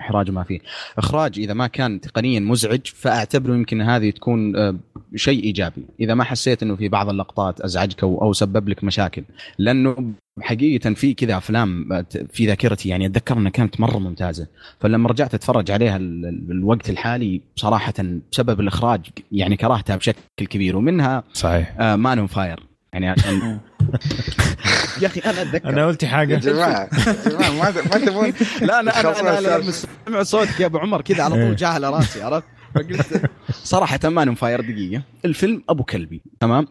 [0.00, 0.58] إحراج ما فيه.
[0.98, 4.76] إخراج إذا ما كان تقنيا مزعج فأعتبره يمكن هذه تكون آه،
[5.14, 5.82] شيء إيجابي.
[6.00, 9.22] إذا ما حسيت إنه في بعض اللقطات أزعجك أو أو سبب لك مشاكل
[9.58, 14.46] لأنه حقيقة في كذا أفلام آه، في ذاكرتي يعني أتذكر أنها كانت مرة ممتازة.
[14.80, 17.94] فلما رجعت أتفرج عليها ال- ال- الوقت الحالي صراحة
[18.32, 19.00] بسبب الإخراج
[19.32, 20.16] يعني كرهتها بشكل
[20.50, 20.76] كبير.
[20.76, 21.76] ومنها صحيح.
[21.80, 22.60] Man on Fire
[22.92, 23.58] يعني عشان
[25.02, 28.32] يا أخي أنا أتذكر أنا قلت يا حاجة جماعة يا جماعة ما ما تبون
[28.62, 29.70] لا أنا أنا.
[29.70, 31.46] سمع صوتك يا أبو عمر كذا على إيه.
[31.46, 33.30] طول جاه على راسي عرفت فقلت
[33.64, 36.66] صراحة Man on Fire دقيقة الفيلم أبو كلبي تمام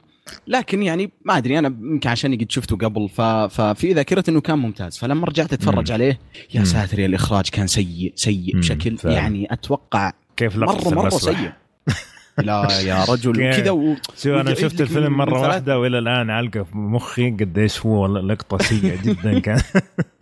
[0.48, 3.22] لكن يعني ما أدري أنا يمكن عشان قد شفته قبل ف...
[3.22, 5.94] ففي ذاكرتي إنه كان ممتاز فلما رجعت أتفرج مم.
[5.94, 6.20] عليه
[6.54, 6.66] يا مم.
[6.66, 9.16] ساتر يا الإخراج كان سيء سيء مم، بشكل فعلا.
[9.16, 11.40] يعني أتوقع كيف مره مرة المسرح.
[11.40, 11.52] سيء
[12.38, 13.96] لا يا رجل؟ كذا و...
[14.18, 19.02] شوف أنا شفت الفيلم مرة واحدة وإلى الآن علقه في مخي قديش هو لقطة سيئة
[19.06, 19.62] جدا كان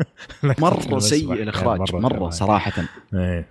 [0.60, 2.84] مرة سيء الإخراج مرة كان- صراحة
[3.14, 3.46] إيه.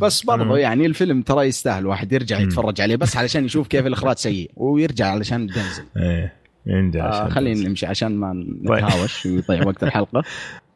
[0.00, 0.56] بس برضه مم.
[0.56, 2.38] يعني الفيلم ترى يستاهل واحد يرجع.
[2.38, 5.48] يتفرج عليه بس علشان يشوف كيف الإخراج سيء ويرجع علشان
[5.96, 6.32] إيه
[6.66, 7.68] ينجح آه خلينا.
[7.68, 8.84] نمشي عشان ما طيب.
[8.84, 10.22] نتهاوش ويضيع وقت الحلقة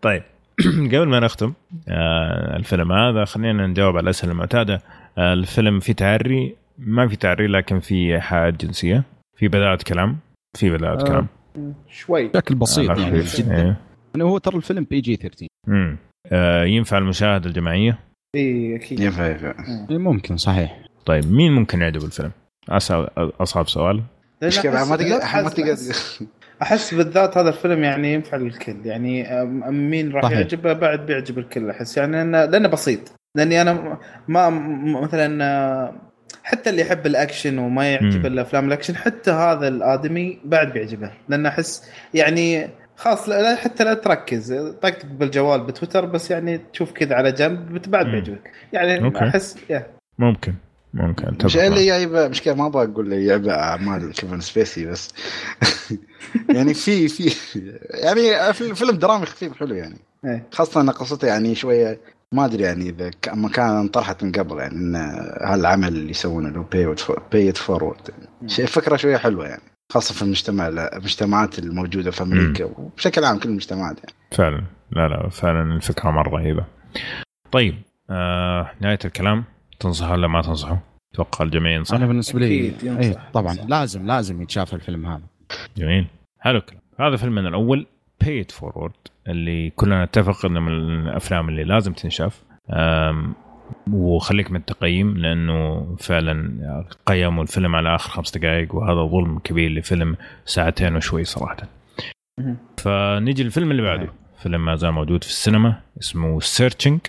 [0.02, 0.22] طيب
[0.92, 1.52] قبل ما نختم
[1.88, 4.82] آه الفيلم هذا خلينا نجاوب على الأسئلة المعتادة
[5.18, 9.04] آه الفيلم في تعري ما في تعري لكن في ايحاءات جنسية.
[9.36, 10.16] في بدايه كلام
[10.56, 11.04] في بدايه آه.
[11.04, 11.26] كلام.
[11.88, 12.28] شوي.
[12.28, 13.20] بشكل بسيط على يعني.
[13.20, 13.56] جدا.
[13.56, 13.76] إيه.
[14.14, 15.96] يعني هو ترى الفيلم بي جي 13 مم.
[16.32, 17.98] آه ينفع المشاهده الجماعية؟
[18.34, 19.00] اي أكيد.
[19.00, 19.54] ينفع ينفع.
[19.90, 20.78] إيه، ممكن صحيح.
[21.06, 22.30] طيب مين ممكن يعجبه الفيلم؟
[22.68, 23.08] أصعب
[23.40, 24.02] أصعب سؤال.
[24.44, 25.76] مشكلة ما تقدر ما
[26.62, 28.76] أحس بالذات هذا الفيلم يعني ينفع للكل.
[28.86, 30.30] يعني أم- مين راح.
[30.30, 31.96] يعجبه بعد بيعجب الكل أحس.
[31.96, 33.00] يعني لأنه لأنه بسيط.
[33.36, 33.98] لأني أنا
[34.28, 35.94] ما م- مثلا آه،
[36.42, 38.26] حتى اللي يحب الأكشن وما يعجب.
[38.26, 44.52] الأفلام الاكشن حتى هذا الآدمي بعد بيعجبه لأن أحس يعني خلاص لا حتى لا تركز
[44.82, 48.06] طقطق بالجوال بتويتر بس يعني تشوف كذا على جنب بعد.
[48.06, 49.28] بيعجبك يعني okay.
[49.28, 49.86] أحس يا
[50.18, 50.54] ممكن
[50.94, 51.86] ممكن مش اللي.
[51.86, 55.14] جايبه مشكلة ما أبغى أقول لي جايبه أعمال كيفن سبيسي بس
[56.54, 57.32] يعني في في
[57.90, 60.46] يعني فيلم درامي خفيف حلو يعني إيه.
[60.52, 62.00] خاصة إن قصته يعني شوية
[62.36, 64.96] ما أدري يعني إذا ما كان انطرحت من قبل يعني إن
[65.40, 66.64] هالعمل اللي يسوونه اللي هو
[67.32, 68.10] Pay It Forward
[68.46, 73.48] شيء فكرة شوية حلوة يعني خاصة في المجتمع المجتمعات الموجودة في أمريكا وبشكل عام كل
[73.48, 74.14] المجتمعات يعني.
[74.32, 74.64] فعلا.
[74.90, 76.64] لا لا فعلا الفكرة مرة رهيبة.
[77.52, 77.74] طيب
[78.10, 79.44] آه نهاية الكلام.
[79.80, 80.76] تنصحوا ولا ما تنصحوا؟
[81.14, 81.94] أتوقع الجميع ينصح.
[81.94, 82.72] أنا بالنسبة لي.
[82.82, 83.68] اي طبعا ينصح.
[83.68, 85.22] لازم لازم يتشاف الفيلم هذا.
[85.76, 86.06] جميل.
[86.40, 86.82] حلو الكلام.
[87.00, 87.86] هذا فيلمنا الأول
[88.20, 88.92] بيت فورورد
[89.28, 92.42] اللي كلنا نتفق إنه من الأفلام اللي لازم تنشاف.
[93.92, 100.16] وخليك من التقييم لأنه فعلا قيموا الفيلم على آخر خمس دقائق وهذا ظلم كبير لفيلم
[100.44, 101.56] ساعتين وشوي صراحة.
[102.78, 104.08] فنيجي للفيلم اللي بعده.
[104.42, 107.00] فيلم ما زال موجود في السينما اسمه سيرشنج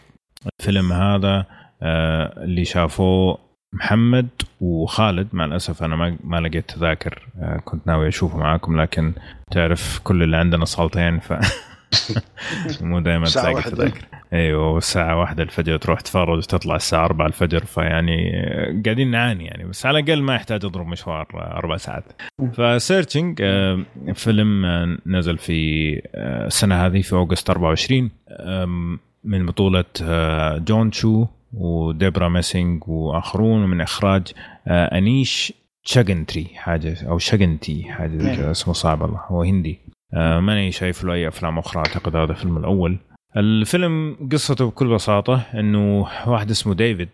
[0.60, 1.46] الفيلم هذا
[1.82, 3.38] آه، اللي شافوه
[3.74, 4.28] محمد
[4.62, 5.28] وخالد.
[5.34, 9.14] مع الأسف أنا ما ما لقيت تذاكر آه، كنت ناوي أشوفه معاكم لكن
[9.52, 11.34] تعرف كل اللي عندنا صالتين ف
[12.82, 13.62] مو دائما تلاقي.
[13.62, 19.46] تذاكر أيوه والساعة واحدة الفجر تروح تتفرج وتطلع الساعة 4 الفجر فيعني آه، قاعدين نعاني
[19.46, 22.04] يعني بس على الأقل ما يحتاج أضرب مشوار آه، أربع ساعات.
[22.54, 23.42] ف Searching
[24.14, 30.92] فيلم آه، نزل في آه، السنة هذه في August 24 آم، من بطولة آه، جون
[30.92, 34.28] شو وديبرا ميسينج وآخرون ومن إخراج
[34.68, 35.54] آه، أنيش
[35.84, 39.80] شاجنتري حاجة أو شاجنتي حاجة زي كذا اسمه صعب الله هو هندي.
[39.88, 42.98] آه، ماني شايف له أي أفلام أخرى أعتقد هذا الفيلم الأول.
[43.38, 47.10] الفيلم قصته بكل بساطة إنه واحد اسمه ديفيد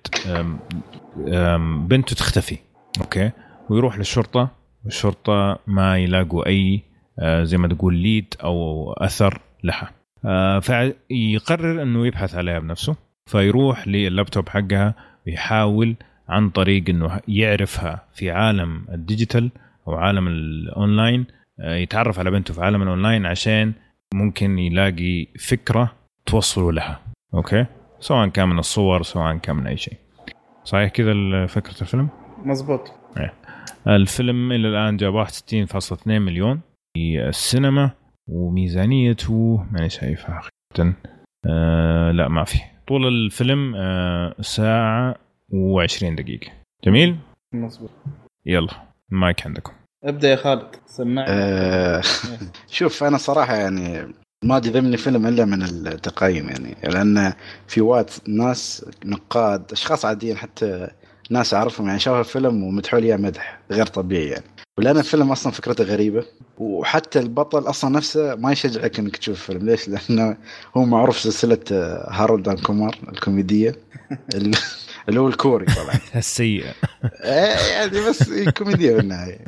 [1.87, 2.57] بنته تختفي
[3.01, 3.31] okay؟
[3.69, 4.49] ويروح للشرطة
[4.85, 6.81] والشرطة ما يلاقوا أي
[7.19, 9.91] آه، زي ما تقول lead أو أثر لها.
[10.25, 12.95] آه، فيقرر إنه يبحث عليها بنفسه
[13.25, 14.95] فيروح لللابتوب حقها
[15.27, 15.95] ويحاول
[16.29, 19.51] عن طريق إنه يعرفها في عالم ال digital
[19.87, 23.73] أو عالم الأونلاين آه، يتعرف على بنته في عالم الأونلاين عشان
[24.13, 27.01] ممكن يلاقي فكرة توصله لها.
[27.33, 27.65] okay؟
[27.99, 29.97] سواء كان من الصور سواء كان من أي شيء.
[30.63, 32.91] صحيح كذا فكرة الفيلم؟ مزبوط
[33.87, 36.61] الفيلم إلى الآن جاب 61.2 مليون
[36.97, 37.91] في السينما
[38.29, 40.93] وميزانيته ماني شايفها حقيقة.
[41.45, 42.57] آه لا ما في.
[42.87, 45.15] طول الفيلم آه ساعة
[45.53, 46.51] و20 دقيقة.
[46.85, 47.17] جميل؟
[47.53, 47.91] مزبوط
[48.45, 49.73] يلا المايك عندكم.
[50.03, 52.01] ابدأ يا خالد سمعني آه
[52.77, 54.13] شوف أنا صراحة يعني
[54.43, 57.33] ما جذبني فيلم إلا من التقييم يعني لأن
[57.67, 60.87] في وقت ناس نقاد أشخاص عاديين حتى
[61.29, 64.45] ناس أعرفهم يعني شافوا الفيلم ومدحوا لي مدح غير طبيعي يعني.
[64.77, 66.25] ولان الفيلم أصلا فكرته غريبة.
[66.57, 70.37] وحتى البطل أصلا نفسه ما يشجعك إنك تشوف الفيلم ليش؟ لأنه
[70.77, 71.59] هو معروف سلسلة
[72.09, 73.75] Harold and Kumar الكوميدية.
[75.09, 75.99] اللي هو الكوري طبعا.
[76.15, 76.73] السيئه
[77.71, 79.45] يعني بس كوميديا بالنهايه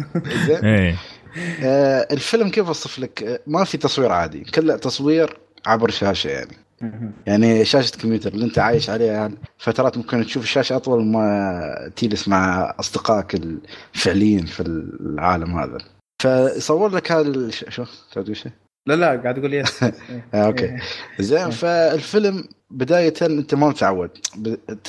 [0.47, 0.65] زين.
[0.65, 0.95] إيه.
[1.63, 4.39] آه الفيلم كيف أوصف لك؟ ما في تصوير عادي.
[4.43, 6.57] كله تصوير عبر شاشة يعني.
[7.25, 12.27] يعني شاشة كمبيوتر اللي انت عايش عليها يعني فترات ممكن تشوف الشاشة أطول ما تجلس
[12.27, 15.77] مع أصدقائك الفعليين في العالم هذا.
[16.21, 18.51] فيصور لك هذا شو؟ تقول شيء؟
[18.87, 19.93] لا لا قاعد أقول yes آه،
[20.33, 20.77] okay.
[21.19, 24.09] زين فالفيلم بداية أنت ما متعود.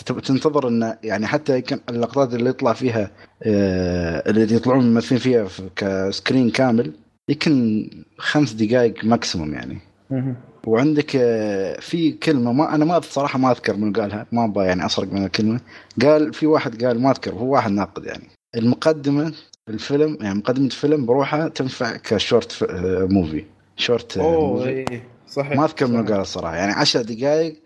[0.05, 3.11] تنتظر انه يعني حتى يمكن اللقطات اللي يطلع فيها
[3.43, 6.93] آه، اللي يطلعون الممثلين فيها ك screen كامل
[7.29, 7.89] يمكن
[8.19, 9.79] خمس دقائق maximum يعني.
[10.67, 14.87] وعندك آه، في كلمة ما أنا ما صراحة ما أذكر من قالها ما أبغى يعني
[14.87, 15.61] أسرق من الكلمة.
[16.03, 18.25] قال في واحد قال ما أذكر هو واحد ناقد يعني.
[18.57, 19.33] المقدمة
[19.69, 22.67] الفيلم يعني مقدمة الفيلم بروحها تنفع ك short
[23.11, 23.45] movie
[23.77, 26.57] short أوه إيه، صحيح ما أذكر من قال الصراحة.
[26.57, 27.57] يعني 10 دقائق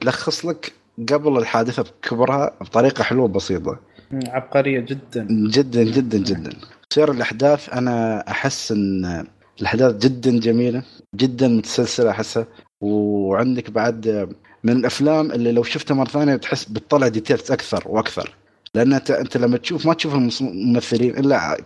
[0.00, 0.72] تلخص لك
[1.12, 3.78] قبل الحادثة بكبرها بطريقة حلوة بسيطة.
[4.12, 5.26] عبقرية جدا.
[5.30, 6.50] جدا جدا جدا.
[6.92, 9.26] سير الأحداث أنا أحس إن
[9.60, 10.82] الأحداث جدا جميلة.
[11.14, 12.46] جدا متسلسلة أحسها.
[12.80, 14.28] وعندك بعد
[14.64, 18.34] من الأفلام اللي لو شفتها مرة ثانية بتحس بتطلع details أكثر وأكثر.
[18.74, 21.60] لأن انت أنت لما تشوف ما تشوف الممثلين إلا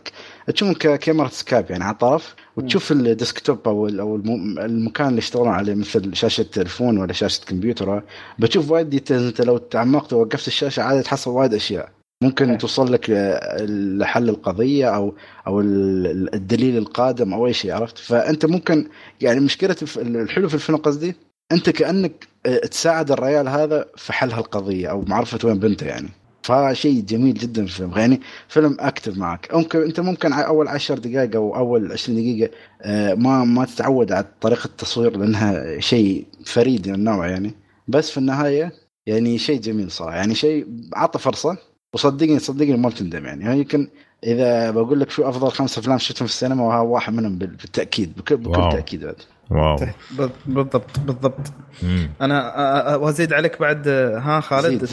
[0.46, 5.74] تشوفهم ككاميرا Skype يعني على الطرف وتشوف ال desktop أو أو المكان اللي يشتغلون عليه
[5.74, 8.02] مثل شاشة تلفون ولا شاشة كمبيوتر.
[8.38, 11.92] بتشوف وايد details أنت لو تعمقت ووقفت الشاشة عادي تحصل وايد أشياء.
[12.22, 12.58] ممكن أيه.
[12.58, 13.10] توصل لك
[13.98, 15.14] لحل القضية أو
[15.46, 18.88] أو الدليل القادم أو أي شيء عرفت؟ فأنت ممكن
[19.20, 21.16] يعني مشكلة الحلو في الفيلم قصدي
[21.52, 22.28] أنت كأنك
[22.70, 26.08] تساعد الريال هذا في حل هالقضية أو معرفة وين بنته يعني.
[26.42, 27.98] فشيء جميل جدا في الفيلم.
[27.98, 29.54] يعني فيلم active معك.
[29.54, 32.50] ممكن أنت ممكن أول 10 دقائق أو أول 20 دقيقة
[32.82, 37.54] آه، ما ما تتعود على طريقة التصوير لأنها شيء فريد من النوع يعني.
[37.88, 38.72] بس في النهاية
[39.06, 40.16] يعني شيء جميل صراحة.
[40.16, 43.88] يعني شيء عطى فرصة وصدقني صدقني ما بتندم يعني, يعني يمكن
[44.24, 48.36] إذا بقول لك شو أفضل خمسة أفلام شفتهم في السينما وهذا واحد منهم بالتأكيد بكل,
[48.36, 49.16] بكل تأكيد بعد.
[49.50, 49.76] واو.
[50.46, 51.52] بالضبط بالضبط.
[51.82, 52.10] مم.
[52.20, 54.84] أنا وأزيد عليك بعد ها خالد؟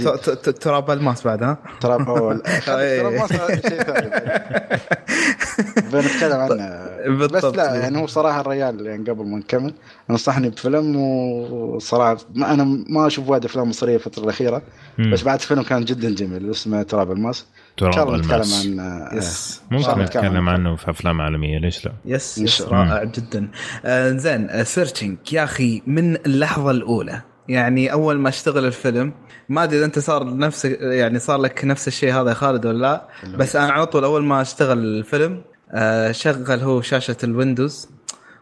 [0.62, 2.42] تراب الماس بعد ها؟ تراب أول.
[2.66, 4.10] تراب الماس شيء ثاني.
[5.94, 6.90] بنتكلم عنه.
[7.28, 9.74] بس لا يعني هو صراحة الرجال يعني قبل ما نكمل
[10.10, 14.62] نصحني بفيلم وصراحة ما أنا ما أشوف وايد أفلام مصرية الفترة الأخيرة
[15.00, 17.46] بس بعد الفيلم كان جدا جميل اسمه تراب الماس.
[17.80, 19.62] تراب الماس نتكلم عن yes.
[19.72, 23.48] ممكن نتكلم عنه في أفلام عالمية ليش لا؟ yes, yes رائع جدا.
[23.86, 27.22] آه زين Searching يا أخي من اللحظة الأولى.
[27.48, 29.14] يعني أول ما أشتغل الفيلم
[29.50, 32.78] ما أدري إذا أنت صار نفس يعني صار لك نفس الشيء هذا يا خالد ولا
[32.78, 33.08] لا
[33.38, 35.42] بس أنا على طول أول ما أشتغل الفيلم
[35.72, 37.90] آه شغل هو شاشة ال Windows.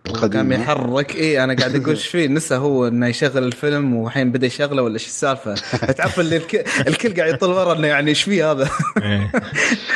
[0.10, 0.30] القديم.
[0.30, 1.16] كان يحرك.
[1.16, 4.94] اي أنا قاعد أقول إيش فيه نسى هو إنه يشغل الفيلم والحين بدأ يشغله ولا
[4.94, 5.56] إيش السالفة؟
[5.92, 8.70] تعرف اللي الكل, الكل قاعد يطل ورا إنه يعني إيش فيه هذا؟
[9.02, 9.32] إيه.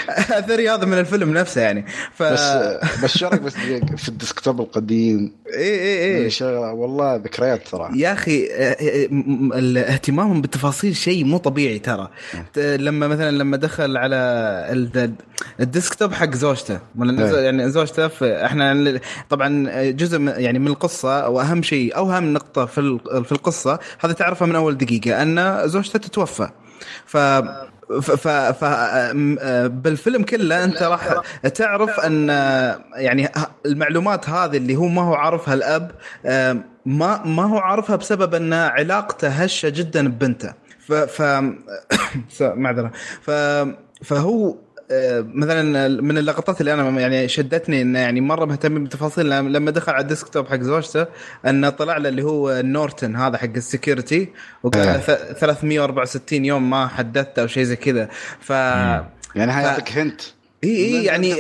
[0.40, 1.86] أثري هذا من الفيلم نفسه يعني.
[2.14, 2.24] ف...
[3.04, 3.54] بس رأيك بس
[3.98, 7.90] في ال desktop القديم؟ اي اي اي والله ذكريات ترى.
[7.96, 8.48] يا أخي
[9.78, 12.10] اهتمامهم بالتفاصيل شيء مو طبيعي ترى.
[12.58, 15.12] لما مثلا لما دخل على
[15.60, 16.80] الديسكتوب حق زوجته
[17.40, 18.10] يعني زوجته
[18.46, 19.70] إحنا طبعا
[20.02, 24.56] جزء يعني من القصة واهم شيء أو أهم نقطة في في القصة هذا تعرفها من
[24.56, 26.50] أول دقيقة أن زوجته تتوفى.
[27.06, 27.18] ف
[28.02, 28.64] ف ف
[29.66, 31.22] بالفيلم كله أنت راح
[31.54, 32.30] تعرف أن
[32.96, 33.30] يعني
[33.66, 35.92] المعلومات هذه اللي هو ما هو عارفها الأب
[36.86, 40.54] ما ما هو عارفها بسبب أن علاقته هشة جدا ببنته.
[40.88, 41.22] ف ف
[42.42, 42.92] معذرة.
[43.22, 43.32] ف
[44.04, 44.56] فهو
[45.34, 50.02] مثلا من اللقطات اللي أنا يعني شدتني إنه يعني مرة مهتم بالتفاصيل لما دخل على
[50.02, 51.06] ال desktop حق زوجته
[51.46, 54.30] إنه طلع له اللي هو Norton هذا حق ال security
[54.64, 58.10] وقال 364 يوم ما حدثته أو شيء زي كذا.
[58.40, 60.22] ف يعني هيعطيك hint
[60.64, 61.36] إي إي يعني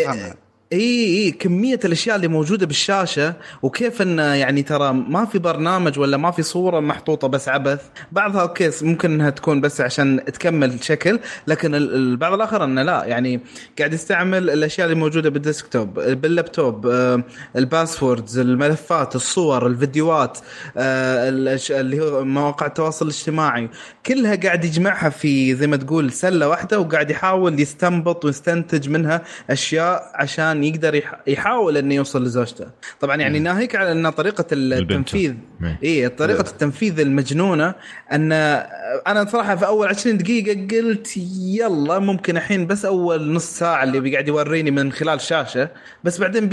[0.73, 6.17] إي إي كمية الأشياء اللي موجودة بالشاشة وكيف إن يعني ترى ما في برنامج ولا
[6.17, 7.81] ما في صورة محطوطة بس عبث.
[8.11, 13.39] بعضها okay ممكن إنها تكون بس عشان تكمل شكل لكن البعض الآخر إنه لا يعني
[13.79, 17.23] قاعد يستعمل الأشياء اللي موجودة بال desktop بال laptop آه،
[17.55, 20.37] ال passwords الملفات الصور الفيديوهات
[20.77, 21.29] آه،
[21.69, 23.69] اللي هو مواقع التواصل الاجتماعي.
[24.05, 30.11] كلها قاعد يجمعها في زي ما تقول سلة واحدة وقاعد يحاول يستنبط ويستنتج منها أشياء
[30.15, 32.65] عشان يقدر يحاول إنه يوصل لزوجته.
[32.99, 35.33] طبعا يعني ناهيك على إن طريقة التنفيذ.
[35.83, 37.75] اي طريقة التنفيذ المجنونة
[38.11, 38.31] إن
[39.07, 43.99] أنا صراحة في أول 20 دقيقة قلت يلا ممكن الحين بس أول نص ساعة اللي
[43.99, 45.69] بيقعد يوريني من خلال شاشه
[46.03, 46.49] بس بعدين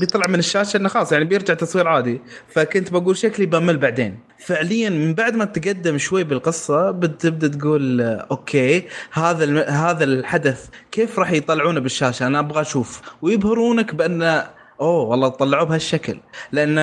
[0.00, 2.20] بيطلع من الشاشة إنه خلاص يعني بيرجع تصوير عادي.
[2.48, 4.29] فكنت بقول شكلي بمل بعدين.
[4.40, 11.30] فعليا من بعد ما تقدم شوي بالقصة بتبدا تقول أوكي هذا هذا الحدث كيف راح
[11.30, 13.02] يطلعونه بالشاشة؟ أنا أبغى أشوف.
[13.22, 14.22] ويبهرونك بأن
[14.80, 16.18] أوه والله طلعوه بهالشكل.
[16.52, 16.76] لأن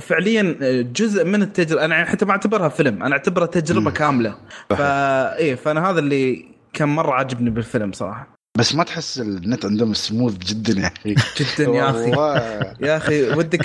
[0.00, 4.36] فعليا جزء من التجربه أنا حتى ما أعتبرها فيلم أنا أعتبرها تجربة كاملة.
[4.70, 8.39] فا إيه فأنا هذا اللي كان مرة عجبني بالفيلم صراحة.
[8.58, 11.14] بس ما تحس النت عندهم سموث جدا يا أخي.
[11.14, 12.10] جدا يا أخي.
[12.86, 13.64] يا أخي ودك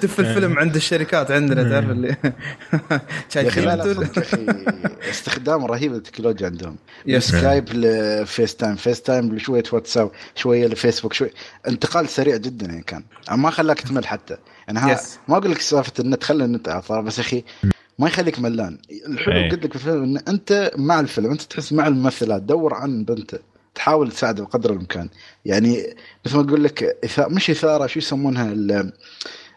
[0.00, 2.16] تدف الفيلم عند الشركات عندنا تعرف اللي
[3.34, 3.68] شايفين
[5.10, 6.76] استخدام رهيب للتكنولوجيا عندهم.
[7.18, 11.32] Skype ل FaceTime FaceTime لشوية واتساب شوية لفيسبوك شوية.
[11.68, 13.04] انتقال سريع جدا يعني كان.
[13.30, 14.36] ما خلاك تمل حتى.
[14.66, 17.44] يعني ها ما أقول لك سالفة النت خلي النت بس يا أخي
[17.98, 18.78] ما يخليك ملان.
[19.06, 23.04] الحلو قلت لك في الفيلم إن أنت مع الفيلم أنت تحس مع الممثلات دور عن
[23.04, 23.49] بنته.
[23.80, 25.08] تحاول تساعده بقدر الإمكان.
[25.44, 25.96] يعني
[26.26, 28.54] مثل ما أقول لك مش إثارة شو يسمونها؟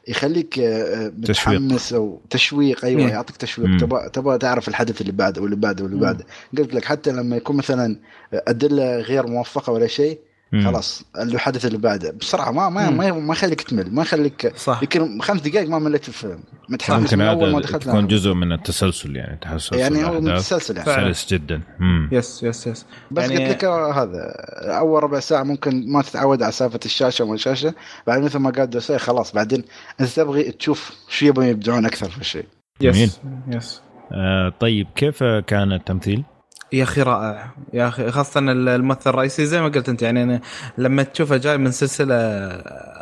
[0.08, 2.86] يخليك آه، متحمس أو تشويق.
[2.86, 3.80] أيوه يعطيك تشويق.
[3.80, 6.26] تبغى تبغى تعرف الحدث اللي بعده واللي بعده واللي بعده.
[6.58, 8.00] قلت لك حتى لما يكون مثلا
[8.34, 10.20] أدلة غير موفقة ولا شيء
[10.62, 12.12] خلاص الحدث اللي بعده.
[12.12, 14.80] بسرعة ما ما ما, ما يخليك تمل ما يخليك صح.
[14.84, 18.52] يمكن خمس دقائق ما مليت في الفيلم متحمس من أول ما دخلت تكون جزء من
[18.52, 21.14] التسلسل يعني تحسس يعني هو متسلسل يعني.
[21.14, 21.62] سلس جدا.
[21.80, 22.10] مم.
[22.12, 22.86] yes yes yes.
[23.12, 23.46] بس يعني...
[23.46, 24.34] قلت لك هذا
[24.66, 27.74] أول ربع ساعة ممكن ما تتعود على سالفة الشاشة وما الشاشة.
[28.08, 29.64] بعد مثل ما قال دوسي خلاص بعدين
[30.02, 32.46] أنت تبغي تشوف شو يبغون يبدعون أكثر في الشيء.
[32.82, 33.82] yes يس.
[34.12, 36.24] آه طيب كيف كان التمثيل؟
[36.72, 37.48] يا أخي رائع.
[37.74, 40.42] يا أخي خاصة الممثل الرئيسي زي ما قلت أنت يعني أنا
[40.78, 42.16] لما تشوفه جاي من سلسلة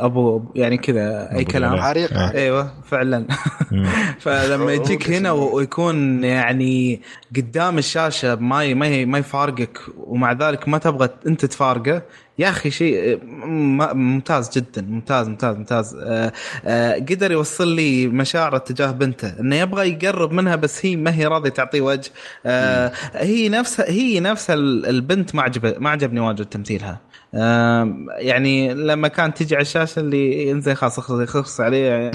[0.05, 1.79] أبو يعني كذا أي كلام.
[1.79, 3.25] عريقه إيوه فعلا.
[4.23, 7.01] فلما يجيك هنا ويكون يعني
[7.35, 12.01] قدام الشاشة ما ما ما يفارقك ومع ذلك ما تبغى أنت تفارقه
[12.39, 15.95] يا أخي شيء ممتاز جدا ممتاز ممتاز ممتاز.
[15.95, 16.31] آه،
[16.65, 21.25] آه، قدر يوصل لي مشاعره تجاه بنته إنه يبغى يقرب منها بس هي ما هي
[21.25, 22.11] راضية تعطيه وجه.
[22.45, 26.99] آه، هي نفسها هي نفسها البنت ما عجب ما عجبني واجد تمثيلها.
[28.17, 32.11] يعني لما كانت تجي على الشاشة اللي انزين خلاص خلص عليه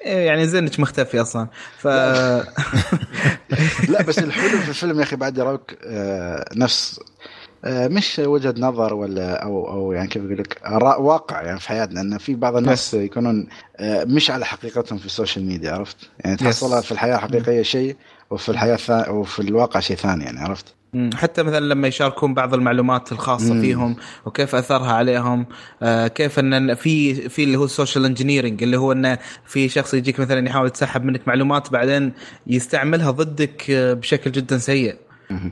[0.00, 1.48] يعني زينك مختفي أصلا.
[1.78, 1.86] ف
[3.88, 4.02] لا.
[4.08, 5.74] بس الحلو في الفيلم يا أخي بعد يراوك
[6.56, 7.04] نفس آه،
[7.66, 10.60] مش وجهة نظر ولا أو أو يعني كيف أقول لك
[11.00, 15.12] واقع يعني في حياتنا إن في بعض الناس يكونون آه، مش على حقيقتهم في ال
[15.12, 17.96] social media عرفت؟ يعني تحصلها في الحياة الحقيقية شيء
[18.30, 20.76] وفي الحياة وفي الواقع شيء ثاني يعني عرفت؟
[21.14, 23.60] حتى مثلا لما يشاركون بعض المعلومات الخاصة مم.
[23.60, 25.46] فيهم وكيف أثرها عليهم
[25.82, 29.94] آه كيف إن في في اللي هو ال social engineering اللي هو انه في شخص
[29.94, 32.12] يجيك مثلا يحاول يتسحب منك معلومات بعدين
[32.46, 34.96] يستعملها ضدك بشكل جدا سيء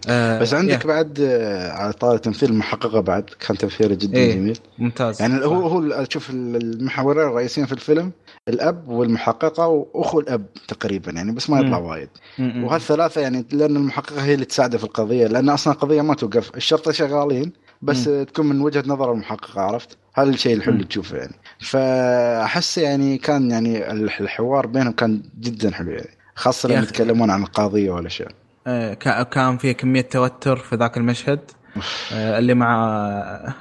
[0.08, 0.86] آه بس عندك yeah.
[0.86, 4.34] بعد آه، على طاري تمثيل المحققة بعد كان تمثيله جدا إيه.
[4.34, 4.58] جميل.
[4.78, 5.20] ممتاز.
[5.20, 8.12] يعني هو هو شوف المحورين الرئيسيين في الفيلم
[8.48, 12.08] الأب والمحققة وأخو الأب تقريبا يعني بس ما يطلع وايد.
[12.38, 16.56] وهالثلاثة يعني لأن المحققة هي اللي تساعده في القضية لأن أصلا القضية ما توقف.
[16.56, 17.52] الشرطة شغالين
[17.82, 18.22] بس مم.
[18.24, 21.34] تكون من وجهة نظر المحققة عرفت؟ هذا الشيء الحلو اللي تشوفه يعني.
[21.60, 26.10] فأحس يعني كان يعني الحوار بينهم كان جدا حلو يعني.
[26.34, 28.28] خاصة لما يتكلمون عن القضية والاشياء
[29.24, 31.40] كان في كمية توتر في ذاك المشهد.
[31.40, 31.63] آه،
[32.12, 32.74] اللي مع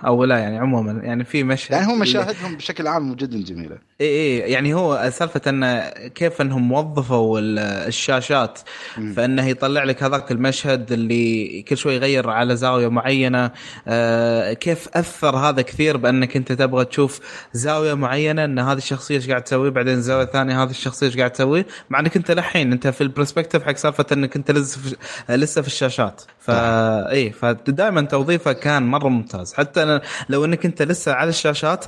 [0.05, 3.77] أو لا يعني عموما يعني في مشهد يعني هم مشاهدهم بشكل عام جدا جميلة.
[4.01, 7.39] اي اي يعني هو سالفة انه كيف إنهم وظفوا
[7.87, 8.59] الشاشات
[9.15, 13.51] فإنه يطلع لك هذاك المشهد اللي كل شوي يغير على زاوية معينة.
[13.87, 17.19] آه كيف أثر هذا كثير بأنك أنت تبغى تشوف
[17.53, 21.31] زاوية معينة إن هذه الشخصية إيش قاعد تسوي بعدين زاوية ثانية هذه الشخصية إيش قاعد
[21.31, 24.51] تسوي مع إنك أنت لحين أنت في ال perspective حق سالفة إنك أنت
[25.29, 26.21] لسه في الشاشات.
[26.39, 29.53] فا اي فدائما توظيفه كان مرة ممتاز.
[29.53, 29.99] حتى
[30.29, 31.85] لو أنك أنت لسه على الشاشات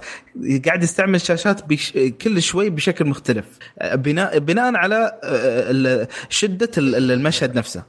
[0.66, 1.92] قاعد يستعمل الشاشات بش...
[2.22, 3.46] كل شوي بشكل مختلف.
[3.94, 5.12] بناء بناء على
[6.30, 7.84] شدة المشهد نفسه.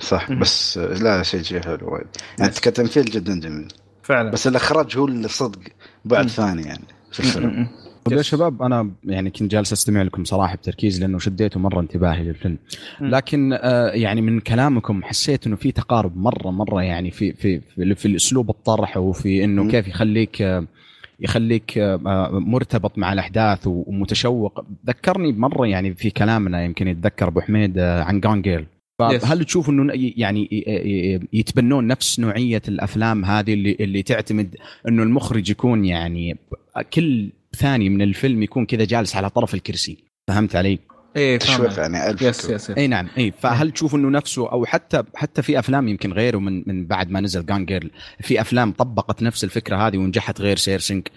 [0.00, 0.32] صح.
[0.32, 2.06] بس لا شيء شيء حلو وايد.
[2.38, 3.68] يعني كتمثيل جدا جميل.
[4.02, 4.30] فعلا.
[4.30, 5.60] بس الإخراج هو اللي صدق
[6.04, 6.28] بعد.
[6.28, 7.68] ثاني يعني في الفيلم.
[8.10, 8.22] طيب يا.
[8.22, 12.58] شباب أنا يعني كنت جالس أستمع لكم صراحة بتركيز لأنه شديتوا مرة انتباهي للفيلم.
[13.00, 17.94] لكن آه يعني من كلامكم حسيت إنه في تقارب مرة مرة يعني في في في,
[17.94, 19.70] في الأسلوب الطرح وفي إنه.
[19.70, 20.66] كيف يخليك آه
[21.20, 27.78] يخليك آه مرتبط مع الأحداث ومتشوق ذكرني مرة يعني في كلامنا يمكن يتذكر أبو حميد
[27.78, 28.66] عن جون جيل.
[28.98, 30.48] فهل تشوف إنه يعني
[31.32, 34.56] يتبنون نفس نوعية الأفلام هذه اللي اللي تعتمد
[34.88, 36.38] إنه المخرج يكون يعني
[36.94, 40.04] كل ثاني من الفيلم يكون كذا جالس على طرف الكرسي.
[40.28, 40.78] فهمت علي؟
[41.16, 42.44] إيه تشويق فاهم يعني ألف yes.
[42.44, 43.32] yes yes إي نعم إي.
[43.40, 47.20] فهل تشوف إنه نفسه أو حتى حتى في أفلام يمكن غيره من من بعد ما
[47.20, 51.08] نزل Gone Girl في أفلام طبقت نفس الفكرة هذه ونجحت غير Searching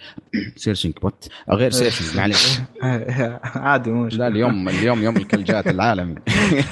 [0.55, 2.59] Searching what غير Searching معلش
[3.65, 4.19] عادي مو مشكلة.
[4.19, 6.15] لا اليوم اليوم يوم الكلجات العالمي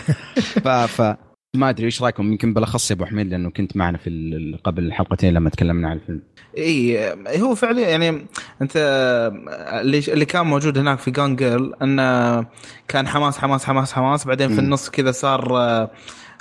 [0.63, 1.15] ف ف
[1.55, 5.33] ما أدري إيش رأيكم يمكن بالأخص يا أبو حميد لأنه كنت معنا في قبل الحلقتين
[5.33, 6.21] لما تكلمنا عن الفيلم.
[6.57, 8.25] إي هو فعليا يعني
[8.61, 8.73] أنت
[9.81, 12.45] اللي اللي كان موجود هناك في جان جيرل إنه
[12.87, 14.25] كان حماس حماس حماس حماس.
[14.27, 14.59] بعدين في.
[14.59, 15.91] النص كذا صار آه،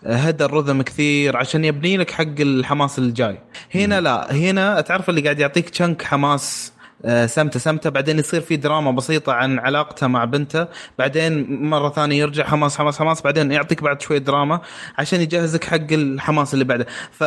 [0.06, 3.38] هدى الرذم كثير عشان يبني لك حق الحماس الجاي.
[3.74, 6.72] هنا لا هنا تعرف اللي قاعد يعطيك شنك حماس
[7.26, 10.66] سمته سمته بعدين يصير في دراما بسيطة عن علاقته مع بنته
[10.98, 14.60] بعدين مرة ثانية يرجع حماس حماس حماس بعدين يعطيك بعد شوية دراما
[14.98, 17.20] عشان يجهزك حق الحماس اللي بعده ف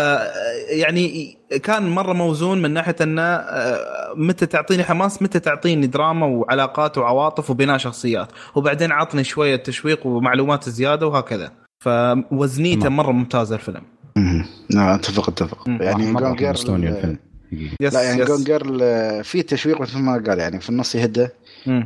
[0.70, 6.98] يعني كان مرة موزون من ناحية انه آه، متى تعطيني حماس متى تعطيني دراما وعلاقات
[6.98, 11.52] وعواطف وبناء شخصيات وبعدين عطني شوية تشويق ومعلومات زيادة وهكذا
[11.84, 12.90] فوزنيته.
[12.90, 13.82] مرة ممتازة الفيلم
[14.16, 14.46] مم.
[14.70, 15.64] لا أتفق أتفق.
[15.68, 17.29] يعني جون حقيقي.
[17.82, 18.26] yes لا يعني.
[18.26, 21.28] Gone Girl آه، في تشويق مثل ما قال يعني في النص يهدى.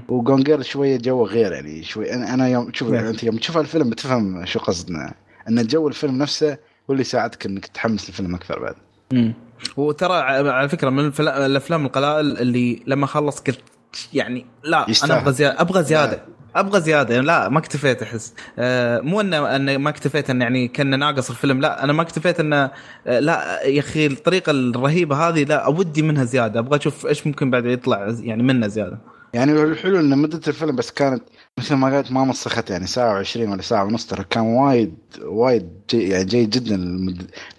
[0.08, 3.06] و Gone Girl شوية جو غير يعني شوي أنا أنا يوم شوف نعم.
[3.06, 5.14] أنت يوم تشوف الفيلم بتفهم شو قصدنا
[5.49, 6.57] أن جو الفيلم نفسه هو
[6.90, 8.76] اللي يساعدك إنك تتحمس للفيلم أكثر بعد
[9.14, 9.34] مم.
[9.77, 10.14] وترى
[10.49, 13.60] على فكرة من الأفلام القلائل اللي لما خلص قلت
[14.14, 15.11] يعني لا يستاهل.
[15.11, 16.23] أنا أبغى زياده أبغى زيادة
[16.56, 18.34] أبغى زيادة يعني لا ما اكتفيت أحس.
[18.60, 22.40] آه مو انه ان ما اكتفيت ان يعني كان ناقص الفيلم لا أنا ما اكتفيت
[22.40, 22.72] انه
[23.08, 26.60] آه لا يا أخي الطريقة الرهيبة هذه لا أودي منها زيادة.
[26.60, 28.98] أبغى أشوف إيش ممكن بعد يطلع يعني منه زيادة.
[29.34, 31.24] يعني الحلو إن مدة الفيلم بس كانت
[31.58, 34.26] مثل ما قلت ما مسخت يعني ساعة و20 ولا ساعة ونص ترى.
[34.30, 36.78] كان وايد وايد جي يعني جيد جدا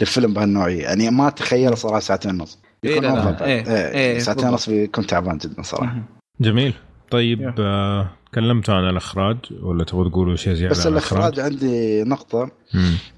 [0.00, 0.82] للفيلم بهالنوعية.
[0.82, 2.58] يعني ما تخيل صراحة ساعتين ونص.
[2.84, 3.44] إيه لا.
[3.46, 4.48] إيه، إيه، إيه، ساعتين.
[4.48, 5.96] ونص بيكون تعبان جدا صراحة.
[6.40, 6.74] جميل.
[7.10, 7.54] طيب Yeah.
[7.60, 8.08] آه
[8.38, 12.50] تكلمتوا عن الإخراج ولا تبغوا تقولوا شيء زيادة بس الإخراج؟ عندي نقطة.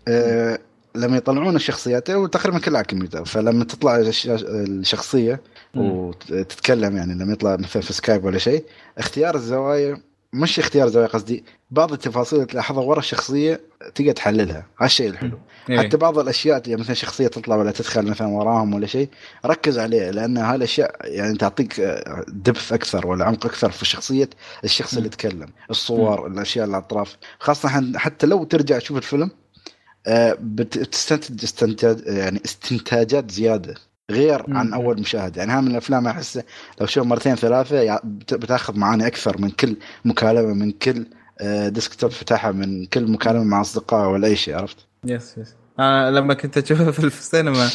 [0.09, 0.59] آه،
[0.95, 5.41] لما يطلعون الشخصيات وتقريبا كلها على الكمبيوتر فلما تطلع الش- الشخصية.
[5.75, 8.65] وتتكلم يعني لما يطلع مثلا في سكايب ولا شيء
[8.99, 10.03] اختيار الزوايا
[10.33, 13.61] مش اختيار الزوايا قصدي بعض التفاصيل اللي تلاحظها ورا الشخصية
[13.95, 14.67] تقدر تحللها.
[14.81, 15.39] هالشيء الحلو.
[15.71, 15.79] إيه.
[15.79, 19.09] حتى بعض الأشياء اللي مثلا شخصية تطلع ولا تدخل مثلا وراهم ولا شيء
[19.47, 21.81] ركز عليه لأن هالأشياء يعني تعطيك
[22.29, 24.31] دبث أكثر ولا عمق أكثر في شخصية
[24.65, 29.31] الشخص اللي يتكلم الصور الأشياء اللي على الاطراف خاصه حتى لو ترجع تشوف الفيلم
[30.07, 33.75] آه، بت- بتستنتج استنتاج يعني استنتاجات زيادة
[34.11, 34.57] غير مم.
[34.57, 36.41] عن أول مشاهدة يعني ها من الأفلام أحس
[36.81, 38.01] لو شوف مرتين ثلاثة
[38.33, 41.07] بتأخذ معاني أكثر من كل مكالمة من كل
[41.41, 46.11] آه، desktop فتحها من كل مكالمة مع أصدقاء ولا أي شيء عرفت؟ yes yes أنا
[46.11, 47.69] لما كنت أشوفه في السينما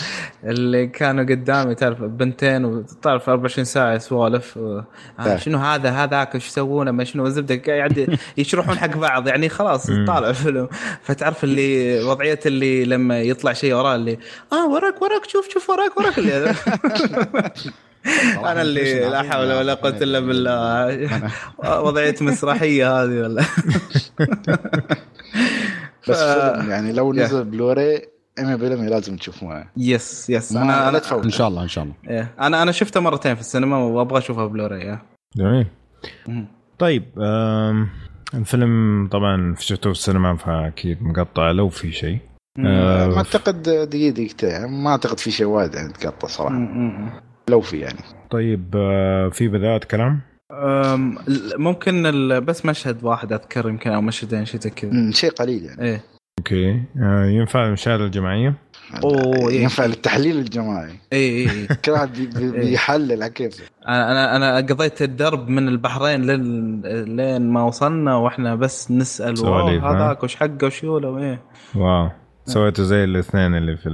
[0.44, 4.82] اللي كانوا قدامي تعرف بنتين وتعرف 24 ساعة سوالف و...
[5.20, 5.36] آه.
[5.38, 9.28] شنو هذا؟ هذاك إيش يسوون ما شنو؟ الزبده قاعد يشرحون حق بعض.
[9.28, 9.88] يعني خلاص.
[9.88, 10.68] طالع الفيلم.
[11.02, 14.18] فتعرف اللي وضعية اللي لما يطلع شيء وراه اللي
[14.54, 16.18] آه وراك وراك شوف شوف وراك وراك.
[16.18, 16.56] اللي
[18.46, 21.10] أنا اللي لا حول ولا قوة إلا بالله.
[21.82, 23.44] وضعية مسرحية هذه ولا
[26.10, 27.14] بس ف- يعني لو.
[27.14, 27.98] نزل بلوري
[28.40, 28.44] 100%
[28.90, 31.24] لازم تشوفونه yes yes ما أنا أنا تفوت.
[31.24, 31.96] إن شاء الله إن شاء الله.
[32.10, 32.32] إيه.
[32.40, 35.02] أنا أنا شفته مرتين في السينما وأبغى اشوفه بلوراي إيه.
[35.38, 35.68] جميل.
[36.80, 37.90] طيب آم،
[38.34, 42.20] الفيلم طبعا شفته في السينما فأكيد مقطع لو في شيء.
[42.60, 44.50] آه، ما أعتقد دقيقة دقيقتين.
[44.50, 46.56] يعني ما أعتقد في شيء وايد يعني تقطع صراحة.
[46.56, 47.10] مم.
[47.50, 48.00] لو في يعني.
[48.32, 50.22] طيب آه، في بداية كلام؟ أم،
[51.58, 52.04] ممكن
[52.46, 55.12] بس مشهد واحد أذكر يمكن أو مشهدين شيء زي كذا.
[55.12, 55.82] شيء قليل يعني.
[55.82, 56.04] إيه.
[56.40, 56.84] أوكي.
[57.04, 58.54] آه، ينفع المشاهدة الجماعية
[59.04, 59.62] أوه، إيه.
[59.62, 60.92] ينفع للتحليل الجماعي.
[61.14, 62.52] اي اي اي كل واحد إيه.
[62.52, 63.64] بيحلل على كيفه.
[63.88, 66.82] أنا أنا أنا قضيت الدرب من البحرين لين
[67.16, 71.42] لين ما وصلنا وإحنا بس نسأل سواليف، "واو، ها؟ هذاك وش حقه وش يوله إيه.
[71.76, 72.10] واو.
[72.46, 73.90] سويته زي الاثنين اللي في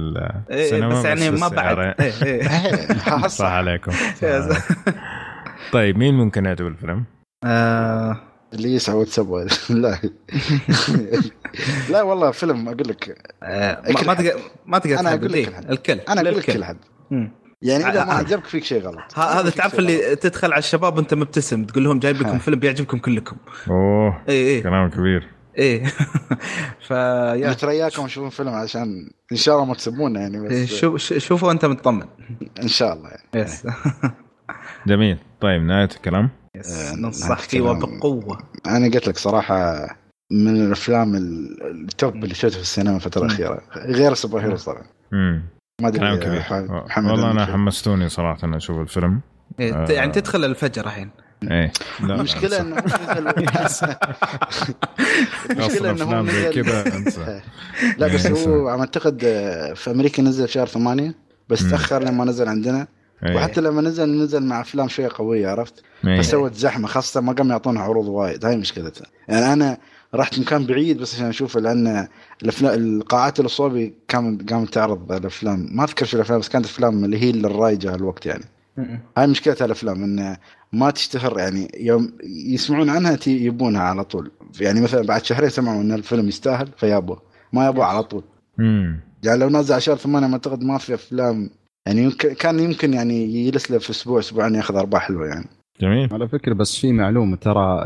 [0.50, 1.78] إيه، السينما بس يعني ما بعد.
[1.78, 3.26] إيه، إيه.
[3.28, 3.90] صح عليكم.
[4.20, 4.92] صح يا عليكم.
[5.72, 7.04] طيب مين ممكن يعجب الفيلم؟
[7.44, 8.16] آه،
[8.54, 9.98] اللي يسعى وتسوى لا
[11.90, 14.14] لا والله فيلم أقول لك آه، ما- ما.
[14.14, 15.18] تقدر ما تقدر أنا تحدد.
[15.24, 15.70] أقول لك إيه، كل حد.
[15.70, 16.52] الكل أنا أقول لك للكل.
[16.52, 16.76] كل حد
[17.10, 17.30] مم.
[17.62, 18.18] يعني إذا ما آه، آه.
[18.18, 19.78] عجبك فيك شيء غلط هذا تعرف.
[19.78, 22.38] اللي تدخل على الشباب وأنت مبتسم تقول لهم جايب لكم.
[22.38, 23.36] فيلم بيعجبكم كلكم
[23.70, 25.28] أوه اي اي كلام كبير
[25.58, 25.84] إيه
[26.88, 31.52] فيا نترياكم نشوفون فيلم عشان إن شاء الله ما تسبونا يعني بس إيه، شوف شوفوا
[31.52, 32.06] انت مطمن
[32.62, 33.62] إن شاء الله يعني yes
[34.88, 35.18] جميل.
[35.40, 36.30] طيب نهاية الكلام.
[36.56, 36.70] yes.
[36.70, 37.94] آه، ننصح فيه نتكلم.
[37.94, 38.38] وبقوة.
[38.66, 39.88] أنا قلت لك صراحة
[40.32, 43.60] من الأفلام ال- ال top اللي شفتها في السينما الفترة الأخيرة.
[43.76, 44.82] غير ال superheroes طبعا.
[45.12, 45.42] امم
[45.82, 46.42] ما أدري كلام كبير.
[46.86, 47.46] محمد والله أنا.
[47.46, 49.20] حمستوني صراحة إني أشوف الفيلم.
[49.60, 49.92] إيه، آه.
[49.92, 51.10] يعني تدخل الفجر الحين.
[51.50, 51.72] إيه.
[52.00, 53.96] أنسى.
[55.50, 56.60] إنه أصلا إنه هو أفلام زي
[57.06, 57.40] نزل.
[57.98, 61.14] لا بس إيه، هو عم أعتقد آه، في أمريكا نزل في شهر ثمانية
[61.48, 61.70] بس.
[61.70, 62.86] تأخر لما نزل عندنا.
[63.26, 66.20] إيه، وحتى لما نزل نزل مع أفلام شوية قوية عرفت؟ إيه.
[66.20, 69.06] فسوت زحمة خاصة ما قام يعطونا عروض وايد هاي مشكلتها.
[69.28, 69.78] يعني أنا
[70.14, 72.08] رحت مكان بعيد بس عشان أشوفه لأن
[72.42, 75.68] الافلام القاعات اللي صوبي كانت قامت تعرض الأفلام.
[75.72, 78.44] ما أذكر شو الأفلام بس كانت أفلام اللي هي الرايجة هالوقت يعني.
[79.18, 80.36] هاي مشكله الأفلام إنه
[80.72, 81.72] ما تشتهر يعني.
[81.80, 84.30] يوم يسمعون عنها تي- يبونها على طول.
[84.60, 87.22] يعني مثلا بعد شهرين سمعوا إن الفيلم يستاهل فيابوه.
[87.52, 88.24] ما يابوه على طول.
[88.60, 91.50] امم يعني لو نزل على شهر ثمانية ما أعتقد ما في أفلام
[91.88, 95.44] يعني يمكن كان يمكن يعني يجلس له في أسبوع أسبوعين ياخذ أرباح حلوة يعني.
[95.80, 96.08] جميل.
[96.12, 97.84] على فكرة بس في معلومة ترى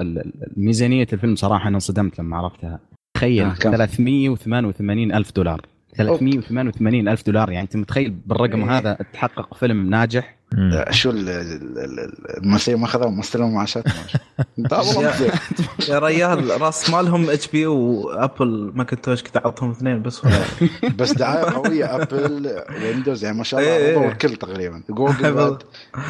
[0.57, 2.81] ميزانية الفيلم صراحة أنا انصدمت لما عرفتها.
[3.16, 5.61] تخيل آه، كم؟ 388 ألف دولار.
[5.97, 7.51] 388 ألف دولار.
[7.51, 8.78] يعني أنت متخيل بالرقم إيه.
[8.78, 10.36] هذا تحقق فيلم ناجح.
[10.90, 13.85] شو ال- ال- ال- الممثلين ما اخذوا ممثلين معاشات
[15.89, 18.73] يا- ريال راس مالهم HP و Apple.
[18.74, 20.23] Macintosh كذا عطهم اثنين بس
[20.98, 22.51] بس دعاية قوية Apple
[22.82, 23.97] Windows يعني ما شاء الله إيه، إيه.
[23.98, 24.82] رضوا الكل تقريبا.
[24.90, 25.59] جوجل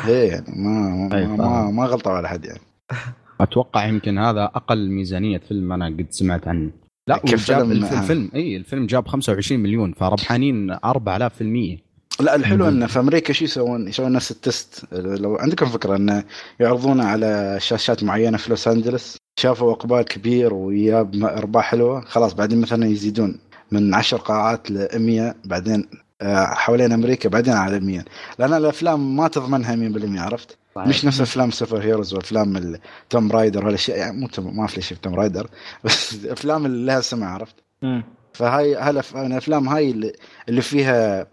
[0.09, 1.36] إيه يعني ما ما, فاهم.
[1.38, 2.60] ما, ما غلطوا على حد يعني.
[3.40, 6.70] أتوقع يمكن هذا أقل ميزانية فيلم أنا قد سمعت عنه.
[7.06, 11.76] لا كيف وجاب فيلم؟ الف- الفيلم اي الفيلم جاب 25 مليون فربحانين 4000 في المية
[12.20, 16.24] لا الحلو إنه في أمريكا شو يسوون؟ يسوون نفس ال test لو عندكم فكرة إنه
[16.60, 22.60] يعرضونه على شاشات معينة في لوس انجلس شافوا أقبال كبير وياب أرباح حلوة خلاص بعدين
[22.60, 23.38] مثلا يزيدون
[23.72, 25.84] من 10 قاعات ل 100 بعدين
[26.22, 28.04] آه، حوالين أمريكا بعدين على 100
[28.38, 32.76] لأن الأفلام ما تضمنها 100% عرفت؟ مش نفس أفلام superheroes وأفلام
[33.10, 35.48] Tomb Raider وهالأشياء يعني مو Tomb- ما في شيء Tomb Raider
[35.84, 37.54] بس أفلام اللي لها سمع عرفت؟
[38.34, 40.12] فهاي هالأف- الافلام هاي اللي,
[40.48, 41.26] اللي فيها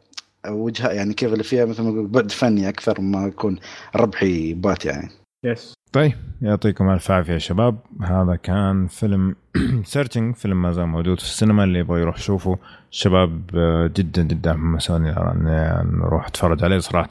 [0.47, 3.59] وجهة يعني كيف اللي فيها؟ مثل ما نقول بعد فني أكثر ما يكون
[3.95, 5.09] ربحي بات يعني.
[5.43, 7.77] يس طيب يعطيكم ألف عافية يا شباب.
[8.01, 9.35] هذا كان فيلم
[9.85, 12.57] Searching فيلم ما زال موجود في السينما اللي يبغى يروح يشوفه.
[12.91, 17.09] الشباب آه، جدا جدا حمسوني إني نروح أتفرج عليه صراحة.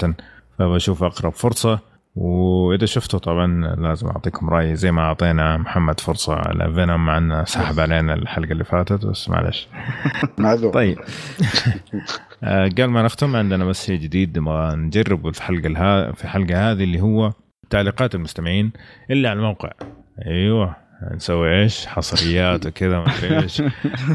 [0.58, 1.80] فبشوف أقرب فرصة.
[2.18, 4.76] وإذا شفته طبعا لازم أعطيكم رأيي.
[4.76, 9.28] زي ما أعطينا محمد فرصة على Venom مع انه سحب علينا الحلقة اللي فاتت بس
[9.28, 9.68] معلش.
[10.38, 10.72] معذور.
[10.72, 10.98] طيب.
[12.44, 16.70] آه، قبل ما نختم عندنا بس شيء جديد نبغى نجربه في الحلقة الها في الحلقة
[16.70, 17.32] هذه اللي هو
[17.70, 18.72] تعليقات المستمعين
[19.10, 19.70] اللي على الموقع.
[20.26, 20.76] أيوه.
[21.14, 23.62] نسوي إيش؟ حصريات وكذا ما أدري إيش.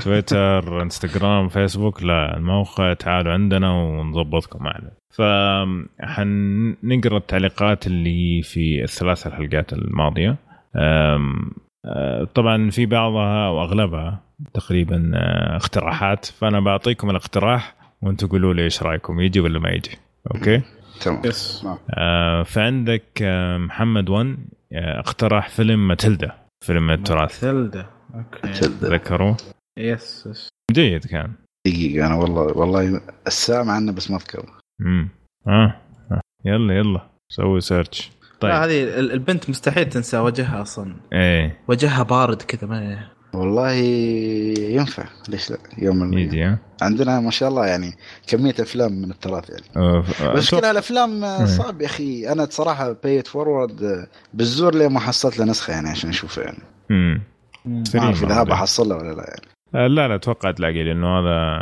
[0.04, 4.92] تويتر انستغرام فيسبوك لا الموقع تعالوا عندنا ونظبطكم معنا.
[5.18, 10.36] فحنقرا التعليقات اللي في الثلاث الحلقات الماضية.
[10.76, 14.24] أه، طبعا في بعضها واغلبها
[14.54, 16.26] تقريبا آه، اقتراحات.
[16.26, 19.98] فأنا بعطيكم الاقتراح وأنتم قولوا لي إيش رأيكم يجي ولا ما يجي؟
[20.36, 20.62] okay؟
[21.02, 21.22] تمام.
[21.26, 21.68] yes
[21.98, 23.22] آه فعندك
[23.58, 24.38] محمد one
[24.74, 26.32] اقترح فيلم ماتيلدا
[26.66, 27.40] فيلم التراث.
[27.40, 27.86] ثلدا
[28.16, 28.60] okay.
[28.60, 29.36] تذكروا؟
[29.78, 31.32] yes yes جيد كان.
[31.68, 34.63] دقيقة أنا والله والله السامع عنه بس ما أذكره.
[34.84, 35.10] امم
[35.48, 35.76] آه.
[36.12, 36.22] آه.
[36.46, 37.10] يلا يلا.
[37.30, 40.18] سوي search لا طيب هذه ال- البنت مستحيل تنسى.
[40.18, 40.96] وجهها أصلا.
[41.14, 41.58] إيه.
[41.68, 45.04] وجهها بارد كذا ما والله ينفع.
[45.30, 46.18] ليش لا؟ يوم من.
[46.18, 47.94] يجي ها؟ عندنا ما شاء الله يعني
[48.28, 50.04] كمية أفلام من التراث يعني.
[50.52, 51.46] كلها الأفلام إيه.
[51.46, 52.32] صعب يا أخي.
[52.32, 56.64] أنا صراحة Pay It Forward بالزور ليه ما حصلت له نسخة يعني عشان أشوفه يعني.
[56.90, 57.22] مم.
[57.66, 58.44] ما أعرف إذا هذا.
[58.44, 59.48] بحصلها ولا لا يعني.
[59.76, 61.62] آه، لا لا أتوقع تلاقي لأنه هذا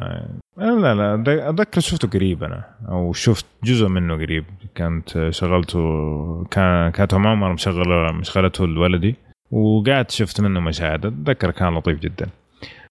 [0.57, 4.45] لا لا اتذكر شفته قريب أنا أو شفت جزء منه قريب
[4.75, 9.15] كانت شغلته كان كانت ام عمر مشغله مشغلته لولدي
[9.51, 12.27] وقعدت شفت منه مشاهد أتذكر كان لطيف جدا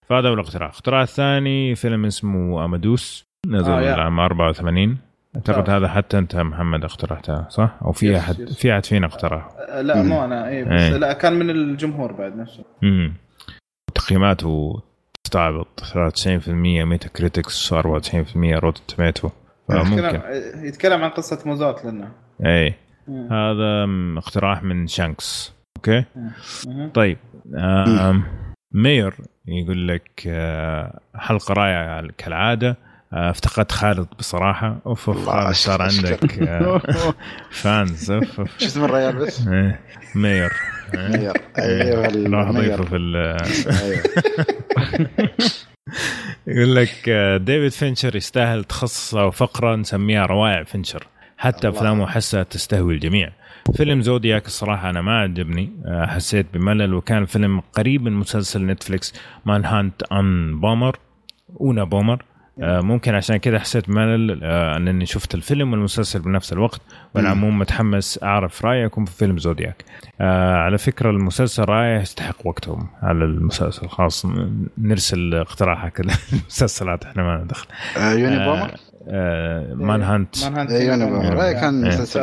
[0.09, 4.01] فهذا هو الاقتراح الاقتراح الثاني فيلم اسمه امادوس نزل آه، آه.
[4.01, 4.99] عام 84
[5.37, 5.77] أعتقد آه.
[5.77, 8.49] هذا حتى أنت محمد اقترحته صح؟ أو في أحد.
[8.49, 9.49] في أحد فينا اقترح
[9.81, 10.97] لا مو أنا اي بس إيه.
[10.97, 13.15] لا كان من الجمهور بعد نفسه امم
[13.95, 14.83] تقييماته
[15.25, 17.77] تستعبط 93% Metacritic 94%
[18.37, 19.29] Rotten Tomatoes
[19.69, 20.23] فممكن يتكلم,
[20.65, 22.13] يتكلم عن قصة موزارت لنا.
[22.47, 22.75] اي
[23.09, 23.87] هذا
[24.19, 26.05] اقتراح من شانكس أوكي.
[26.95, 27.19] طيب
[28.75, 29.15] مير
[29.47, 32.77] يقول لك آه، حلقة رائعة كالعادة.
[33.13, 34.79] آه، افتقدت خالد بصراحة.
[34.87, 35.83] أوف أوف خالد صار.
[35.83, 36.81] عندك آه،
[37.63, 38.59] فانز أوف أوف.
[38.59, 39.81] شو اسم الرجال بس؟ إيه.
[40.15, 40.53] مير.
[40.95, 43.17] أيوه المير في ال-
[43.83, 44.03] أيوه.
[46.47, 51.07] يقول لك آه، ديفيد فينشر يستاهل تخصص أو فقرة نسميها روائع فينشر.
[51.39, 51.69] حتى.
[51.69, 53.31] أفلامه أحسها تستهوي الجميع.
[53.77, 55.71] فيلم زودياك الصراحة أنا ما عجبني.
[55.87, 56.95] آه، حسيت بملل.
[56.95, 59.15] وكان فيلم قريب من مسلسل نتفليكس
[59.45, 60.99] Manhunt Unabomber
[61.61, 62.25] أونا بومر.
[62.63, 66.81] ممكن عشان كذا حسيت بملل آه، انني شفت الفيلم والمسلسل بنفس الوقت
[67.15, 69.85] والعموم متحمس أعرف رأيكم في فيلم زودياك.
[70.21, 77.23] آه على فكرة المسلسل رائع يستحق وقتهم على المسلسل خلاص ن- نرسل اقتراحك للمسلسلات إحنا
[77.23, 77.67] ما ندخل
[77.97, 78.71] آه، يوني بومر؟
[79.09, 81.43] آه مان هانت مان هانت إيه، يوني بومر.
[81.45, 81.89] إيه، كان إيه.
[82.03, 82.21] مسلسل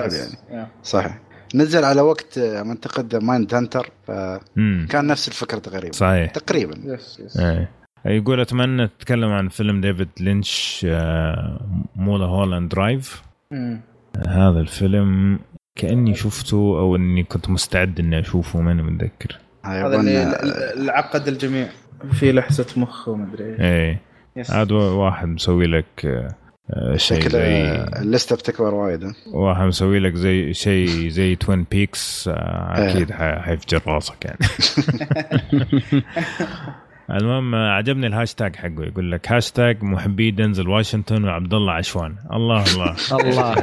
[0.52, 1.20] يعني؟ صحيح.
[1.56, 5.08] نزل على وقت آه، ما اعتقد Mindhunter فكان.
[5.08, 5.94] نفس الفكرة تقريبا.
[5.94, 6.32] صحيح.
[6.32, 6.76] تقريبا.
[6.94, 7.70] yes yes إيه.
[8.06, 11.60] يقول أتمنى تتكلم عن فيلم ديفيد لينش آه
[11.96, 13.22] Mulholland Drive.
[14.28, 15.40] هذا الفيلم
[15.76, 21.68] كأني شفته أو إني كنت مستعد إني أشوفه ماني متذكر هذا اللي عقد الجميع
[22.12, 24.62] في لحسه مخ ومدري إيش إيه.
[24.62, 26.36] هذا واحد مسوي لك آه،
[26.74, 31.66] آه، شيء زي ال list ه بتكبر وايد؟ واحد مسوي لك زي شيء زي Twin
[31.72, 32.36] Peaks إيه.
[32.92, 34.38] أكيد ح- حيفجر راسك يعني
[37.12, 42.96] المهم عجبني الهاشتاج حقه يقول لك هاشتاج محبي دنزل واشنطن وعبد الله عشوان الله الله
[43.24, 43.54] الله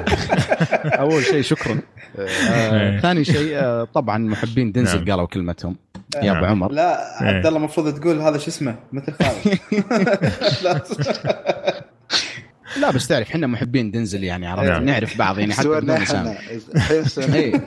[0.87, 1.81] أول شيء شكرا
[2.19, 2.29] إيه.
[2.29, 5.11] آه، ثاني شيء آه، طبعا محبين دنزل نعم.
[5.11, 5.77] قالوا كلمتهم
[6.23, 6.45] يا أبو نعم.
[6.45, 7.29] عمر لا إيه.
[7.29, 9.59] عبد الله المفروض تقول هذا شو اسمه مثل خالد
[12.81, 12.91] لا.
[12.91, 14.85] بس تعرف إحنا محبين دنزل يعني عرفت نعم.
[14.85, 15.91] نعرف بعض يعني حتى بدون
[17.35, 17.63] إيه.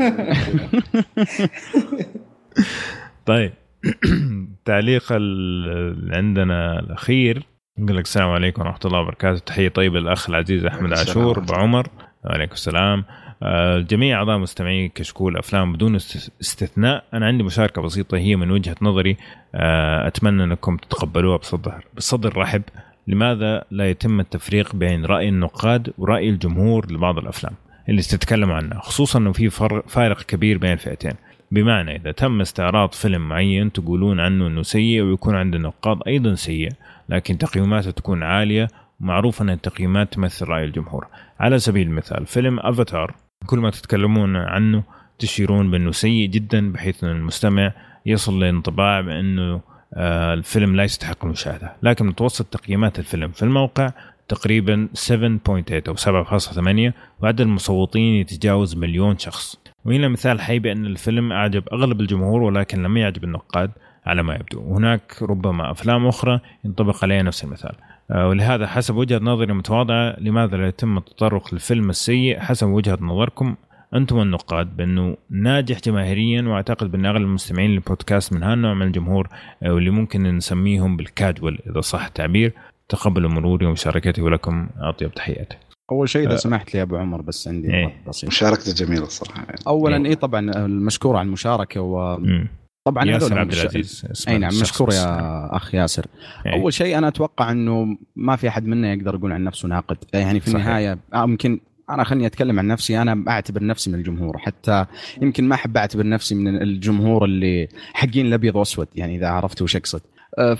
[3.25, 3.53] طيب
[4.67, 7.43] التعليق اللي عندنا الأخير
[7.79, 9.39] يقول لك السلام عليكم ورحمة الله وبركاته.
[9.39, 11.87] تحية طيبة للأخ العزيز أحمد عاشور أبو عمر.
[12.25, 13.03] وعليكم السلام.
[13.43, 17.03] آه، جميع أعضاء مستمعي كشكول أفلام بدون است- استثناء.
[17.13, 19.17] أنا عندي مشاركة بسيطة هي من وجهة نظري.
[19.55, 22.61] آه، أتمنى أنكم تتقبلوها بصدر بصدر رحب.
[23.07, 27.53] لماذا لا يتم التفريق بين رأي النقاد ورأي الجمهور لبعض الأفلام؟
[27.89, 28.79] اللي تتكلم عنها.
[28.79, 29.49] خصوصا إنه في
[29.87, 31.13] فارق كبير بين الفئتين.
[31.51, 36.71] بمعنى إذا تم استعراض فيلم معين تقولون عنه إنه سيء ويكون عند النقاد أيضا سيء
[37.09, 38.67] لكن تقييماته تكون عالية
[39.01, 41.07] ومعروف أن التقييمات تمثل رأي الجمهور.
[41.39, 43.15] على سبيل المثال فيلم افاتار
[43.45, 44.83] كل ما تتكلمون عنه
[45.19, 47.73] تشيرون بأنه سيء جدا بحيث أن المستمع
[48.05, 49.61] يصل لانطباع بأنه
[49.93, 51.73] آه، الفيلم لا يستحق المشاهدة.
[51.83, 53.91] لكن متوسط تقييمات الفيلم في الموقع
[54.27, 59.66] تقريبا 7.8 أو 7.8 وعدد المصوتين يتجاوز مليون شخص.
[59.87, 63.71] وهنا مثال حي بأن الفيلم أعجب أغلب الجمهور ولكن لم يعجب النقاد
[64.05, 64.61] على ما يبدو.
[64.61, 67.75] وهناك ربما أفلام أخرى ينطبق عليها نفس المثال.
[68.11, 73.55] آه، ولهذا حسب وجهة نظري المتواضعه لماذا لا يتم التطرق للفيلم السيء حسب وجهة نظركم
[73.93, 79.29] أنتم النقاد؟ بأنه ناجح جماهيريا وأعتقد بأن أغلب المستمعين للبودكاست من هالنوع من الجمهور
[79.63, 82.53] آه، واللي ممكن نسميهم بالكاجوال إذا صح التعبير.
[82.89, 85.57] تقبلوا مروري ومشاركتي ولكم أطيب تحياتي.
[85.91, 87.85] أول شيء إذا سمحت لي يا أبو عمر بس عندي إيه.
[87.85, 89.59] نقط بسيطه مشاركته جميلة الصراحة يعني.
[89.67, 90.05] اولا إيه.
[90.05, 93.09] اي طبعا المشكور على المشاركة وطبعا مم.
[93.09, 94.93] ياسر عبد العزيز اي نعم مشكور.
[94.93, 96.05] يا أخ ياسر
[96.45, 96.53] إيه.
[96.53, 100.39] أول شيء أنا أتوقع إنه ما في أحد منا يقدر يقول عن نفسه ناقد يعني
[100.39, 100.65] في صحيح.
[100.65, 101.59] النهاية آه، يمكن
[101.89, 104.85] أنا خليني أتكلم عن نفسي أنا أعتبر نفسي من الجمهور حتى
[105.21, 109.75] يمكن ما أحب أعتبر نفسي من الجمهور اللي حقين الأبيض وأسود يعني إذا عرفت وش
[109.75, 110.01] أقصد
[110.39, 110.53] آه،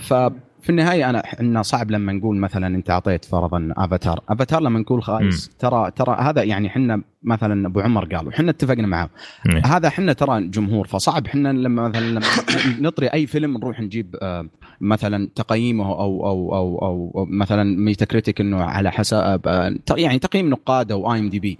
[0.68, 4.20] ففي النهاية أنا إحنا صعب لما نقول مثلا أنت أعطيت فرضا أفاتار.
[4.28, 8.86] أفاتار لما نقول خايس ترى ترى هذا يعني إحنا مثلا أبو عمر قال وحنا اتفقنا
[8.86, 9.10] معاه
[9.46, 9.66] إيه.
[9.66, 12.26] هذا إحنا ترى جمهور فصعب إحنا لما مثلا لما
[12.88, 14.48] نطري أي فيلم نروح نجيب آه،
[14.80, 20.50] مثلا تقييمه أو أو أو أو, أو مثلا Metacritic إنه على حسب آه، يعني تقييم
[20.50, 21.58] نقاد أو IMDb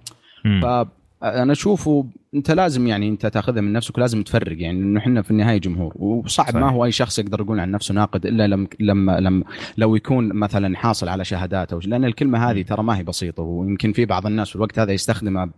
[1.22, 1.30] مم.
[1.30, 5.30] فانا أشوفه أنت لازم يعني أنت تأخذها من نفسك ولازم تفرق يعني إنه إحنا في
[5.30, 6.60] النهاية جمهور وصعب صحيح.
[6.60, 9.44] ما هو أي شخص يقدر يقول عن نفسه ناقد إلا لما لما لما
[9.76, 13.92] لو يكون مثلا حاصل على شهادات أو لأن الكلمة هذه ترى ما هي بسيطة ويمكن
[13.92, 15.50] في بعض الناس في الوقت هذا يستخدمها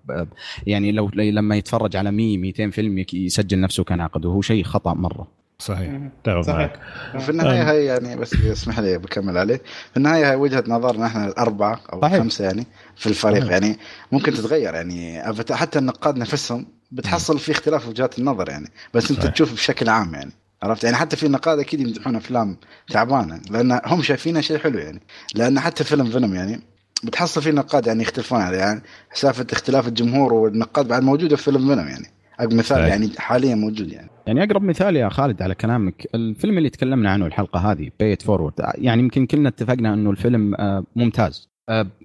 [0.66, 5.39] يعني لو لما يتفرج على 100 200 فيلم يسجل نفسه كناقد وهو شيء خطأ مرة
[5.60, 6.00] صحيح.
[6.26, 6.48] صحيح.
[6.48, 6.78] معك.
[7.14, 9.56] وفي النهاية هاي يعني بس اسمح لي بكمل عليه.
[9.90, 12.18] في النهاية هاي وجهة نظرنا إحنا الأربعة أو صحيح.
[12.18, 12.66] خمسه يعني
[12.96, 13.52] في الفريق صحيح.
[13.52, 13.78] يعني
[14.12, 15.22] ممكن تتغير يعني.
[15.52, 18.70] حتى النقاد نفسهم بتحصل في اختلاف وجهات النظر يعني.
[18.94, 19.32] بس أنت صحيح.
[19.32, 20.30] تشوف بشكل عام يعني.
[20.62, 22.56] عرفت؟ يعني حتى في نقاد أكيد يمدحون أفلام
[22.90, 23.40] تعبانة.
[23.50, 25.00] لأن هم شايفينها شيء حلو يعني.
[25.34, 26.60] لأن حتى فيلم فيلم يعني
[27.04, 28.82] بتحصل فيه نقاد يعني يختلفون عليه يعني.
[29.14, 32.06] سالفة اختلاف الجمهور والنقاد بعد موجودة في فيلم فيلم يعني.
[32.46, 32.86] مثال صحيح.
[32.86, 37.26] يعني حاليا موجود يعني يعني أقرب مثال يا خالد على كلامك الفيلم اللي تكلمنا عنه
[37.26, 41.49] الحلقة هذه بيت فورورد يعني يمكن كلنا اتفقنا إنه الفيلم آه، ممتاز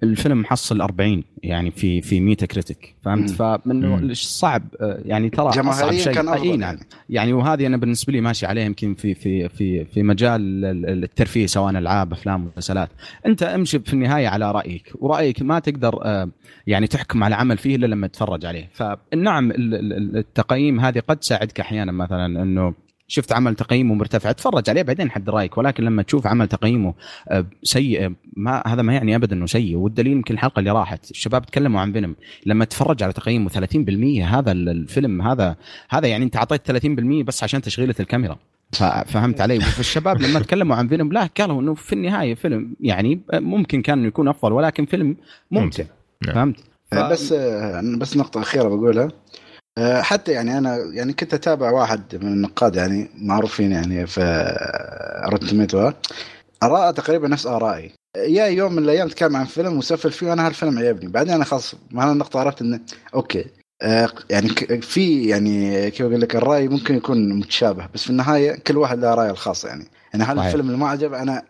[0.02, 4.14] الفيلم محصل 40 يعني في في Metacritic فهمت؟ فمن.
[4.14, 6.12] صعب آه، يعني ترى أصعب جماهيريا شيء.
[6.12, 6.60] كان أي افضل نعم.
[6.60, 6.80] يعني.
[7.10, 11.04] يعني وهذه أنا بالنسبة لي ماشي عليه يمكن في في في في مجال ال- ال-
[11.04, 12.88] الترفيه سواء ألعاب أفلام مسلسلات.
[13.26, 16.28] أنت امشي في النهاية على رأيك ورأيك ما تقدر آه،
[16.66, 18.68] يعني تحكم على عمل فيه إلا لما تتفرج عليه.
[18.72, 22.74] فنعم ال- ال- التقييم هذه قد تساعدك أحيانا مثلا إنه
[23.08, 24.32] شفت عمل تقييمه مرتفع.
[24.32, 26.94] تفرج عليه بعدين حد رأيك ولكن لما تشوف عمل تقييمه
[27.28, 29.76] آه، سيء ما هذا ما يعني ابدا إنه سيء.
[29.76, 32.16] والدليل يمكن الحلقة اللي راحت الشباب تكلموا عن فيلم
[32.46, 35.56] لما تتفرج على تقييمه 30% هذا ال- الفيلم هذا
[35.88, 38.38] هذا يعني أنت أعطيت 30% بس عشان تشغيلة الكاميرا.
[39.06, 43.82] فهمت علي؟ فالشباب لما تكلموا عن فيلم لا قالوا إنه في النهاية فيلم يعني ممكن
[43.82, 45.16] كان إنه يكون أفضل ولكن فيلم
[45.50, 45.84] ممتع.
[46.26, 46.34] نعم.
[46.34, 46.60] فهمت؟
[46.90, 46.94] ف...
[46.94, 49.04] آه، بس آه، بس نقطة أخيرة بقولها.
[49.04, 49.10] آه،
[49.78, 54.20] حتى يعني أنا يعني كنت أتابع واحد من النقاد يعني معروفين يعني في
[55.28, 55.92] Rotten Tomatoes
[56.62, 57.92] آراء تقريبا نفس آرائي.
[58.16, 61.74] يا يوم من الأيام تكلم عن فيلم وسفل فيه وأنا هالفيلم عجبني بعدين أنا خلاص
[61.90, 62.80] مع النقطة عرفت إنه
[63.14, 63.44] okay.
[63.82, 64.48] آه، يعني
[64.80, 69.14] في يعني كيف أقول لك الرأي ممكن يكون متشابه بس في النهاية كل واحد له
[69.14, 69.84] رأيه الخاص يعني.
[70.14, 70.44] يعني صحيح.
[70.44, 71.42] الفيلم اللي ما عجب أنا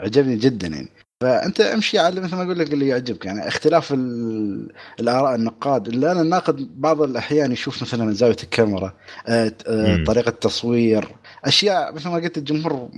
[0.00, 0.88] عجبني جدا يعني.
[1.20, 3.24] فأنت امشي على مثل ما أقول لك اللي يعجبك.
[3.26, 4.68] يعني اختلاف ال-
[5.00, 5.88] الآراء النقاد.
[5.88, 8.92] اللي أنا الناقد بعض الأحيان يشوف مثلا زاوية الكاميرا
[9.28, 10.04] آه، آه،.
[10.04, 11.08] طريقة التصوير.
[11.44, 12.88] أشياء مثل ما قلت الجمهور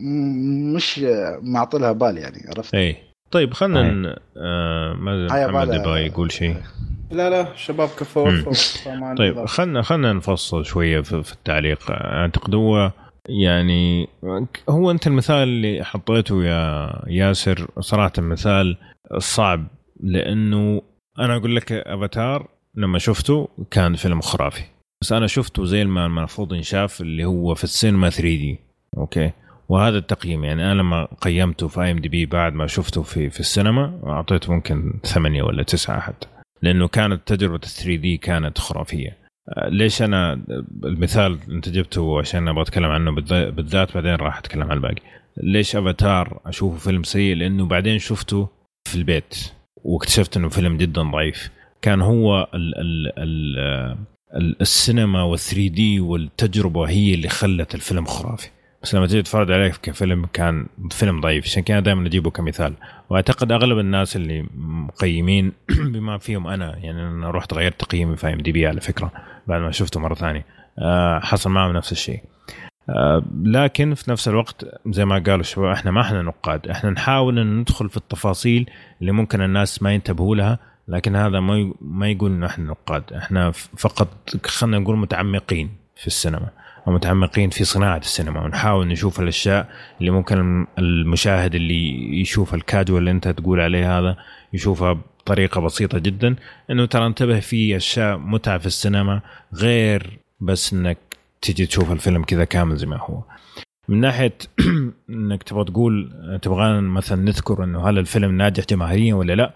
[0.75, 2.97] مش آه، معطي لها بال يعني عرفت؟ اي
[3.31, 5.75] طيب خلينا آه ما محمد.
[5.75, 6.57] يبغى يقول شيء.
[7.11, 8.41] لا لا شباب كفو مم.
[8.49, 8.53] وفوا
[8.85, 9.49] فما عندي طيب ضغط.
[9.49, 11.79] خلنا خلنا نفصل شوية في, في التعليق.
[11.91, 12.91] أعتقد هو
[13.29, 14.09] يعني
[14.69, 18.77] هو أنت المثال اللي حطيته يا ياسر صراحة مثال
[19.19, 19.67] صعب
[20.01, 20.83] لأنه
[21.19, 24.63] أنا أقول لك أفاتار لما شفته كان فيلم خرافي.
[25.03, 28.59] بس أنا شفته زي ما المفروض ينشاف اللي هو في السينما 3 D
[28.99, 29.33] okay؟
[29.69, 34.53] وهذا التقييم يعني أنا لما قيمته في IMDb بعد ما شفته في في السينما أعطيته
[34.53, 36.29] ممكن ثمانية ولا تسعة حتى
[36.63, 39.28] لأنه كانت تجربة ال 3 D كانت خرافية.
[39.69, 40.41] ليش أنا
[40.85, 45.03] المثال أنت جبته عشان أبغى أتكلم عنه بالذ- بالذات بعدين راح أتكلم عن الباقي.
[45.37, 48.49] ليش أفاتار أشوفه فيلم سيء؟ لأنه بعدين شفته
[48.89, 49.53] في البيت
[49.85, 51.51] واكتشفت إنه فيلم جدا ضعيف.
[51.83, 53.59] كان هو ال ال ال
[54.37, 58.49] ال السينما وال 3 دي والتجربة هي اللي خلت الفيلم خرافي.
[58.83, 62.75] بس لما تيجي تتفرج عليه كفيلم كان فيلم ضعيف عشان كذا دائما أجيبه كمثال.
[63.11, 65.53] وأعتقد أغلب الناس اللي مقيمين
[65.93, 69.13] بما فيهم أنا يعني أنا رحت غيرت تقييمي في ام دي بي على فكرة
[69.47, 70.47] بعد ما شفته مرة ثانية.
[70.79, 72.21] آه، حصل معهم نفس الشيء.
[72.89, 76.69] آه، لكن في نفس الوقت زي ما قالوا الشباب إحنا ما إحنا نقاد.
[76.69, 81.73] إحنا نحاول إن ندخل في التفاصيل اللي ممكن الناس ما ينتبهوا لها لكن هذا ما
[81.81, 83.13] ما يقول إنه إحنا نقاد.
[83.13, 84.09] إحنا فقط
[84.47, 86.49] خلينا نقول متعمقين في السينما.
[86.89, 89.69] أو متعمقين في صناعة السينما ونحاول نشوف الأشياء
[90.01, 94.17] اللي ممكن المشاهد اللي يشوف الكاجوال اللي أنت تقول عليه هذا
[94.53, 96.37] يشوفها بطريقة بسيطة جدا.
[96.71, 99.21] إنه ترى انتبه في أشياء متعة في السينما
[99.55, 100.99] غير بس إنك
[101.43, 103.23] تجي تشوف الفيلم كذا كامل زي ما هو.
[103.89, 104.39] من ناحية
[105.11, 106.13] إنك تبغى تقول
[106.43, 109.55] تبغى مثلا نذكر إنه هل الفيلم ناجح جماهيريا ولا لا؟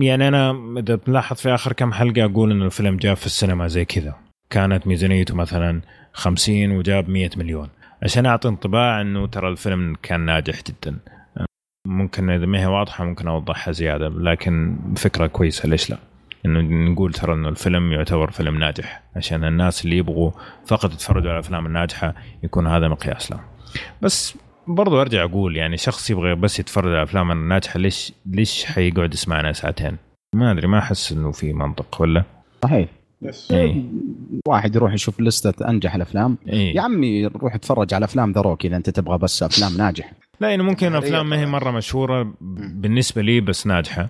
[0.00, 3.84] يعني أنا إذا تلاحظ في آخر كم حلقة أقول إنه الفيلم جاء في السينما زي
[3.84, 4.31] كذا.
[4.52, 5.80] كانت ميزانيته مثلا
[6.12, 7.68] 50 وجاب 100 مليون
[8.02, 10.98] عشان أعطي انطباع إنه ترى الفيلم كان ناجح جدا
[11.86, 15.98] ممكن إذا ما هي واضحة ممكن أوضحها زيادة لكن فكرة كويسة ليش لا؟
[16.46, 20.30] إنه نقول ترى إنه الفيلم يعتبر فيلم ناجح عشان الناس اللي يبغوا
[20.66, 23.40] فقط يتفرجوا على الافلام الناجحة يكون هذا مقياس لهم.
[24.02, 29.14] بس برضو أرجع أقول يعني شخص يبغى بس يتفرج على الافلام الناجحة ليش ليش حيقعد
[29.14, 29.96] يسمعنا ساعتين؟
[30.34, 32.24] ما أدري ما أحس إنه في منطق ولا؟
[32.62, 32.88] صحيح
[33.22, 33.84] yes اي
[34.46, 36.38] واحد يروح يشوف list ة أنجح الأفلام.
[36.48, 40.12] اي يا عمي روح اتفرج على أفلام The Rock إذا أنت تبغى بس أفلام ناجحة.
[40.40, 41.46] لا يعني ممكن جماهيرية أفلام ما هي.
[41.46, 44.08] مرة مشهورة بالنسبة لي بس ناجحة.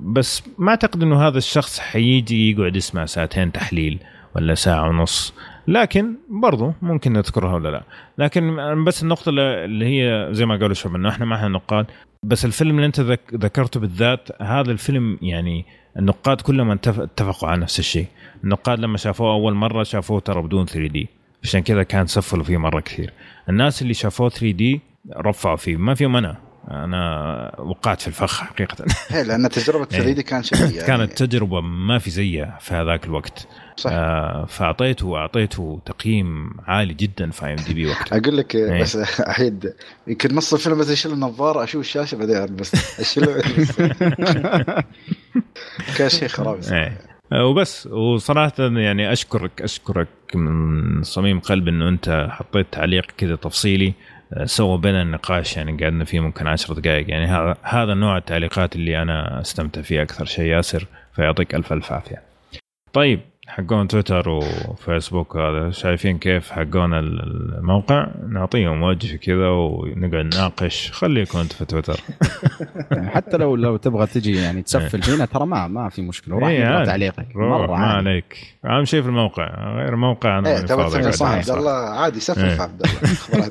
[0.00, 3.98] بس ما أعتقد إنه هذا الشخص حيجي يقعد يسمع ساعتين تحليل
[4.36, 5.34] ولا ساعة ونص.
[5.68, 7.82] لكن برضو ممكن نذكرها ولا لا.
[8.18, 11.86] لكن بس النقطة اللي هي زي ما قالوا شباب إنه إحنا ما إحنا نقاد
[12.22, 15.64] بس الفيلم اللي أنت ذك- ذكرته بالذات هذا الفيلم يعني
[15.98, 18.06] النقاد كلهم اتف- اتفقوا على نفس الشيء.
[18.44, 21.08] النقاد لما شافوه أول مرة شافوه ترى بدون 3 دي.
[21.42, 23.12] عشان كذا كان سفلوا فيه مرة كثير.
[23.48, 24.80] الناس اللي شافوه 3 دي
[25.16, 25.76] رفعوا فيه.
[25.76, 26.36] ما فيهم أنا
[26.70, 28.84] أنا وقعت في الفخ حقيقة.
[29.08, 30.86] هي لأن تجربة 3 دي كان شيء يعني.
[30.86, 33.48] كانت تجربة ما في زيها في هذاك الوقت.
[33.76, 38.82] صح آه فأعطيته أعطيته تقييم عالي جدا في ام دي بي وقتها أقول لك إيه.
[38.82, 39.72] بس أحيد
[40.06, 43.26] يمكن نص الفيلم بس اشيل النظارة أشوف الشاشة بعدين البس اشيل
[45.96, 46.76] كان شيء خرابي.
[46.76, 46.98] إيه.
[47.32, 53.94] آه، وبس وصراحة يعني أشكرك أشكرك من صميم قلب إنه أنت حطيت تعليق كذا تفصيلي
[54.44, 59.02] سووا بيننا النقاش يعني قعدنا فيه ممكن عشر دقائق يعني هذا هذا نوع التعليقات اللي
[59.02, 62.22] أنا أستمتع فيه أكثر شيء ياسر فيعطيك ألف ألف عافية.
[62.92, 70.92] طيب حقون تويتر وفيسبوك هذا شايفين كيف حقون الموقع؟ نعطيهم وجه كذا ونقعد نناقش.
[70.92, 72.00] خليكم انت في تويتر.
[72.90, 76.34] يعني حتى لو لو تبغى تجي يعني تسفل فينا ترى ما ما في مشكلة.
[76.36, 78.56] وراح إيه تعليقك مرة ما عليك.
[78.64, 79.74] أهم شيء في الموقع.
[79.76, 82.60] غير موقع أنا إيه تبغى صح عبد الله؟ عادي سفل إيه.
[82.60, 83.50] عبد الله.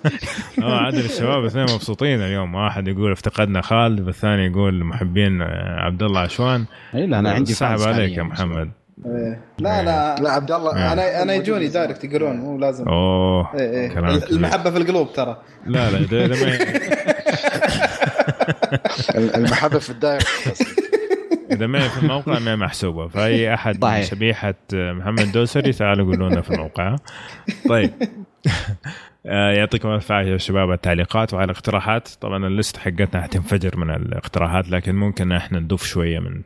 [0.63, 2.55] آه عادل الشباب اثنين مبسوطين اليوم.
[2.55, 5.41] واحد يقول افتقدنا خالد والثاني يقول محبين
[5.77, 6.65] عبد الله عشوان.
[6.95, 8.71] اي لا أنا عندي صعب عليك يا محمد.
[9.05, 9.41] إيه.
[9.59, 10.15] لا لا.
[10.15, 10.93] لا عبد الله إيه.
[10.93, 12.87] أنا أنا يجوني direct يقولون مو لازم.
[12.87, 13.99] أوه إيه إيه.
[14.31, 15.41] المحبة في القلوب ترى.
[15.65, 16.25] لا لا
[19.37, 20.75] المحبة في ال direct
[21.51, 23.07] إذا ما في الموقع ما محسوبة.
[23.07, 24.03] فأي أحد طيب.
[24.03, 26.95] شبيحة محمد دوسري تعالوا قولوا لنا في الموقع.
[27.69, 27.91] طيب.
[29.25, 32.09] آه، يعطيكم ألف عافية يا شباب التعليقات وعلى الاقتراحات.
[32.21, 36.41] طبعا ال list حقتنا حتنفجر من الاقتراحات لكن ممكن إحنا نضيف شوية من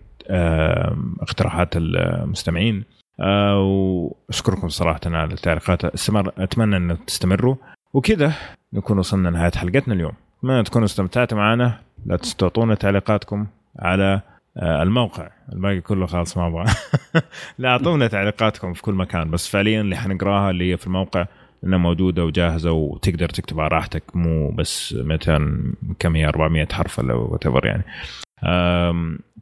[1.21, 2.83] اقتراحات المستمعين.
[3.19, 7.55] آه، واشكركم صراحة على التعليقات استمر أتمنى أن تستمروا.
[7.93, 8.33] وكذا
[8.73, 10.13] نكون وصلنا لنهاية حلقتنا اليوم.
[10.39, 11.79] أتمنى تكونوا استمتعتوا معنا.
[12.05, 13.47] لا تعطونا تعليقاتكم
[13.79, 14.21] على
[14.57, 15.29] آه، الموقع.
[15.53, 16.65] الباقي كله خلاص ما أبغى.
[17.59, 19.31] لا أعطونا تعليقاتكم في كل مكان.
[19.31, 21.25] بس فعليا اللي حنقراها اللي هي في الموقع
[21.63, 24.03] إنها موجودة وجاهزة وتقدر تكتب على راحتك.
[24.15, 27.83] مو بس 200 كم هي 400 حرف ولا وات يعني.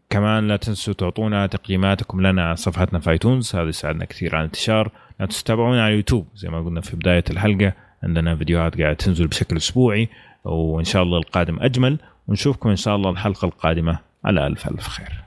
[0.09, 4.91] كمان لا تنسوا تعطونا تقييماتكم لنا على صفحتنا في ايتونز هذا يساعدنا كثير على الانتشار.
[5.19, 9.27] لا تنسوا تتابعونا على اليوتيوب زي ما قلنا في بداية الحلقة عندنا فيديوهات قاعدة تنزل
[9.27, 10.09] بشكل أسبوعي
[10.43, 11.97] وإن شاء الله القادم أجمل
[12.27, 15.26] ونشوفكم إن شاء الله الحلقة القادمة على ألف ألف خير.